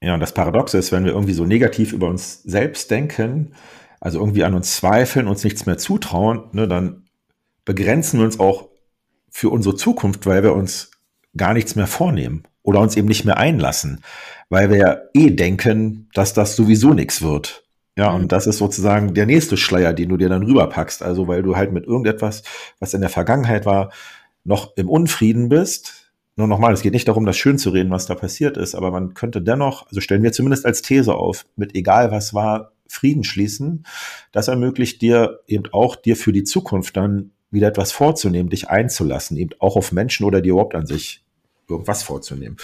Ja, 0.00 0.14
und 0.14 0.20
das 0.20 0.34
Paradoxe 0.34 0.78
ist, 0.78 0.92
wenn 0.92 1.04
wir 1.04 1.12
irgendwie 1.12 1.34
so 1.34 1.44
negativ 1.44 1.92
über 1.92 2.08
uns 2.08 2.42
selbst 2.42 2.90
denken, 2.90 3.54
also 4.00 4.18
irgendwie 4.18 4.44
an 4.44 4.54
uns 4.54 4.76
zweifeln, 4.76 5.28
uns 5.28 5.44
nichts 5.44 5.66
mehr 5.66 5.78
zutrauen, 5.78 6.44
ne, 6.52 6.68
dann 6.68 7.04
begrenzen 7.64 8.18
wir 8.18 8.24
uns 8.24 8.40
auch 8.40 8.68
für 9.30 9.50
unsere 9.50 9.76
Zukunft, 9.76 10.26
weil 10.26 10.42
wir 10.42 10.54
uns 10.54 10.90
gar 11.36 11.54
nichts 11.54 11.76
mehr 11.76 11.86
vornehmen 11.86 12.44
oder 12.62 12.80
uns 12.80 12.96
eben 12.96 13.08
nicht 13.08 13.24
mehr 13.24 13.38
einlassen, 13.38 14.02
weil 14.48 14.70
wir 14.70 14.76
ja 14.76 14.98
eh 15.14 15.30
denken, 15.30 16.08
dass 16.14 16.34
das 16.34 16.56
sowieso 16.56 16.94
nichts 16.94 17.22
wird. 17.22 17.64
Ja, 17.96 18.10
und 18.12 18.22
mhm. 18.22 18.28
das 18.28 18.46
ist 18.46 18.58
sozusagen 18.58 19.12
der 19.12 19.26
nächste 19.26 19.56
Schleier, 19.56 19.92
den 19.92 20.08
du 20.08 20.16
dir 20.16 20.28
dann 20.28 20.44
rüberpackst. 20.44 21.02
Also, 21.02 21.26
weil 21.26 21.42
du 21.42 21.56
halt 21.56 21.72
mit 21.72 21.84
irgendetwas, 21.84 22.44
was 22.78 22.94
in 22.94 23.00
der 23.00 23.10
Vergangenheit 23.10 23.66
war, 23.66 23.90
noch 24.44 24.76
im 24.76 24.88
Unfrieden 24.88 25.48
bist. 25.48 26.12
Nur 26.36 26.46
nochmal, 26.46 26.72
es 26.72 26.82
geht 26.82 26.92
nicht 26.92 27.08
darum, 27.08 27.26
das 27.26 27.36
schön 27.36 27.58
zu 27.58 27.70
reden, 27.70 27.90
was 27.90 28.06
da 28.06 28.14
passiert 28.14 28.56
ist, 28.56 28.76
aber 28.76 28.92
man 28.92 29.14
könnte 29.14 29.42
dennoch, 29.42 29.88
also 29.88 30.00
stellen 30.00 30.22
wir 30.22 30.30
zumindest 30.30 30.64
als 30.64 30.82
These 30.82 31.12
auf, 31.12 31.44
mit 31.56 31.74
egal 31.74 32.12
was 32.12 32.32
war, 32.32 32.70
Frieden 32.88 33.24
schließen. 33.24 33.84
Das 34.32 34.48
ermöglicht 34.48 35.00
dir 35.02 35.40
eben 35.46 35.64
auch, 35.72 35.94
dir 35.94 36.16
für 36.16 36.32
die 36.32 36.44
Zukunft 36.44 36.96
dann 36.96 37.30
wieder 37.50 37.68
etwas 37.68 37.92
vorzunehmen, 37.92 38.50
dich 38.50 38.68
einzulassen, 38.68 39.36
eben 39.36 39.50
auch 39.60 39.76
auf 39.76 39.92
Menschen 39.92 40.24
oder 40.24 40.40
dir 40.40 40.52
überhaupt 40.52 40.74
an 40.74 40.86
sich 40.86 41.24
irgendwas 41.68 42.02
vorzunehmen. 42.02 42.56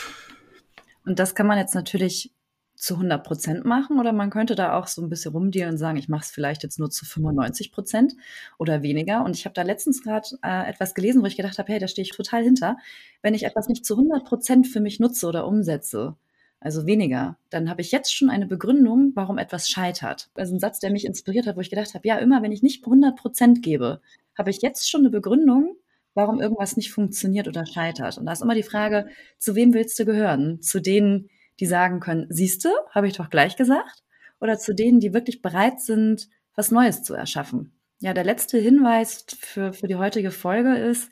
Und 1.07 1.19
das 1.19 1.35
kann 1.35 1.47
man 1.47 1.59
jetzt 1.59 1.75
natürlich 1.75 2.33
zu 2.77 2.95
100 2.95 3.25
Prozent 3.25 3.65
machen 3.65 3.99
oder 3.99 4.13
man 4.13 4.31
könnte 4.31 4.55
da 4.55 4.77
auch 4.77 4.89
so 4.89 5.01
ein 5.01 5.09
bisschen 5.09 5.33
rumdealen 5.33 5.75
und 5.75 5.79
sagen, 5.79 5.97
ich 5.97 6.09
mache 6.09 6.25
es 6.25 6.31
vielleicht 6.31 6.63
jetzt 6.63 6.79
nur 6.79 6.91
zu 6.91 7.05
95 7.05 7.73
Prozent 7.73 8.15
oder 8.59 8.83
weniger. 8.83 9.25
Und 9.25 9.37
ich 9.37 9.45
habe 9.47 9.55
da 9.55 9.63
letztens 9.63 10.03
gerade 10.03 10.29
äh, 10.43 10.69
etwas 10.69 10.95
gelesen, 10.95 11.23
wo 11.23 11.27
ich 11.27 11.37
gedacht 11.37 11.59
habe, 11.59 11.73
hey, 11.73 11.79
da 11.79 11.89
stehe 11.89 12.05
ich 12.05 12.11
total 12.11 12.43
hinter. 12.43 12.77
Wenn 13.23 13.35
ich 13.35 13.45
etwas 13.45 13.69
nicht 13.69 13.87
zu 13.87 13.95
100 13.95 14.25
Prozent 14.25 14.67
für 14.67 14.81
mich 14.81 15.01
nutze 15.01 15.27
oder 15.27 15.47
umsetze, 15.47 16.17
also 16.65 16.87
weniger, 16.87 17.37
dann 17.51 17.69
habe 17.69 17.83
ich 17.83 17.93
jetzt 17.93 18.15
schon 18.15 18.31
eine 18.31 18.47
Begründung, 18.47 19.13
warum 19.15 19.37
etwas 19.37 19.69
scheitert. 19.69 20.31
Also 20.35 20.55
ein 20.55 20.61
Satz, 20.61 20.79
der 20.81 20.91
mich 20.91 21.05
inspiriert 21.05 21.47
hat, 21.47 21.57
wo 21.57 21.61
ich 21.61 21.69
gedacht 21.69 21.93
habe, 21.93 22.09
ja, 22.09 22.17
immer 22.17 22.43
wenn 22.43 22.53
ich 22.53 22.63
nicht 22.63 22.85
100 22.85 23.17
Prozent 23.17 23.63
gebe, 23.63 24.01
habe 24.37 24.49
ich 24.49 24.63
jetzt 24.63 24.91
schon 24.91 25.03
eine 25.03 25.11
Begründung, 25.11 25.77
warum 26.15 26.41
irgendwas 26.41 26.79
nicht 26.79 26.91
funktioniert 26.91 27.49
oder 27.49 27.67
scheitert. 27.67 28.17
Und 28.17 28.25
da 28.25 28.33
ist 28.33 28.41
immer 28.41 28.55
die 28.55 28.63
Frage, 28.63 29.09
zu 29.39 29.55
wem 29.55 29.75
willst 29.75 29.99
du 29.99 30.07
gehören? 30.07 30.63
Zu 30.63 30.81
denen, 30.81 31.29
die 31.61 31.67
sagen 31.67 32.01
können, 32.01 32.27
siehste, 32.31 32.73
habe 32.91 33.09
ich 33.09 33.17
doch 33.17 33.29
gleich 33.29 33.57
gesagt, 33.57 34.03
oder 34.41 34.59
zu 34.59 34.75
denen, 34.75 35.01
die 35.01 35.13
wirklich 35.13 35.43
bereit 35.43 35.83
sind, 35.83 36.31
was 36.55 36.71
Neues 36.71 37.03
zu 37.03 37.13
erschaffen. 37.13 37.73
Ja, 38.01 38.15
der 38.15 38.25
letzte 38.25 38.57
Hinweis 38.57 39.27
für, 39.39 39.75
für 39.75 39.87
die 39.87 39.97
heutige 39.97 40.31
Folge 40.31 40.77
ist, 40.77 41.11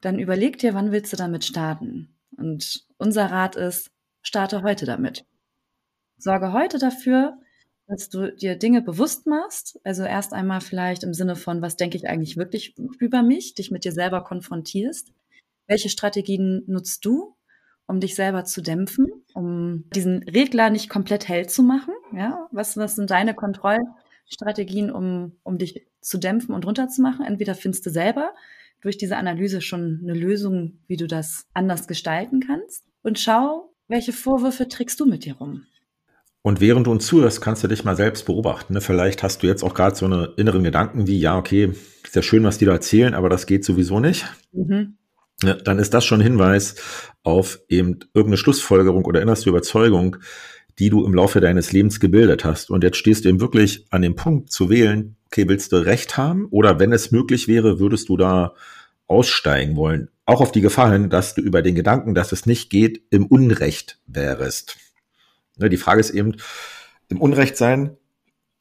dann 0.00 0.18
überleg 0.18 0.56
dir, 0.56 0.72
wann 0.72 0.92
willst 0.92 1.12
du 1.12 1.16
damit 1.18 1.44
starten? 1.44 2.16
Und 2.38 2.86
unser 2.96 3.26
Rat 3.26 3.56
ist, 3.56 3.91
starte 4.22 4.62
heute 4.62 4.86
damit. 4.86 5.24
Sorge 6.18 6.52
heute 6.52 6.78
dafür, 6.78 7.38
dass 7.88 8.08
du 8.08 8.32
dir 8.32 8.56
Dinge 8.56 8.80
bewusst 8.80 9.26
machst. 9.26 9.80
Also 9.84 10.04
erst 10.04 10.32
einmal 10.32 10.60
vielleicht 10.60 11.02
im 11.02 11.14
Sinne 11.14 11.36
von, 11.36 11.62
was 11.62 11.76
denke 11.76 11.96
ich 11.96 12.08
eigentlich 12.08 12.36
wirklich 12.36 12.74
über 12.98 13.22
mich, 13.22 13.54
dich 13.54 13.70
mit 13.70 13.84
dir 13.84 13.92
selber 13.92 14.24
konfrontierst. 14.24 15.12
Welche 15.66 15.88
Strategien 15.88 16.62
nutzt 16.66 17.04
du? 17.04 17.36
um 17.86 18.00
dich 18.00 18.14
selber 18.14 18.44
zu 18.44 18.62
dämpfen, 18.62 19.06
um 19.34 19.84
diesen 19.94 20.22
Regler 20.22 20.70
nicht 20.70 20.88
komplett 20.88 21.28
hell 21.28 21.48
zu 21.48 21.62
machen. 21.62 21.92
Ja, 22.16 22.48
was, 22.50 22.76
was 22.76 22.96
sind 22.96 23.10
deine 23.10 23.34
Kontrollstrategien, 23.34 24.90
um, 24.90 25.36
um 25.42 25.58
dich 25.58 25.86
zu 26.00 26.18
dämpfen 26.18 26.54
und 26.54 26.66
runterzumachen? 26.66 27.24
Entweder 27.24 27.54
findest 27.54 27.84
du 27.86 27.90
selber 27.90 28.32
durch 28.80 28.98
diese 28.98 29.16
Analyse 29.16 29.60
schon 29.60 30.00
eine 30.02 30.14
Lösung, 30.14 30.78
wie 30.86 30.96
du 30.96 31.06
das 31.06 31.46
anders 31.54 31.86
gestalten 31.86 32.40
kannst. 32.40 32.84
Und 33.02 33.18
schau, 33.18 33.71
welche 33.92 34.12
Vorwürfe 34.12 34.68
trägst 34.68 34.98
du 34.98 35.06
mit 35.06 35.24
dir 35.24 35.34
rum? 35.34 35.62
Und 36.42 36.60
während 36.60 36.88
du 36.88 36.90
uns 36.90 37.06
zuhörst, 37.06 37.40
kannst 37.40 37.62
du 37.62 37.68
dich 37.68 37.84
mal 37.84 37.94
selbst 37.94 38.26
beobachten. 38.26 38.72
Ne? 38.72 38.80
Vielleicht 38.80 39.22
hast 39.22 39.44
du 39.44 39.46
jetzt 39.46 39.62
auch 39.62 39.74
gerade 39.74 39.94
so 39.94 40.06
eine 40.06 40.32
inneren 40.36 40.64
Gedanken 40.64 41.06
wie, 41.06 41.20
ja, 41.20 41.38
okay, 41.38 41.72
ist 42.02 42.16
ja 42.16 42.22
schön, 42.22 42.42
was 42.42 42.58
die 42.58 42.64
da 42.64 42.72
erzählen, 42.72 43.14
aber 43.14 43.28
das 43.28 43.46
geht 43.46 43.64
sowieso 43.64 44.00
nicht. 44.00 44.26
Mhm 44.52 44.96
ja, 45.42 45.54
dann 45.54 45.78
ist 45.78 45.94
das 45.94 46.04
schon 46.04 46.20
ein 46.20 46.24
Hinweis 46.24 46.76
auf 47.22 47.60
eben 47.68 48.00
irgendeine 48.14 48.36
Schlussfolgerung 48.36 49.04
oder 49.04 49.22
innerste 49.22 49.50
Überzeugung, 49.50 50.16
die 50.78 50.90
du 50.90 51.04
im 51.04 51.14
Laufe 51.14 51.40
deines 51.40 51.72
Lebens 51.72 52.00
gebildet 52.00 52.44
hast. 52.44 52.70
Und 52.70 52.82
jetzt 52.84 52.96
stehst 52.96 53.24
du 53.24 53.28
eben 53.28 53.40
wirklich 53.40 53.86
an 53.90 54.02
dem 54.02 54.16
Punkt 54.16 54.50
zu 54.50 54.70
wählen, 54.70 55.16
okay, 55.26 55.48
willst 55.48 55.72
du 55.72 55.76
Recht 55.76 56.16
haben? 56.16 56.46
Oder 56.50 56.78
wenn 56.78 56.92
es 56.92 57.10
möglich 57.10 57.48
wäre, 57.48 57.78
würdest 57.78 58.08
du 58.08 58.16
da 58.16 58.54
aussteigen 59.06 59.76
wollen? 59.76 60.08
Auch 60.24 60.40
auf 60.40 60.52
die 60.52 60.60
Gefahr 60.60 60.92
hin, 60.92 61.10
dass 61.10 61.34
du 61.34 61.40
über 61.40 61.62
den 61.62 61.74
Gedanken, 61.74 62.14
dass 62.14 62.32
es 62.32 62.46
nicht 62.46 62.70
geht, 62.70 63.02
im 63.10 63.26
Unrecht 63.26 64.00
wärest. 64.06 64.76
Ne, 65.56 65.68
die 65.68 65.76
Frage 65.76 66.00
ist 66.00 66.10
eben, 66.10 66.36
im 67.08 67.20
Unrecht 67.20 67.56
sein 67.56 67.96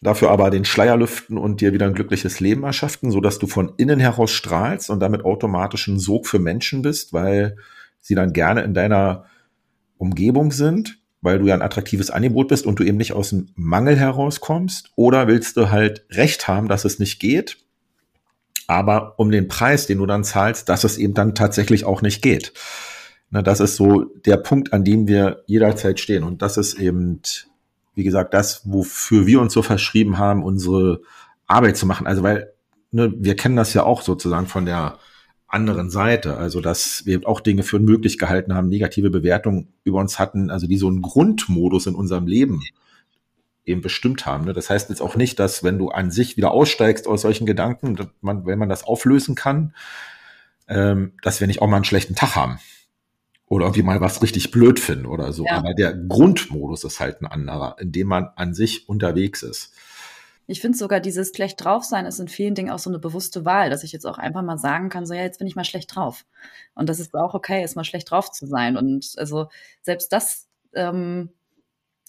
dafür 0.02 0.32
aber 0.32 0.50
den 0.50 0.66
Schleier 0.66 0.98
lüften 0.98 1.38
und 1.38 1.62
dir 1.62 1.74
wieder 1.74 1.86
ein 1.86 1.94
glückliches 1.94 2.40
Leben 2.40 2.64
erschaffen, 2.64 3.12
so 3.12 3.22
dass 3.22 3.40
du 3.40 3.48
von 3.48 3.74
innen 3.78 4.00
heraus 4.00 4.32
strahlst 4.32 4.90
und 4.90 5.00
damit 5.00 5.24
automatisch 5.24 5.88
ein 5.88 6.00
Sog 6.00 6.28
für 6.28 6.40
Menschen 6.40 6.82
bist, 6.82 7.14
weil 7.14 7.58
sie 8.00 8.16
dann 8.16 8.34
gerne 8.34 8.62
in 8.62 8.74
deiner 8.74 9.26
Umgebung 9.98 10.52
sind, 10.52 10.98
weil 11.22 11.38
du 11.38 11.46
ja 11.46 11.54
ein 11.54 11.62
attraktives 11.62 12.10
Angebot 12.10 12.48
bist 12.48 12.66
und 12.66 12.80
du 12.80 12.84
eben 12.84 12.98
nicht 12.98 13.14
aus 13.14 13.30
dem 13.30 13.50
Mangel 13.56 13.96
herauskommst? 13.96 14.92
Oder 14.96 15.28
willst 15.28 15.56
du 15.56 15.70
halt 15.70 16.06
Recht 16.10 16.48
haben, 16.48 16.68
dass 16.68 16.84
es 16.84 16.98
nicht 16.98 17.20
geht, 17.20 17.58
aber 18.72 19.20
um 19.20 19.32
den 19.32 19.48
Preis, 19.48 19.88
den 19.88 20.00
du 20.00 20.06
dann 20.06 20.24
zahlst, 20.24 20.70
dass 20.70 20.84
es 20.84 20.98
eben 20.98 21.14
dann 21.14 21.36
tatsächlich 21.36 21.86
auch 21.86 22.02
nicht 22.02 22.22
geht? 22.22 22.54
Na, 23.30 23.42
das 23.42 23.60
ist 23.60 23.76
so 23.76 24.04
der 24.26 24.38
Punkt, 24.38 24.74
an 24.74 24.84
dem 24.84 25.08
wir 25.08 25.44
jederzeit 25.46 26.00
stehen. 26.00 26.24
Und 26.24 26.42
das 26.42 26.58
ist 26.58 26.74
eben 26.74 27.22
wie 27.94 28.04
gesagt, 28.04 28.34
das, 28.34 28.62
wofür 28.66 29.28
wir 29.28 29.42
uns 29.42 29.54
so 29.54 29.62
verschrieben 29.62 30.18
haben, 30.18 30.44
unsere 30.44 31.02
Arbeit 31.48 31.78
zu 31.78 31.86
machen. 31.86 32.08
Also 32.08 32.24
weil 32.24 32.54
ne, 32.92 33.14
wir 33.18 33.36
kennen 33.36 33.56
das 33.56 33.74
ja 33.74 33.84
auch 33.84 34.02
sozusagen 34.02 34.48
von 34.48 34.66
der 34.66 34.98
anderen 35.48 35.90
Seite. 35.90 36.38
Also 36.38 36.62
dass 36.62 37.06
wir 37.06 37.28
auch 37.28 37.42
Dinge 37.42 37.64
für 37.64 37.78
unmöglich 37.78 38.18
gehalten 38.18 38.54
haben, 38.54 38.70
negative 38.70 39.10
Bewertungen 39.10 39.68
über 39.84 40.00
uns 40.00 40.20
hatten, 40.20 40.50
also 40.50 40.68
die 40.68 40.78
so 40.78 40.88
einen 40.88 41.02
Grundmodus 41.02 41.88
in 41.88 41.96
unserem 41.96 42.28
Leben 42.28 42.62
eben 43.66 43.82
bestimmt 43.82 44.26
haben. 44.26 44.46
Ne? 44.46 44.54
Das 44.54 44.70
heißt 44.70 44.90
jetzt 44.90 45.02
auch 45.02 45.16
nicht, 45.16 45.40
dass 45.40 45.64
wenn 45.64 45.78
du 45.78 45.90
an 45.90 46.12
sich 46.12 46.38
wieder 46.38 46.52
aussteigst 46.52 47.08
aus 47.08 47.22
solchen 47.22 47.46
Gedanken, 47.46 48.10
man, 48.22 48.46
wenn 48.46 48.60
man 48.60 48.70
das 48.70 48.84
auflösen 48.84 49.36
kann, 49.36 49.76
ähm, 50.68 51.14
dass 51.22 51.40
wir 51.40 51.48
nicht 51.48 51.62
auch 51.62 51.68
mal 51.68 51.78
einen 51.78 51.86
schlechten 51.86 52.16
Tag 52.16 52.36
haben 52.36 52.60
oder 53.52 53.66
irgendwie 53.66 53.84
mal 53.84 54.00
was 54.00 54.22
richtig 54.22 54.52
blöd 54.52 54.80
finden 54.80 55.06
oder 55.06 55.34
so. 55.34 55.46
Ja. 55.46 55.58
Aber 55.58 55.74
der 55.74 55.94
Grundmodus 55.94 56.84
ist 56.86 57.00
halt 57.00 57.22
ein 57.22 57.28
anderer, 57.28 57.76
in 57.80 57.92
dem 57.92 58.08
man 58.08 58.30
an 58.36 58.54
sich 58.54 58.88
unterwegs 58.88 59.44
ist. 59.44 59.74
Ich 60.48 60.60
finde 60.60 60.78
sogar 60.78 61.00
dieses 61.00 61.32
schlecht 61.36 61.64
drauf 61.64 61.84
sein 61.84 62.06
ist 62.06 62.20
in 62.20 62.28
vielen 62.28 62.56
Dingen 62.56 62.72
auch 62.72 62.80
so 62.80 62.90
eine 62.90 63.00
bewusste 63.00 63.46
Wahl, 63.46 63.70
dass 63.70 63.84
ich 63.84 63.92
jetzt 63.92 64.06
auch 64.06 64.18
einfach 64.18 64.42
mal 64.42 64.58
sagen 64.58 64.90
kann, 64.90 65.06
so 65.06 65.14
ja, 65.14 65.22
jetzt 65.22 65.38
bin 65.38 65.48
ich 65.48 65.56
mal 65.56 65.64
schlecht 65.64 65.96
drauf. 65.96 66.26
Und 66.74 66.90
das 66.90 67.00
ist 67.00 67.14
auch 67.14 67.34
okay, 67.34 67.64
ist 67.64 67.76
mal 67.76 67.84
schlecht 67.84 68.10
drauf 68.10 68.32
zu 68.32 68.48
sein. 68.48 68.76
Und 68.76 69.14
also 69.18 69.48
selbst 69.82 70.12
das, 70.12 70.48
ähm, 70.74 71.30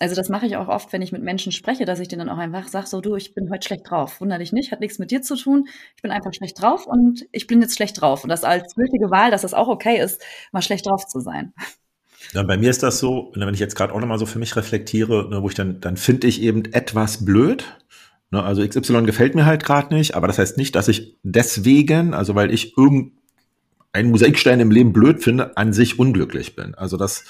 also 0.03 0.17
das 0.17 0.29
mache 0.29 0.47
ich 0.47 0.57
auch 0.57 0.67
oft, 0.67 0.93
wenn 0.93 1.01
ich 1.01 1.13
mit 1.13 1.23
Menschen 1.23 1.53
spreche, 1.53 1.85
dass 1.85 2.01
ich 2.01 2.09
denen 2.09 2.27
dann 2.27 2.37
auch 2.37 2.41
einfach 2.41 2.67
sage, 2.67 2.89
so 2.89 3.01
du, 3.01 3.15
ich 3.15 3.35
bin 3.35 3.51
heute 3.51 3.65
schlecht 3.65 3.89
drauf. 3.89 4.21
Wunder 4.21 4.39
dich 4.39 4.53
nicht, 4.53 4.73
hat 4.73 4.81
nichts 4.81 4.99
mit 4.99 5.13
dir 5.13 5.23
zu 5.23 5.37
tun. 5.37 5.69
Ich 5.95 6.03
bin 6.03 6.11
einfach 6.11 6.35
schlecht 6.35 6.61
drauf 6.61 6.89
und 6.89 7.25
ich 7.31 7.47
bin 7.47 7.63
jetzt 7.63 7.77
schlecht 7.77 8.01
drauf. 8.01 8.25
Und 8.25 8.31
das 8.31 8.43
als 8.43 8.75
gültige 8.75 9.13
Wahl, 9.13 9.31
dass 9.31 9.43
das 9.43 9.55
auch 9.55 9.69
okay 9.69 10.03
ist, 10.03 10.21
mal 10.51 10.61
schlecht 10.61 10.87
drauf 10.87 11.07
zu 11.07 11.21
sein. 11.21 11.53
Ja, 12.33 12.43
bei 12.43 12.57
mir 12.57 12.71
ist 12.71 12.83
das 12.83 12.99
so, 12.99 13.31
wenn 13.37 13.55
ich 13.55 13.61
jetzt 13.61 13.77
gerade 13.77 13.95
auch 13.95 14.01
nochmal 14.01 14.19
so 14.19 14.27
für 14.27 14.41
mich 14.41 14.57
reflektiere, 14.57 15.29
ne, 15.31 15.41
wo 15.41 15.49
ich 15.49 15.55
dann, 15.55 15.81
dann 15.81 15.97
finde 15.97 16.27
ich 16.27 16.43
eben 16.43 16.65
etwas 16.73 17.25
blöd. 17.25 17.65
Ne, 18.33 18.43
also 18.43 18.67
XY 18.67 19.05
gefällt 19.05 19.37
mir 19.37 19.47
halt 19.47 19.65
gerade 19.65 19.95
nicht, 19.95 20.17
aber 20.17 20.27
das 20.27 20.39
heißt 20.39 20.57
nicht, 20.57 20.75
dass 20.75 20.89
ich 20.89 21.17
deswegen, 21.23 22.13
also 22.13 22.35
weil 22.35 22.53
ich 22.53 22.77
irgendeinen 22.77 24.11
Mosaikstein 24.11 24.59
im 24.59 24.73
Leben 24.73 24.93
blöd 24.93 25.23
finde, 25.23 25.57
an 25.57 25.73
sich 25.73 26.01
unglücklich 26.01 26.57
bin. 26.57 26.75
Also 26.75 26.97
das, 26.97 27.25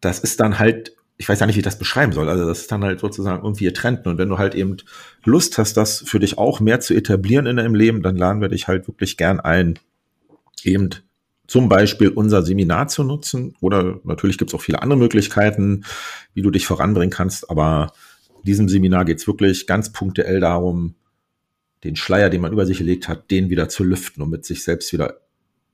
das 0.00 0.20
ist 0.20 0.40
dann 0.40 0.58
halt, 0.58 0.96
ich 1.20 1.28
weiß 1.28 1.38
ja 1.38 1.44
nicht, 1.44 1.56
wie 1.56 1.60
ich 1.60 1.64
das 1.64 1.78
beschreiben 1.78 2.12
soll. 2.12 2.30
Also 2.30 2.46
das 2.46 2.62
ist 2.62 2.72
dann 2.72 2.82
halt 2.82 3.00
sozusagen 3.00 3.44
irgendwie 3.44 3.64
getrennt. 3.64 4.06
Und 4.06 4.16
wenn 4.16 4.30
du 4.30 4.38
halt 4.38 4.54
eben 4.54 4.78
Lust 5.22 5.58
hast, 5.58 5.76
das 5.76 6.02
für 6.06 6.18
dich 6.18 6.38
auch 6.38 6.60
mehr 6.60 6.80
zu 6.80 6.94
etablieren 6.94 7.44
in 7.44 7.58
deinem 7.58 7.74
Leben, 7.74 8.02
dann 8.02 8.16
laden 8.16 8.40
wir 8.40 8.48
dich 8.48 8.68
halt 8.68 8.88
wirklich 8.88 9.18
gern 9.18 9.38
ein, 9.38 9.78
eben 10.64 10.88
zum 11.46 11.68
Beispiel 11.68 12.08
unser 12.08 12.42
Seminar 12.42 12.88
zu 12.88 13.04
nutzen. 13.04 13.54
Oder 13.60 14.00
natürlich 14.02 14.38
gibt 14.38 14.50
es 14.50 14.54
auch 14.54 14.62
viele 14.62 14.80
andere 14.80 14.98
Möglichkeiten, 14.98 15.84
wie 16.32 16.40
du 16.40 16.50
dich 16.50 16.66
voranbringen 16.66 17.12
kannst. 17.12 17.50
Aber 17.50 17.92
in 18.38 18.44
diesem 18.44 18.70
Seminar 18.70 19.04
geht 19.04 19.18
es 19.18 19.26
wirklich 19.26 19.66
ganz 19.66 19.92
punktuell 19.92 20.40
darum, 20.40 20.94
den 21.84 21.96
Schleier, 21.96 22.30
den 22.30 22.40
man 22.40 22.52
über 22.52 22.64
sich 22.64 22.78
gelegt 22.78 23.08
hat, 23.08 23.30
den 23.30 23.50
wieder 23.50 23.68
zu 23.68 23.84
lüften 23.84 24.22
und 24.22 24.30
mit 24.30 24.46
sich 24.46 24.64
selbst 24.64 24.90
wieder, 24.94 25.20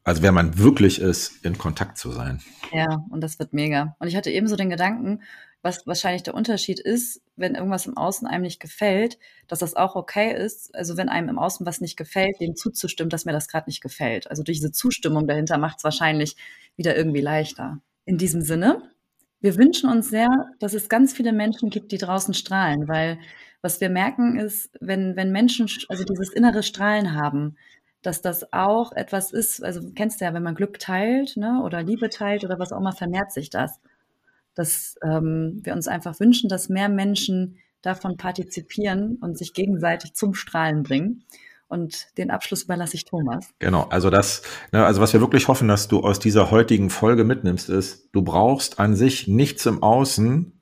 also 0.06 0.22
wer 0.22 0.30
man 0.30 0.56
wirklich 0.56 1.00
ist, 1.00 1.44
in 1.44 1.58
Kontakt 1.58 1.98
zu 1.98 2.12
sein. 2.12 2.40
Ja, 2.72 3.04
und 3.10 3.20
das 3.22 3.40
wird 3.40 3.52
mega. 3.52 3.96
Und 3.98 4.06
ich 4.06 4.14
hatte 4.14 4.30
ebenso 4.30 4.54
den 4.54 4.70
Gedanken, 4.70 5.20
was 5.62 5.84
wahrscheinlich 5.84 6.22
der 6.22 6.34
Unterschied 6.34 6.78
ist, 6.78 7.20
wenn 7.34 7.56
irgendwas 7.56 7.86
im 7.86 7.96
Außen 7.96 8.28
einem 8.28 8.44
nicht 8.44 8.60
gefällt, 8.60 9.18
dass 9.48 9.58
das 9.58 9.74
auch 9.74 9.96
okay 9.96 10.32
ist. 10.32 10.72
Also 10.76 10.96
wenn 10.96 11.08
einem 11.08 11.28
im 11.28 11.40
Außen 11.40 11.66
was 11.66 11.80
nicht 11.80 11.96
gefällt, 11.96 12.40
dem 12.40 12.54
zuzustimmen, 12.54 13.10
dass 13.10 13.24
mir 13.24 13.32
das 13.32 13.48
gerade 13.48 13.68
nicht 13.68 13.80
gefällt. 13.80 14.30
Also 14.30 14.44
durch 14.44 14.58
diese 14.58 14.70
Zustimmung 14.70 15.26
dahinter 15.26 15.58
macht 15.58 15.78
es 15.78 15.84
wahrscheinlich 15.84 16.36
wieder 16.76 16.96
irgendwie 16.96 17.20
leichter. 17.20 17.80
In 18.04 18.16
diesem 18.16 18.42
Sinne, 18.42 18.82
wir 19.40 19.56
wünschen 19.56 19.90
uns 19.90 20.08
sehr, 20.08 20.28
dass 20.60 20.74
es 20.74 20.88
ganz 20.88 21.14
viele 21.14 21.32
Menschen 21.32 21.68
gibt, 21.68 21.90
die 21.90 21.98
draußen 21.98 22.32
strahlen, 22.32 22.86
weil 22.86 23.18
was 23.60 23.80
wir 23.80 23.90
merken 23.90 24.38
ist, 24.38 24.70
wenn, 24.80 25.16
wenn 25.16 25.32
Menschen 25.32 25.68
also 25.88 26.04
dieses 26.04 26.32
innere 26.32 26.62
Strahlen 26.62 27.14
haben, 27.14 27.56
dass 28.02 28.22
das 28.22 28.52
auch 28.52 28.92
etwas 28.92 29.32
ist, 29.32 29.64
also 29.64 29.80
kennst 29.94 30.20
du 30.20 30.24
ja, 30.24 30.34
wenn 30.34 30.42
man 30.42 30.54
Glück 30.54 30.78
teilt 30.78 31.36
ne, 31.36 31.62
oder 31.64 31.82
Liebe 31.82 32.08
teilt 32.08 32.44
oder 32.44 32.58
was 32.58 32.72
auch 32.72 32.78
immer, 32.78 32.92
vermehrt 32.92 33.32
sich 33.32 33.50
das 33.50 33.80
dass 34.56 34.96
ähm, 35.04 35.60
wir 35.62 35.74
uns 35.74 35.86
einfach 35.86 36.18
wünschen, 36.18 36.48
dass 36.48 36.68
mehr 36.68 36.88
Menschen 36.88 37.58
davon 37.82 38.16
partizipieren 38.16 39.16
und 39.20 39.38
sich 39.38 39.54
gegenseitig 39.54 40.14
zum 40.14 40.34
Strahlen 40.34 40.82
bringen. 40.82 41.24
Und 41.68 42.16
den 42.16 42.30
Abschluss 42.30 42.62
überlasse 42.62 42.94
ich 42.94 43.04
Thomas. 43.04 43.50
Genau, 43.58 43.84
also 43.90 44.08
das, 44.08 44.42
ne, 44.72 44.84
also 44.84 45.00
was 45.00 45.12
wir 45.12 45.20
wirklich 45.20 45.46
hoffen, 45.48 45.68
dass 45.68 45.88
du 45.88 46.00
aus 46.00 46.18
dieser 46.18 46.50
heutigen 46.50 46.90
Folge 46.90 47.24
mitnimmst, 47.24 47.68
ist, 47.68 48.08
du 48.12 48.22
brauchst 48.22 48.80
an 48.80 48.96
sich 48.96 49.28
nichts 49.28 49.66
im 49.66 49.82
Außen, 49.82 50.55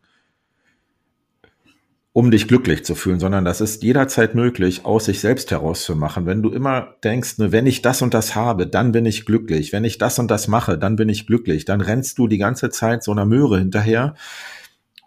um 2.16 2.30
dich 2.30 2.46
glücklich 2.46 2.84
zu 2.84 2.94
fühlen, 2.94 3.18
sondern 3.18 3.44
das 3.44 3.60
ist 3.60 3.82
jederzeit 3.82 4.36
möglich, 4.36 4.84
aus 4.84 5.06
sich 5.06 5.18
selbst 5.18 5.50
herauszumachen. 5.50 6.26
Wenn 6.26 6.42
du 6.42 6.50
immer 6.50 6.94
denkst, 7.02 7.38
ne, 7.38 7.50
wenn 7.50 7.66
ich 7.66 7.82
das 7.82 8.02
und 8.02 8.14
das 8.14 8.36
habe, 8.36 8.68
dann 8.68 8.92
bin 8.92 9.04
ich 9.04 9.26
glücklich. 9.26 9.72
Wenn 9.72 9.82
ich 9.82 9.98
das 9.98 10.20
und 10.20 10.30
das 10.30 10.46
mache, 10.46 10.78
dann 10.78 10.94
bin 10.94 11.08
ich 11.08 11.26
glücklich. 11.26 11.64
Dann 11.64 11.80
rennst 11.80 12.16
du 12.18 12.28
die 12.28 12.38
ganze 12.38 12.70
Zeit 12.70 13.02
so 13.02 13.10
einer 13.10 13.26
Möhre 13.26 13.58
hinterher. 13.58 14.14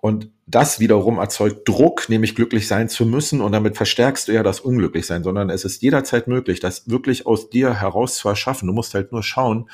Und 0.01 0.29
das 0.47 0.81
wiederum 0.81 1.17
erzeugt 1.17 1.65
Druck, 1.65 2.09
nämlich 2.09 2.35
glücklich 2.35 2.67
sein 2.67 2.89
zu 2.89 3.05
müssen. 3.05 3.39
Und 3.39 3.53
damit 3.53 3.77
verstärkst 3.77 4.27
du 4.27 4.33
ja 4.33 4.43
das 4.43 4.59
Unglücklichsein, 4.59 5.23
sondern 5.23 5.49
es 5.49 5.63
ist 5.63 5.81
jederzeit 5.81 6.27
möglich, 6.27 6.59
das 6.59 6.89
wirklich 6.89 7.25
aus 7.25 7.49
dir 7.49 7.79
heraus 7.79 8.17
zu 8.17 8.27
erschaffen. 8.27 8.67
Du 8.67 8.73
musst 8.73 8.93
halt 8.93 9.13
nur 9.13 9.23
schauen, 9.23 9.69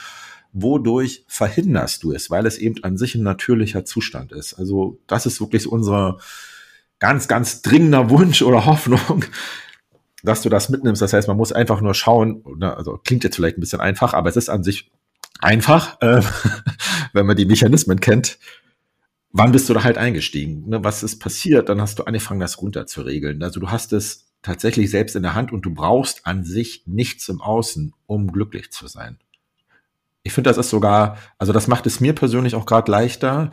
wodurch 0.51 1.25
verhinderst 1.27 2.03
du 2.03 2.11
es, 2.11 2.29
weil 2.29 2.45
es 2.45 2.59
eben 2.59 2.83
an 2.83 2.95
sich 2.95 3.15
ein 3.15 3.23
natürlicher 3.23 3.85
Zustand 3.85 4.31
ist. 4.33 4.53
Also 4.53 4.99
das 5.07 5.25
ist 5.25 5.41
wirklich 5.41 5.67
unsere, 5.67 6.19
ganz, 6.99 7.27
ganz 7.27 7.61
dringender 7.61 8.09
Wunsch 8.09 8.41
oder 8.41 8.65
Hoffnung, 8.65 9.25
dass 10.23 10.41
du 10.41 10.49
das 10.49 10.69
mitnimmst. 10.69 11.01
Das 11.01 11.13
heißt, 11.13 11.27
man 11.27 11.37
muss 11.37 11.51
einfach 11.51 11.81
nur 11.81 11.93
schauen, 11.93 12.43
also 12.61 12.97
klingt 13.03 13.23
jetzt 13.23 13.35
vielleicht 13.35 13.57
ein 13.57 13.61
bisschen 13.61 13.81
einfach, 13.81 14.13
aber 14.13 14.29
es 14.29 14.37
ist 14.37 14.49
an 14.49 14.63
sich 14.63 14.91
einfach, 15.39 16.01
äh, 16.01 16.21
wenn 17.13 17.25
man 17.25 17.35
die 17.35 17.45
Mechanismen 17.45 17.99
kennt. 17.99 18.39
Wann 19.31 19.51
bist 19.51 19.67
du 19.67 19.73
da 19.73 19.83
halt 19.83 19.97
eingestiegen? 19.97 20.69
Ne, 20.69 20.83
was 20.83 21.03
ist 21.03 21.19
passiert? 21.19 21.67
Dann 21.67 21.81
hast 21.81 21.97
du 21.99 22.03
angefangen, 22.03 22.39
das 22.39 22.61
runterzuregeln. 22.61 23.41
Also 23.41 23.59
du 23.59 23.71
hast 23.71 23.91
es 23.91 24.27
tatsächlich 24.43 24.91
selbst 24.91 25.15
in 25.15 25.23
der 25.23 25.33
Hand 25.33 25.51
und 25.51 25.63
du 25.63 25.73
brauchst 25.73 26.27
an 26.27 26.43
sich 26.43 26.83
nichts 26.85 27.27
im 27.29 27.41
Außen, 27.41 27.93
um 28.05 28.31
glücklich 28.31 28.71
zu 28.71 28.87
sein. 28.87 29.17
Ich 30.21 30.33
finde, 30.33 30.49
das 30.49 30.57
ist 30.57 30.69
sogar, 30.69 31.17
also 31.37 31.51
das 31.51 31.67
macht 31.67 31.85
es 31.87 31.99
mir 31.99 32.13
persönlich 32.13 32.55
auch 32.55 32.65
gerade 32.65 32.91
leichter, 32.91 33.51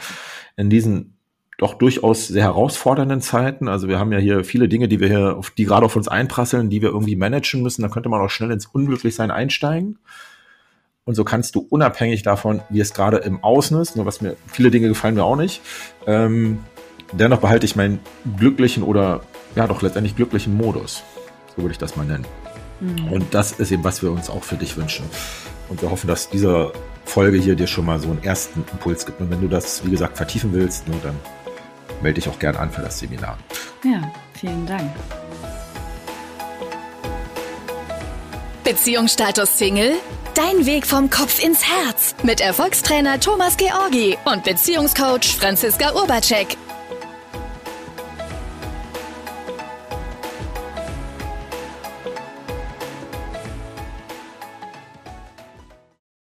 in 0.57 0.69
diesen 0.69 1.17
doch 1.61 1.75
durchaus 1.75 2.27
sehr 2.27 2.45
herausfordernden 2.45 3.21
Zeiten. 3.21 3.69
Also 3.69 3.87
wir 3.87 3.99
haben 3.99 4.13
ja 4.13 4.19
hier 4.19 4.45
viele 4.45 4.67
Dinge, 4.67 4.89
die 4.89 4.99
wir 4.99 5.09
hier, 5.09 5.37
auf, 5.37 5.51
die 5.51 5.67
gerade 5.67 5.85
auf 5.85 5.95
uns 5.95 6.09
einprasseln, 6.09 6.71
die 6.71 6.81
wir 6.81 6.89
irgendwie 6.89 7.17
managen 7.17 7.63
müssen. 7.63 7.83
Da 7.83 7.89
könnte 7.89 8.09
man 8.09 8.23
auch 8.23 8.31
schnell 8.31 8.51
ins 8.51 8.65
Unglücklichsein 8.65 9.31
einsteigen. 9.31 9.99
Und 11.05 11.17
so 11.17 11.25
kannst 11.25 11.55
du 11.55 11.67
unabhängig 11.69 12.23
davon, 12.23 12.63
wie 12.71 12.81
es 12.81 12.95
gerade 12.95 13.19
im 13.19 13.45
Außen 13.45 13.79
ist, 13.79 13.95
nur 13.95 14.07
was 14.07 14.23
mir, 14.23 14.37
viele 14.47 14.71
Dinge 14.71 14.89
gefallen 14.89 15.15
mir 15.15 15.25
auch 15.25 15.37
nicht, 15.37 15.61
ähm, 16.07 16.61
dennoch 17.13 17.41
behalte 17.41 17.67
ich 17.67 17.77
meinen 17.77 17.99
glücklichen 18.39 18.83
oder 18.83 19.21
ja 19.55 19.67
doch 19.67 19.83
letztendlich 19.83 20.17
glücklichen 20.17 20.57
Modus. 20.57 21.03
So 21.55 21.63
würde 21.63 21.73
ich 21.73 21.79
das 21.79 21.95
mal 21.95 22.07
nennen. 22.07 22.27
Mhm. 22.81 23.13
Und 23.13 23.35
das 23.35 23.53
ist 23.53 23.71
eben, 23.71 23.85
was 23.85 24.03
wir 24.03 24.11
uns 24.11 24.31
auch 24.31 24.45
für 24.45 24.57
dich 24.57 24.79
wünschen. 24.79 25.05
Und 25.69 25.83
wir 25.83 25.91
hoffen, 25.91 26.07
dass 26.07 26.31
diese 26.31 26.73
Folge 27.05 27.37
hier 27.37 27.55
dir 27.55 27.67
schon 27.67 27.85
mal 27.85 28.01
so 28.01 28.09
einen 28.09 28.23
ersten 28.23 28.65
Impuls 28.73 29.05
gibt. 29.05 29.21
Und 29.21 29.31
wenn 29.31 29.43
du 29.43 29.49
das, 29.49 29.85
wie 29.85 29.91
gesagt, 29.91 30.17
vertiefen 30.17 30.55
willst, 30.55 30.89
nur 30.89 30.99
dann 31.03 31.17
melde 32.03 32.21
dich 32.21 32.29
auch 32.29 32.39
gern 32.39 32.57
an 32.57 32.71
für 32.71 32.83
das 32.83 32.99
Seminar. 32.99 33.39
Ja, 33.85 34.11
vielen 34.35 34.67
Dank. 34.67 34.91
Beziehungsstatus 38.65 39.59
Single? 39.59 39.95
Dein 40.35 40.65
Weg 40.65 40.87
vom 40.87 41.11
Kopf 41.11 41.43
ins 41.43 41.65
Herz 41.67 42.15
mit 42.23 42.41
Erfolgstrainer 42.41 43.19
Thomas 43.19 43.57
Georgi 43.57 44.17
und 44.25 44.45
Beziehungscoach 44.45 45.37
Franziska 45.37 45.93
Urbacek. 45.93 46.57